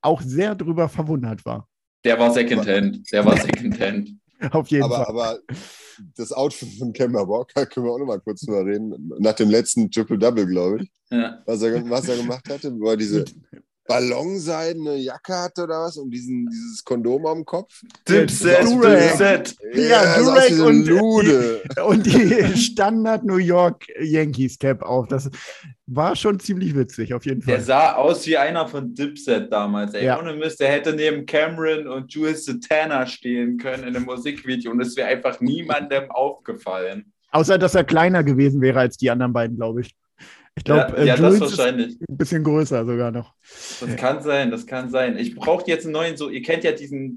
[0.00, 1.68] auch sehr drüber verwundert war.
[2.04, 3.12] Der war Secondhand.
[3.12, 4.10] Der war Secondhand.
[4.52, 5.06] Auf jeden Aber, Fall.
[5.06, 5.38] aber
[6.16, 9.12] das Outfit von Kemba Walker können wir auch noch mal kurz drüber reden.
[9.18, 10.92] Nach dem letzten Triple-Double, glaube ich.
[11.10, 11.42] Ja.
[11.44, 13.24] was er, was er gemacht hatte, wo er diese
[13.90, 17.82] ballonseidene Jacke hatte oder was und diesen, dieses Kondom am Kopf.
[18.08, 18.60] Dipset.
[18.60, 19.56] Dipset.
[19.74, 20.20] Ja,
[20.50, 21.62] so und- Lude.
[21.86, 25.08] Und die Standard New York Yankees Cap auf.
[25.08, 25.28] Das
[25.86, 27.64] war schon ziemlich witzig, auf jeden Der Fall.
[27.64, 29.92] sah aus wie einer von Dipset damals.
[29.94, 30.04] Ey.
[30.06, 30.20] Ja.
[30.20, 34.80] Ohne Mist, der hätte neben Cameron und Jules Santana stehen können in einem Musikvideo und
[34.80, 37.12] es wäre einfach niemandem aufgefallen.
[37.32, 39.94] Außer, dass er kleiner gewesen wäre als die anderen beiden, glaube ich.
[40.62, 41.96] Ich Ja, glaube, äh, ja das wahrscheinlich.
[42.08, 43.32] ein bisschen größer sogar noch.
[43.80, 45.16] Das kann sein, das kann sein.
[45.16, 47.16] Ich brauche jetzt einen neuen, so, ihr kennt ja diesen,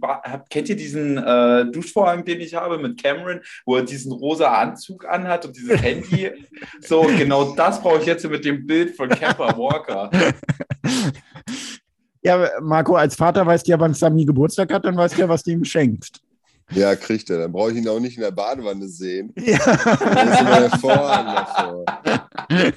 [0.49, 5.05] kennt ihr diesen äh, Duschvorhang, den ich habe mit Cameron, wo er diesen rosa Anzug
[5.05, 6.31] anhat und dieses Handy.
[6.81, 10.09] So, genau das brauche ich jetzt mit dem Bild von Camper Walker.
[12.21, 15.29] Ja, Marco, als Vater weißt du ja, wann Sammy Geburtstag hat, dann weißt du ja,
[15.29, 16.21] was du ihm schenkst.
[16.71, 17.39] Ja, kriegt er.
[17.39, 19.33] Dann brauche ich ihn auch nicht in der Badewanne sehen.
[19.37, 19.57] Ja.
[19.57, 21.85] Dann ist immer der Vorhang davor.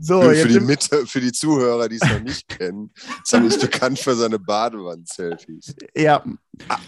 [0.00, 2.90] So, für, die Mitte, für die Zuhörer, die es noch nicht kennen,
[3.24, 5.74] Sammy ist bekannt für seine Badewanne-Selfies.
[5.96, 6.22] ja,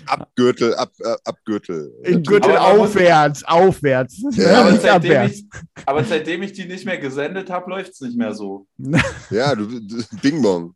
[0.04, 1.94] Ab Gürtel, ab, äh, ab Gürtel.
[2.04, 4.20] in Gürtel Aber aufwärts, aufwärts.
[4.32, 5.34] Ja, aber, nicht seitdem abwärts.
[5.38, 5.44] ich,
[5.86, 8.66] aber seitdem ich die nicht mehr gesendet habe, läuft es nicht mehr so.
[9.30, 10.74] Ja, du, du Bing Bong.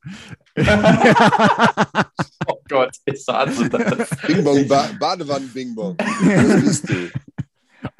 [2.46, 4.08] Oh Gott, ich hasse das.
[4.26, 5.96] Bing Bong, ba Badewannen Bing Bong.
[5.98, 7.10] Das bist du.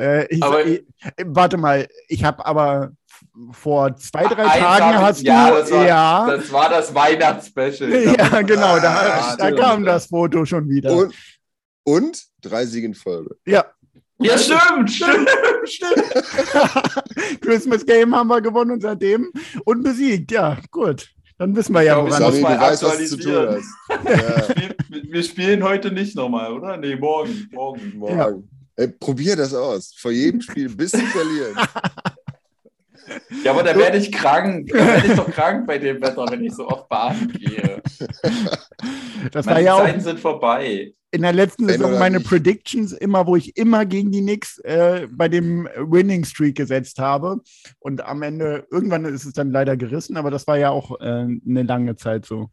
[0.00, 0.82] Äh, ich, Aber- ich,
[1.26, 2.92] warte mal, ich habe aber
[3.52, 5.56] vor zwei, drei Eins Tagen hast ja, du.
[5.56, 7.90] das war, ja, Das war das Weihnachtsspecial.
[8.16, 8.94] ja, genau, da,
[9.32, 10.92] Ah, da kam das Foto schon wieder.
[10.92, 11.14] Und,
[11.84, 13.36] und drei Siege in Folge.
[13.46, 13.64] ja,
[14.18, 15.28] Ja, stimmt, stimmt.
[15.64, 17.40] stimmt.
[17.40, 19.30] Christmas Game haben wir gewonnen und seitdem
[19.64, 20.30] unbesiegt.
[20.30, 21.08] Ja, gut.
[21.36, 23.66] Dann wissen wir ja, woran mal du weißt, was du zu tun hast.
[24.04, 24.48] Ja,
[24.88, 26.76] Wir, wir spielen heute nicht nochmal, oder?
[26.76, 27.48] Nee, morgen.
[27.52, 27.92] morgen.
[27.96, 28.48] morgen.
[28.76, 29.92] Ey, probier das aus.
[29.98, 31.56] Vor jedem Spiel bis sie verlieren.
[33.44, 34.68] Ja, aber da werde ich krank.
[34.72, 37.82] Da werde ich doch krank bei dem Wetter, wenn ich so oft baden gehe.
[39.32, 40.92] Das war Meine ja auch Zeiten sind vorbei.
[41.10, 42.28] in der letzten Saison meine nicht.
[42.28, 47.40] Predictions immer, wo ich immer gegen die Knicks äh, bei dem Winning Streak gesetzt habe.
[47.78, 51.04] Und am Ende, irgendwann ist es dann leider gerissen, aber das war ja auch äh,
[51.04, 52.50] eine lange Zeit so.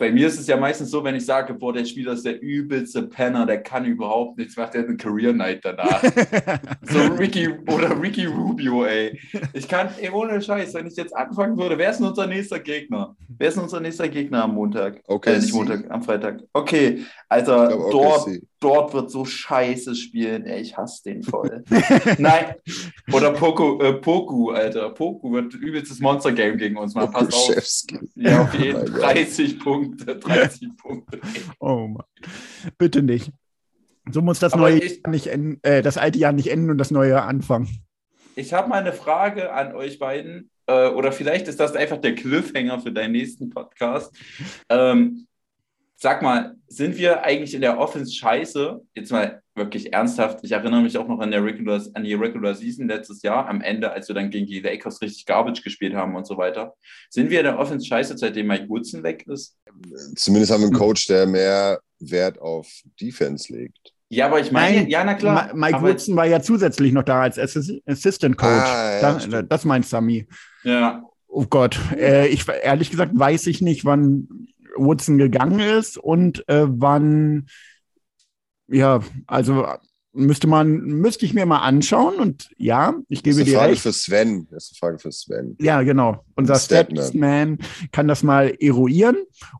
[0.00, 2.40] Bei mir ist es ja meistens so, wenn ich sage, boah, der Spieler ist der
[2.40, 6.02] übelste Penner, der kann überhaupt nichts, macht er eine Career Night danach.
[6.82, 9.20] so Ricky oder Ricky Rubio, ey.
[9.52, 12.60] Ich kann, ey, ohne Scheiß, wenn ich jetzt anfangen würde, wer ist denn unser nächster
[12.60, 13.14] Gegner?
[13.28, 15.02] Wer ist denn unser nächster Gegner am Montag?
[15.06, 16.44] Okay, Äh, nicht Montag, am Freitag.
[16.54, 18.28] Okay, Alter, Ich glaub, dort,
[18.60, 21.62] dort wird so scheiße spielen, ey, ich hasse den voll.
[22.18, 22.54] Nein,
[23.12, 24.90] oder Poku, äh, Poku, Alter.
[24.90, 27.12] Poku wird übelstes Monster-Game gegen uns machen.
[27.12, 28.00] Passt auf.
[28.14, 29.02] Ja, auf jeden Oh mein Gott.
[29.02, 31.20] 30 Punkte, 30 Punkte.
[31.60, 32.04] Oh Mann.
[32.78, 33.32] Bitte nicht.
[34.10, 36.70] So muss das Aber neue ich- Jahr nicht enden, äh, das alte Jahr nicht enden
[36.70, 37.68] und das neue Jahr anfangen.
[38.36, 42.14] Ich habe mal eine Frage an euch beiden, äh, oder vielleicht ist das einfach der
[42.14, 44.14] Cliffhanger für deinen nächsten Podcast.
[44.68, 45.26] Ähm,
[46.00, 48.80] sag mal, sind wir eigentlich in der Offense scheiße?
[48.94, 50.38] Jetzt mal wirklich ernsthaft.
[50.42, 53.60] Ich erinnere mich auch noch an, der Regular, an die Regular Season letztes Jahr, am
[53.60, 56.74] Ende, als wir dann gegen die Lakers richtig Garbage gespielt haben und so weiter.
[57.10, 59.58] Sind wir in der Offense scheiße, seitdem Mike Woodson weg ist?
[60.16, 62.66] Zumindest haben wir einen Coach, der mehr Wert auf
[62.98, 63.92] Defense legt.
[64.08, 65.54] Ja, aber ich meine, Nein, ja, na klar.
[65.54, 68.48] Ma Mike aber, Woodson war ja zusätzlich noch da als Assis Assistant Coach.
[68.50, 69.52] Ah, ja, da, stimmt.
[69.52, 70.26] das meint Sami.
[70.64, 76.46] Ja, Oh Gott, äh, ich ehrlich gesagt weiß ich nicht, wann Woodson gegangen ist und
[76.48, 77.46] äh, wann,
[78.68, 79.66] ja, also
[80.12, 83.56] müsste man, müsste ich mir mal anschauen und ja, ich Das gebe ist eine dir
[83.58, 83.82] Frage recht.
[83.82, 84.48] für Sven.
[84.50, 85.56] Das ist eine Frage für Sven.
[85.60, 86.24] Ja, genau.
[86.34, 86.96] Unser Statman.
[87.04, 87.58] Statsman
[87.92, 89.16] kann das mal eruieren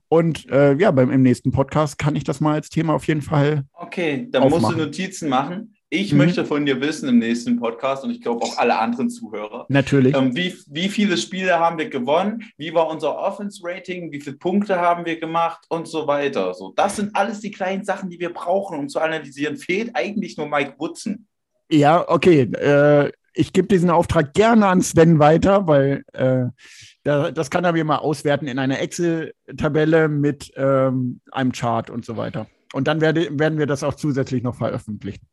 [0.08, 3.22] und äh, ja, beim im nächsten Podcast kann ich das mal als Thema auf jeden
[3.22, 3.64] Fall.
[3.74, 4.78] Okay, dann musst aufmachen.
[4.78, 5.74] du Notizen machen.
[5.92, 6.18] Ich Mhm.
[6.18, 9.66] möchte von dir wissen im nächsten Podcast und ich glaube auch alle anderen Zuhörer.
[9.68, 10.14] Natürlich.
[10.16, 12.44] Ähm, wie, wie viele Spiele haben wir gewonnen?
[12.56, 14.12] Wie war unser Offense-Rating?
[14.12, 15.64] Wie viele Punkte haben wir gemacht?
[15.68, 16.54] Und so weiter.
[16.54, 19.56] So, das sind alles die kleinen Sachen, die wir brauchen, um zu analysieren.
[19.56, 21.26] Fehlt eigentlich nur Mike Woodson.
[21.68, 22.42] Ja, okay.
[22.42, 26.46] Äh, ich gebe diesen Auftrag gerne an Sven weiter, weil äh,
[27.02, 32.04] da, das kann er mir mal auswerten in einer Excel-Tabelle mit ähm, einem Chart und
[32.04, 32.46] so weiter.
[32.72, 35.26] Und dann werde, werden wir das auch zusätzlich noch veröffentlichen.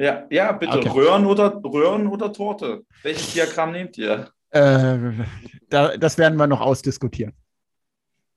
[0.00, 0.78] Ja, ja, bitte.
[0.78, 0.88] Okay.
[0.88, 2.86] Röhren, oder, Röhren oder Torte?
[3.02, 4.30] Welches Diagramm nehmt ihr?
[4.48, 4.96] Äh,
[5.68, 7.34] da, das werden wir noch ausdiskutieren.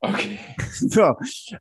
[0.01, 0.39] Okay.
[0.75, 1.15] So,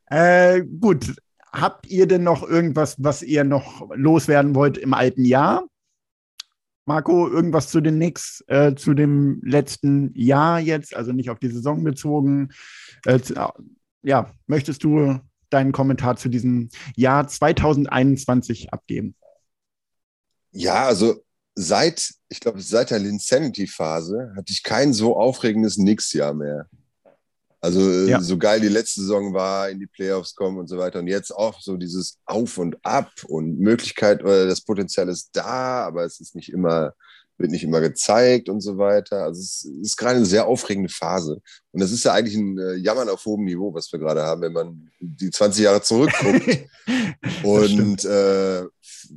[0.06, 1.14] äh, gut.
[1.52, 5.66] Habt ihr denn noch irgendwas, was ihr noch loswerden wollt im alten Jahr?
[6.86, 11.50] Marco, irgendwas zu den Knicks, äh, zu dem letzten Jahr jetzt, also nicht auf die
[11.50, 12.48] Saison bezogen.
[13.04, 13.34] Äh, zu,
[14.02, 19.14] ja, möchtest du deinen Kommentar zu diesem Jahr 2021 abgeben?
[20.52, 21.22] Ja, also
[21.54, 26.66] seit, ich glaube, seit der Linsanity-Phase hatte ich kein so aufregendes Nix-Jahr mehr.
[27.60, 28.20] Also äh, Ja.
[28.20, 30.98] so geil die letzte Saison war, in die Playoffs kommen und so weiter.
[30.98, 35.86] Und jetzt auch so dieses Auf und Ab und Möglichkeit oder das Potenzial ist da,
[35.86, 36.92] aber es ist nicht immer,
[37.38, 39.22] wird nicht immer gezeigt und so weiter.
[39.24, 41.40] Also es ist gerade eine sehr aufregende Phase.
[41.70, 44.42] Und das ist ja eigentlich ein äh, Jammern auf hohem Niveau, was wir gerade haben,
[44.42, 46.66] wenn man die 20 Jahre zurückguckt.
[47.44, 48.64] Und äh,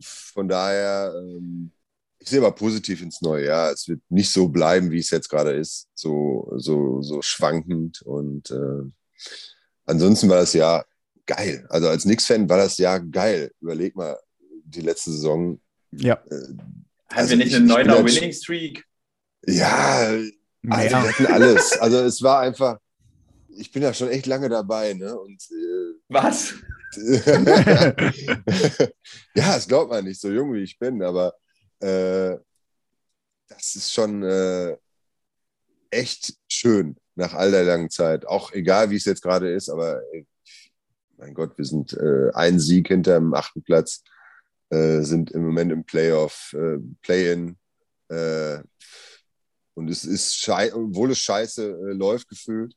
[0.02, 1.72] von daher, ähm,
[2.20, 3.72] ich sehe aber positiv ins neue Jahr.
[3.72, 8.02] Es wird nicht so bleiben, wie es jetzt gerade ist, so, so, so schwankend.
[8.02, 8.90] Und äh,
[9.86, 10.86] ansonsten war das Jahr
[11.26, 11.66] geil.
[11.70, 13.52] Also als Knicks-Fan war das Jahr geil.
[13.62, 14.18] Überleg mal,
[14.64, 15.60] die letzte Saison.
[15.92, 16.16] Ja.
[16.30, 18.84] Äh, Haben Also wir nicht ich- einen bin neuner Winning Streak?
[19.48, 20.08] ja,
[20.68, 21.74] also wir hatten alles.
[21.80, 22.80] Also es war einfach,
[23.50, 25.16] ich bin ja schon echt lange dabei, ne?
[25.18, 26.56] Und äh, Was?
[29.36, 31.34] ja, das glaubt man nicht, so jung wie ich bin, aber
[31.80, 32.36] äh,
[33.48, 34.76] das ist schon, äh,
[35.96, 38.28] echt schön nach all der langen Zeit.
[38.28, 40.28] Auch egal, wie es jetzt gerade ist, aber ey,
[41.18, 44.04] mein Gott, wir sind äh, ein Sieg hinter dem achten Platz,
[44.70, 47.58] äh, sind im Moment im Playoff, äh, Play-in.
[48.10, 48.60] Äh,
[49.74, 52.76] und es ist, obwohl es scheiße äh, läuft, gefühlt.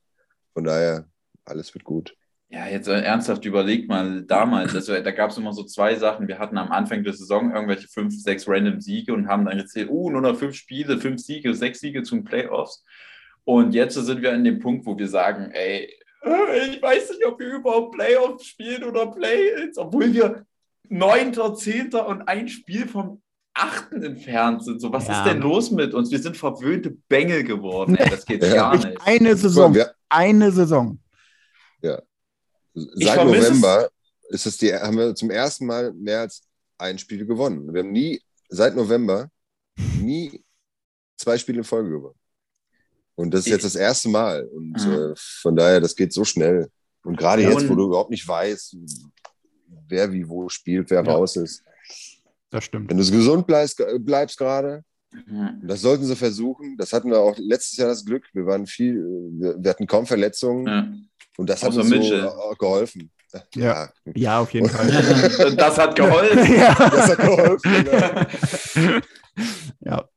[0.52, 1.08] Von daher,
[1.44, 2.16] alles wird gut.
[2.50, 6.28] Ja, jetzt äh, ernsthaft überlegt mal damals, also, da gab es immer so zwei Sachen.
[6.28, 9.90] Wir hatten am Anfang der Saison irgendwelche fünf, sechs random Siege und haben dann gezählt,
[9.90, 12.84] uh, nur noch fünf Spiele, fünf Siege, sechs Siege zum Playoffs.
[13.44, 15.92] Und jetzt sind wir an dem Punkt, wo wir sagen, ey,
[16.22, 20.46] äh, ich weiß nicht, ob wir überhaupt Playoffs spielen oder Play-ins, obwohl wir
[20.88, 23.20] Neunter, Zehnter und ein Spiel vom
[23.52, 24.80] Achten entfernt sind.
[24.80, 25.18] So, was Ja.
[25.18, 26.10] ist denn los mit uns?
[26.10, 27.94] Wir sind verwöhnte Bengel geworden.
[27.96, 28.08] Ey.
[28.08, 28.54] Das geht Ja.
[28.54, 28.98] gar nicht.
[29.04, 29.76] Eine Saison.
[30.08, 30.98] Eine Saison.
[32.94, 33.90] Seit November
[34.30, 36.42] ist es die, haben wir zum ersten Mal mehr als
[36.78, 37.72] ein Spiel gewonnen.
[37.72, 39.30] Wir haben nie, seit November,
[39.76, 40.44] nie
[41.16, 42.14] zwei Spiele in Folge gewonnen.
[43.16, 44.44] Und das ist jetzt das erste Mal.
[44.46, 44.92] Und Mhm.
[45.12, 46.68] äh, von daher, das geht so schnell.
[47.02, 48.76] Und gerade Ja, jetzt, wo du überhaupt nicht weißt,
[49.88, 51.12] wer wie wo spielt, wer Ja.
[51.12, 51.64] raus ist.
[52.50, 52.88] Das stimmt.
[52.90, 54.84] Wenn du gesund bleibst, bleibst gerade.
[55.62, 56.76] Das sollten sie versuchen.
[56.76, 58.26] Das hatten wir auch letztes Jahr das Glück.
[58.32, 58.94] Wir waren viel,
[59.32, 60.88] wir, wir hatten kaum Verletzungen Ja.
[61.38, 62.26] und das hat uns so Mitchell.
[62.26, 63.10] auch geholfen.
[63.54, 63.90] Ja.
[64.14, 64.86] Ja, auf jeden Fall.
[65.56, 66.54] Das hat geholfen.
[66.56, 66.74] ja.
[66.74, 67.72] Das hat geholfen.
[67.84, 69.00] genau.
[69.80, 70.08] ja.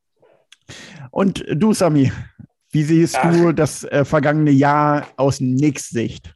[1.12, 2.12] Und du, Sami,
[2.72, 6.34] wie siehst du das äh, vergangene Jahr aus Nix Sicht?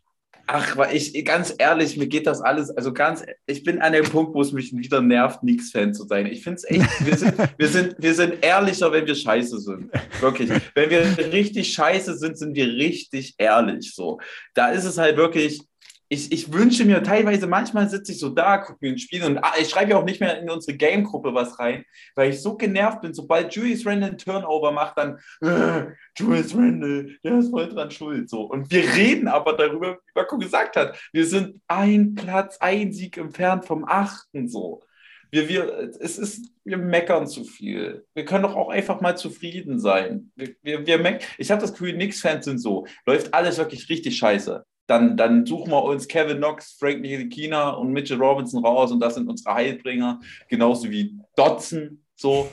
[0.48, 4.06] Ach, weil ich, ganz ehrlich, mir geht das alles, also ganz, ich bin an dem
[4.06, 6.28] Punkt, wo es mich wieder nervt, Nix-Fan zu sein.
[6.28, 9.92] Ich finde es echt, wir sind, wir, sind, wir sind ehrlicher, wenn wir scheiße sind.
[10.20, 10.52] Wirklich.
[10.76, 13.94] Wenn wir richtig scheiße sind, sind wir richtig ehrlich.
[13.96, 14.20] So.
[14.54, 15.62] Da ist es halt wirklich,
[16.08, 19.38] ich, ich wünsche mir teilweise, manchmal sitze ich so da, gucke mir ein Spiel und
[19.40, 21.84] ah, ich schreibe ja auch nicht mehr in unsere Game-Gruppe was rein,
[22.16, 23.14] weil ich so genervt bin.
[23.14, 28.30] Sobald Julius Randle einen Turnover macht, dann äh, Julius Randle, der ist voll dran schuld.
[28.30, 28.42] So.
[28.42, 30.98] Und wir reden aber darüber, wie Marco gesagt hat.
[31.12, 34.48] Wir sind ein Platz, ein Sieg entfernt vom achten.
[34.48, 34.84] So.
[35.32, 38.06] Wir, wir, es ist, wir meckern zu viel.
[38.14, 40.32] Wir können doch auch einfach mal zufrieden sein.
[40.36, 42.86] Wir, wir, wir meck ich habe das Gefühl, Knicks-Fans sind so.
[43.08, 44.64] Läuft alles wirklich richtig scheiße.
[44.88, 49.16] Dann, dann suchen wir uns Kevin Knox, Frank Ntilikina und Mitchell Robinson raus und das
[49.16, 50.20] sind unsere Heilbringer.
[50.48, 52.04] Genauso wie Dotson.
[52.16, 52.50] So.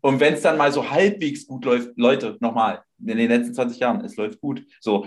[0.00, 3.78] Und wenn es dann mal so halbwegs gut läuft, Leute, nochmal, in den letzten 20
[3.78, 4.62] Jahren, es läuft gut.
[4.80, 5.06] So,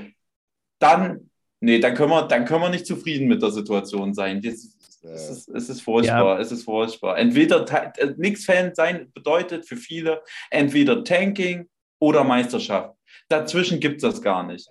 [0.79, 1.29] dann,
[1.59, 4.41] nee, dann können wir, dann können wir nicht zufrieden mit der Situation sein.
[4.41, 7.17] Das, es, ist, es ist furchtbar, es ist furchtbar.
[7.17, 7.65] Entweder
[7.97, 11.69] äh, Nix-Fan sein bedeutet für viele entweder Tanking
[11.99, 12.95] oder Meisterschaft.
[13.27, 14.67] Dazwischen gibt es das gar nicht.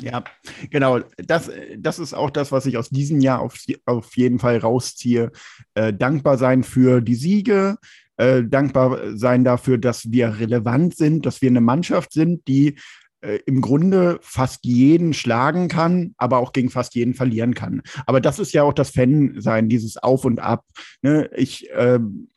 [0.00, 0.24] Ja,
[0.70, 1.00] genau.
[1.16, 3.56] Das, das ist auch das, was ich aus diesem Jahr auf,
[3.86, 5.30] auf jeden Fall rausziehe.
[5.74, 7.76] Äh, dankbar sein für die Siege,
[8.16, 12.76] äh, dankbar sein dafür, dass wir relevant sind, dass wir eine Mannschaft sind, die
[13.20, 17.82] äh, im Grunde fast jeden schlagen kann, aber auch gegen fast jeden verlieren kann.
[18.06, 20.64] Aber das ist ja auch das Fan-Sein, dieses Auf und Ab.
[21.02, 21.30] Ne?
[21.36, 22.28] Ich ähm,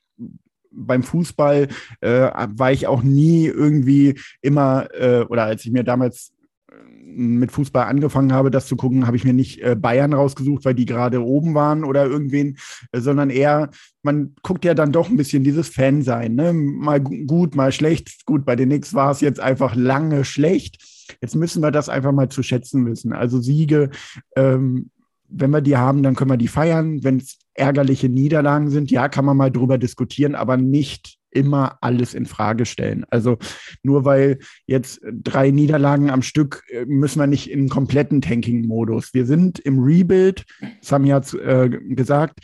[0.75, 1.69] beim Fußball
[2.01, 6.33] äh, war ich auch nie irgendwie immer, äh, oder als ich mir damals
[7.15, 10.75] mit Fußball angefangen habe, das zu gucken, habe ich mir nicht äh, Bayern rausgesucht, weil
[10.75, 12.57] die gerade oben waren oder irgendwen,
[12.91, 13.69] äh, sondern eher,
[14.03, 16.53] man guckt ja dann doch ein bisschen dieses Fan-Sein, ne?
[16.53, 18.25] mal gut, mal schlecht.
[18.25, 20.83] Gut, bei den Knicks war es jetzt einfach lange schlecht.
[21.21, 23.13] Jetzt müssen wir das einfach mal zu schätzen wissen.
[23.13, 23.91] Also Siege,
[24.35, 24.89] ähm,
[25.27, 27.03] wenn wir die haben, dann können wir die feiern.
[27.03, 32.13] Wenn es ärgerliche Niederlagen sind, ja, kann man mal drüber diskutieren, aber nicht immer alles
[32.13, 33.05] in Frage stellen.
[33.09, 33.37] Also
[33.83, 39.13] nur weil jetzt drei Niederlagen am Stück müssen wir nicht in kompletten Tanking-Modus.
[39.13, 40.45] Wir sind im Rebuild,
[40.81, 42.39] Sami hat äh, gesagt,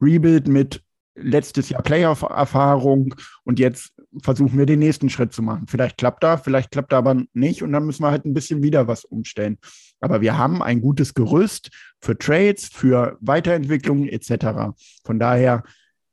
[0.00, 0.82] Rebuild mit
[1.14, 3.14] letztes Jahr Playoff-Erfahrung
[3.44, 3.92] und jetzt
[4.22, 5.66] versuchen wir den nächsten Schritt zu machen.
[5.68, 8.62] Vielleicht klappt da, vielleicht klappt da aber nicht und dann müssen wir halt ein bisschen
[8.62, 9.58] wieder was umstellen.
[10.00, 14.72] Aber wir haben ein gutes Gerüst für Trades, für Weiterentwicklung etc.
[15.04, 15.62] Von daher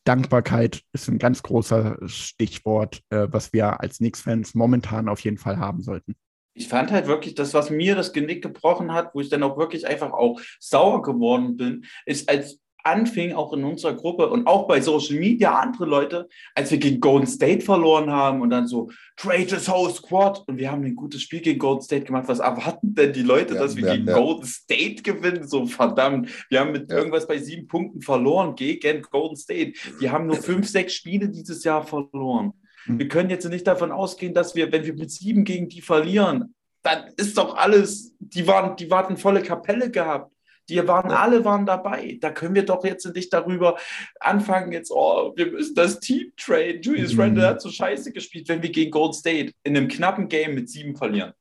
[0.07, 5.57] Dankbarkeit ist ein ganz großer Stichwort, äh, was wir als Knicks-Fans momentan auf jeden Fall
[5.57, 6.15] haben sollten.
[6.53, 9.57] Ich fand halt wirklich, das, was mir das Genick gebrochen hat, wo ich dann auch
[9.57, 14.67] wirklich einfach auch sauer geworden bin, ist, als anfing, auch in unserer Gruppe und auch
[14.67, 18.89] bei Social Media andere Leute, als wir gegen Golden State verloren haben und dann so,
[19.15, 22.25] trade this whole squad und wir haben ein gutes Spiel gegen Golden State gemacht.
[22.27, 24.17] Was erwarten denn die Leute, Ja, dass wir ja, gegen ja.
[24.17, 25.47] Golden State gewinnen?
[25.47, 26.29] So verdammt.
[26.49, 29.73] Wir haben mit irgendwas bei sieben Punkten verloren gegen Golden State.
[29.99, 32.53] Wir haben nur fünf, sechs Spiele dieses Jahr verloren.
[32.85, 32.99] Mhm.
[32.99, 36.53] Wir können jetzt nicht davon ausgehen, dass wir, wenn wir mit sieben gegen die verlieren,
[36.83, 40.31] dann ist doch alles, die waren, die warten volle Kapelle gehabt.
[40.69, 42.17] Die waren, alle waren dabei.
[42.21, 43.77] Da können wir doch jetzt nicht darüber
[44.19, 46.81] anfangen, jetzt, oh, wir müssen das Team traden.
[46.81, 47.19] Julius Mhm.
[47.19, 50.69] Randle hat so scheiße gespielt, wenn wir gegen Gold State in einem knappen Game mit
[50.69, 51.33] sieben verlieren.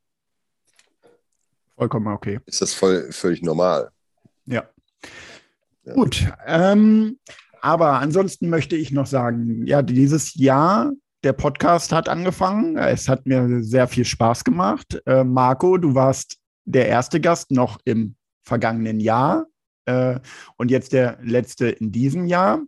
[1.77, 2.41] Vollkommen okay.
[2.47, 3.91] ist das voll, völlig normal.
[4.47, 4.69] Ja.
[5.85, 5.95] Ja.
[5.95, 6.27] Gut.
[6.47, 7.19] Ähm,
[7.61, 10.93] aber ansonsten möchte ich noch sagen, ja, dieses Jahr,
[11.23, 12.77] der Podcast hat angefangen.
[12.77, 15.01] Es hat mir sehr viel Spaß gemacht.
[15.07, 18.16] Äh, Marco, du warst der erste Gast noch im
[18.47, 19.47] vergangenen Jahr
[19.85, 20.19] äh,
[20.57, 22.63] und jetzt der letzte in diesem Jahr.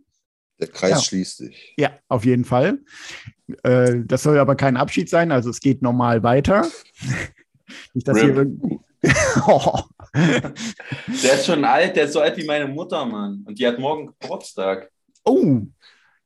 [0.59, 0.99] Der Kreis Ja.
[0.99, 1.73] schließt sich.
[1.77, 2.79] Ja, auf jeden Fall.
[3.63, 6.67] Äh, das soll aber kein Abschied sein, also es geht normal weiter.
[7.93, 8.49] Nicht, dass hier Rip.
[9.47, 9.79] oh.
[10.13, 13.43] Der ist schon alt, der ist so alt wie meine Mutter, Mann.
[13.47, 14.89] Und die hat morgen Geburtstag.
[15.23, 15.61] oh.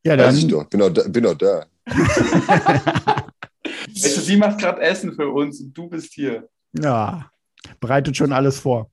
[0.05, 0.51] Ja, Weiß ich dann.
[0.51, 0.69] doch.
[0.69, 1.07] Bin auch da.
[1.07, 1.65] Bin auch da.
[1.85, 6.49] Weißt du, sie macht gerade Essen für uns und du bist hier.
[6.77, 7.30] Ja,
[7.80, 8.89] bereitet schon alles vor.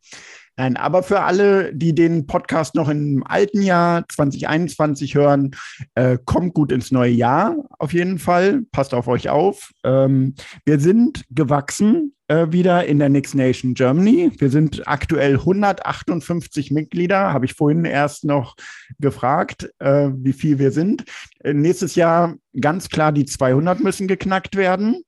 [0.60, 5.52] Nein, aber für alle, die den Podcast noch im alten Jahr 2021 hören,
[5.94, 8.60] äh, kommt gut ins neue Jahr auf jeden Fall.
[8.70, 9.70] Passt auf euch auf.
[9.84, 10.34] Ähm,
[10.66, 14.32] wir sind gewachsen äh, wieder in der Next Nation Germany.
[14.36, 17.32] Wir sind aktuell 158 Mitglieder.
[17.32, 18.54] Habe ich vorhin erst noch
[18.98, 21.04] gefragt, äh, wie viel wir sind.
[21.42, 25.04] Äh, nächstes Jahr ganz klar die 200 müssen geknackt werden.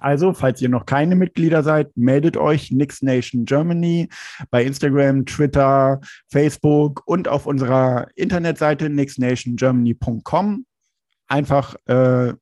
[0.00, 4.08] Also, falls ihr noch keine Mitglieder seid, meldet euch Nix Nation Germany
[4.50, 6.00] bei Instagram, Twitter,
[6.30, 10.66] Facebook und auf unserer Internetseite nixnationgermany.com.
[11.28, 12.34] Einfach äh,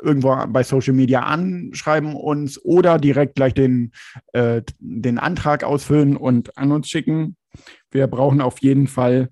[0.00, 3.92] irgendwo bei Social Media anschreiben uns oder direkt gleich den,
[4.32, 7.36] äh, den Antrag ausfüllen und an uns schicken.
[7.90, 9.28] Wir brauchen auf jeden Fall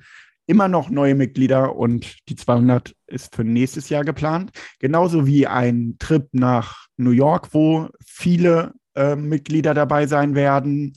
[0.47, 4.53] immer noch neue Mitglieder und die 200 ist für nächstes Jahr geplant.
[4.79, 10.95] Genauso wie ein Trip nach New York, wo viele äh, Mitglieder dabei sein werden.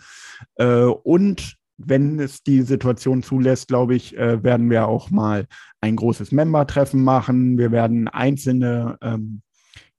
[0.56, 5.48] Äh, und wenn es die Situation zulässt, glaube ich, äh, werden wir auch mal
[5.82, 7.58] ein großes Member-Treffen machen.
[7.58, 9.42] Wir werden einzelne, ähm,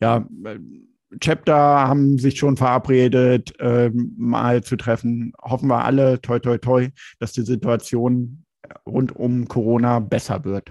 [0.00, 0.26] ja,
[1.20, 5.32] Chapter haben sich schon verabredet, ähm, mal zu treffen.
[5.42, 8.44] Hoffen wir alle, toi, toi, toi, dass die Situation
[8.86, 10.70] rund um Corona besser wird.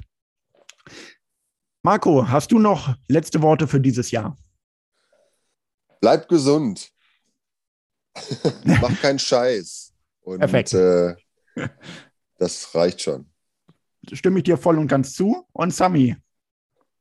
[1.84, 4.38] Marco, hast du noch letzte Worte für dieses Jahr?
[5.99, 6.91] Bleibt gesund.
[8.63, 9.93] Mach keinen Scheiß.
[10.21, 10.73] Und Perfekt.
[10.73, 11.15] äh,
[12.38, 13.30] das reicht schon.
[14.13, 15.45] Stimme ich dir voll und ganz zu.
[15.51, 16.15] Und Sami,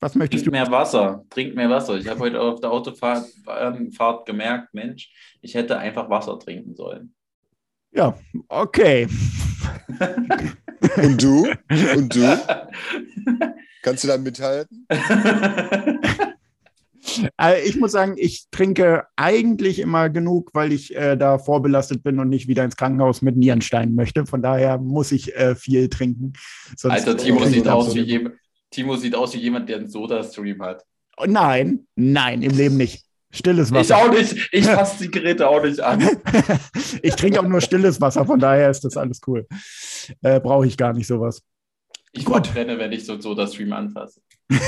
[0.01, 0.61] was möchtest Trink du?
[0.63, 1.97] mehr Wasser, trink mehr Wasser.
[1.97, 5.11] Ich habe heute auf der Autofahrt ähm, Fahrt gemerkt, Mensch,
[5.41, 7.15] ich hätte einfach Wasser trinken sollen.
[7.91, 8.17] Ja,
[8.49, 9.09] okay.
[10.97, 11.49] Und du?
[11.97, 12.39] Und du?
[13.83, 14.87] Kannst du da mithalten?
[17.41, 22.19] Äh, ich muss sagen, ich trinke eigentlich immer genug, weil ich äh, da vorbelastet bin
[22.19, 24.27] und nicht wieder ins Krankenhaus mit Nierenstein möchte.
[24.27, 26.33] Von daher muss ich äh, viel trinken.
[26.77, 27.95] Sonst Alter, Timo ich sieht, das aus so.
[27.95, 28.35] wie jemand,
[28.71, 30.85] Timo sieht aus wie jemand, der einen Soda-Stream hat.
[31.17, 33.05] Oh, Nein, nein, im Leben nicht.
[33.31, 33.97] Stilles Ich Wasser.
[33.99, 34.49] auch nicht.
[34.53, 36.01] Ich fasse die Geräte auch nicht an.
[37.03, 39.47] ich trinke auch nur stilles Wasser, von daher ist das alles cool.
[40.23, 41.43] Äh, Brauche ich gar nicht sowas.
[42.13, 42.47] Ich Gut.
[42.47, 44.21] verbrenne, wenn ich so einen Soda-Stream anfasse.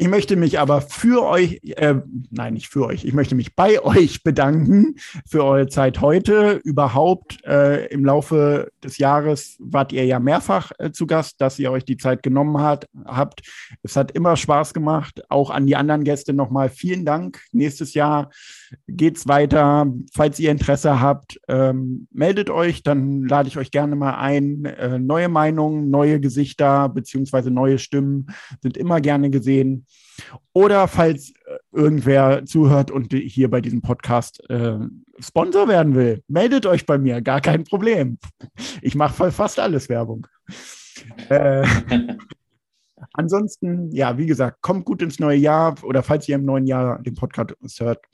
[0.00, 1.96] Ich möchte mich aber für euch, äh,
[2.30, 4.94] nein, nicht für euch, ich möchte mich bei euch bedanken
[5.26, 6.60] für eure Zeit heute.
[6.62, 11.72] Überhaupt äh, im Laufe des Jahres wart ihr ja mehrfach äh, zu Gast, dass ihr
[11.72, 13.40] euch die Zeit genommen hat, habt.
[13.82, 15.20] Es hat immer Spaß gemacht.
[15.30, 17.40] Auch an die anderen Gäste nochmal vielen Dank.
[17.50, 18.30] Nächstes Jahr
[18.86, 19.92] geht's weiter.
[20.12, 24.64] Falls ihr Interesse habt, ähm, meldet euch, dann lade ich euch gerne mal ein.
[24.64, 28.28] Äh, neue Meinungen, neue Gesichter beziehungsweise neue Stimmen
[28.62, 29.86] sind immer gerne gesehen.
[30.52, 34.78] Oder falls äh, irgendwer zuhört und hier bei diesem Podcast äh,
[35.20, 38.18] Sponsor werden will, meldet euch bei mir, gar kein Problem.
[38.82, 40.26] Ich mache fast alles Werbung.
[41.28, 41.66] Äh,
[43.12, 47.00] ansonsten, ja, wie gesagt, kommt gut ins neue Jahr oder falls ihr im neuen Jahr
[47.02, 48.04] den Podcast hört,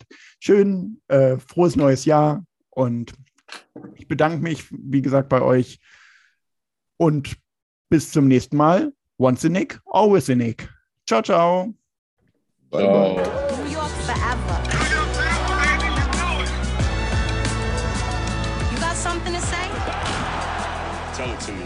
[0.41, 3.13] schön, äh, frohes neues Jahr und
[3.95, 5.81] ich bedanke mich, wie gesagt, bei euch
[6.97, 7.37] und
[7.89, 8.93] bis zum nächsten Mal.
[9.19, 10.69] Once a Nick, always a Nick.
[11.07, 11.75] Ciao, ciao.
[12.75, 13.15] Bye, Ciao.
[13.15, 13.57] bye.
[13.63, 14.57] New York forever.
[18.73, 19.69] You got something to say?
[21.15, 21.64] Tell it to New York.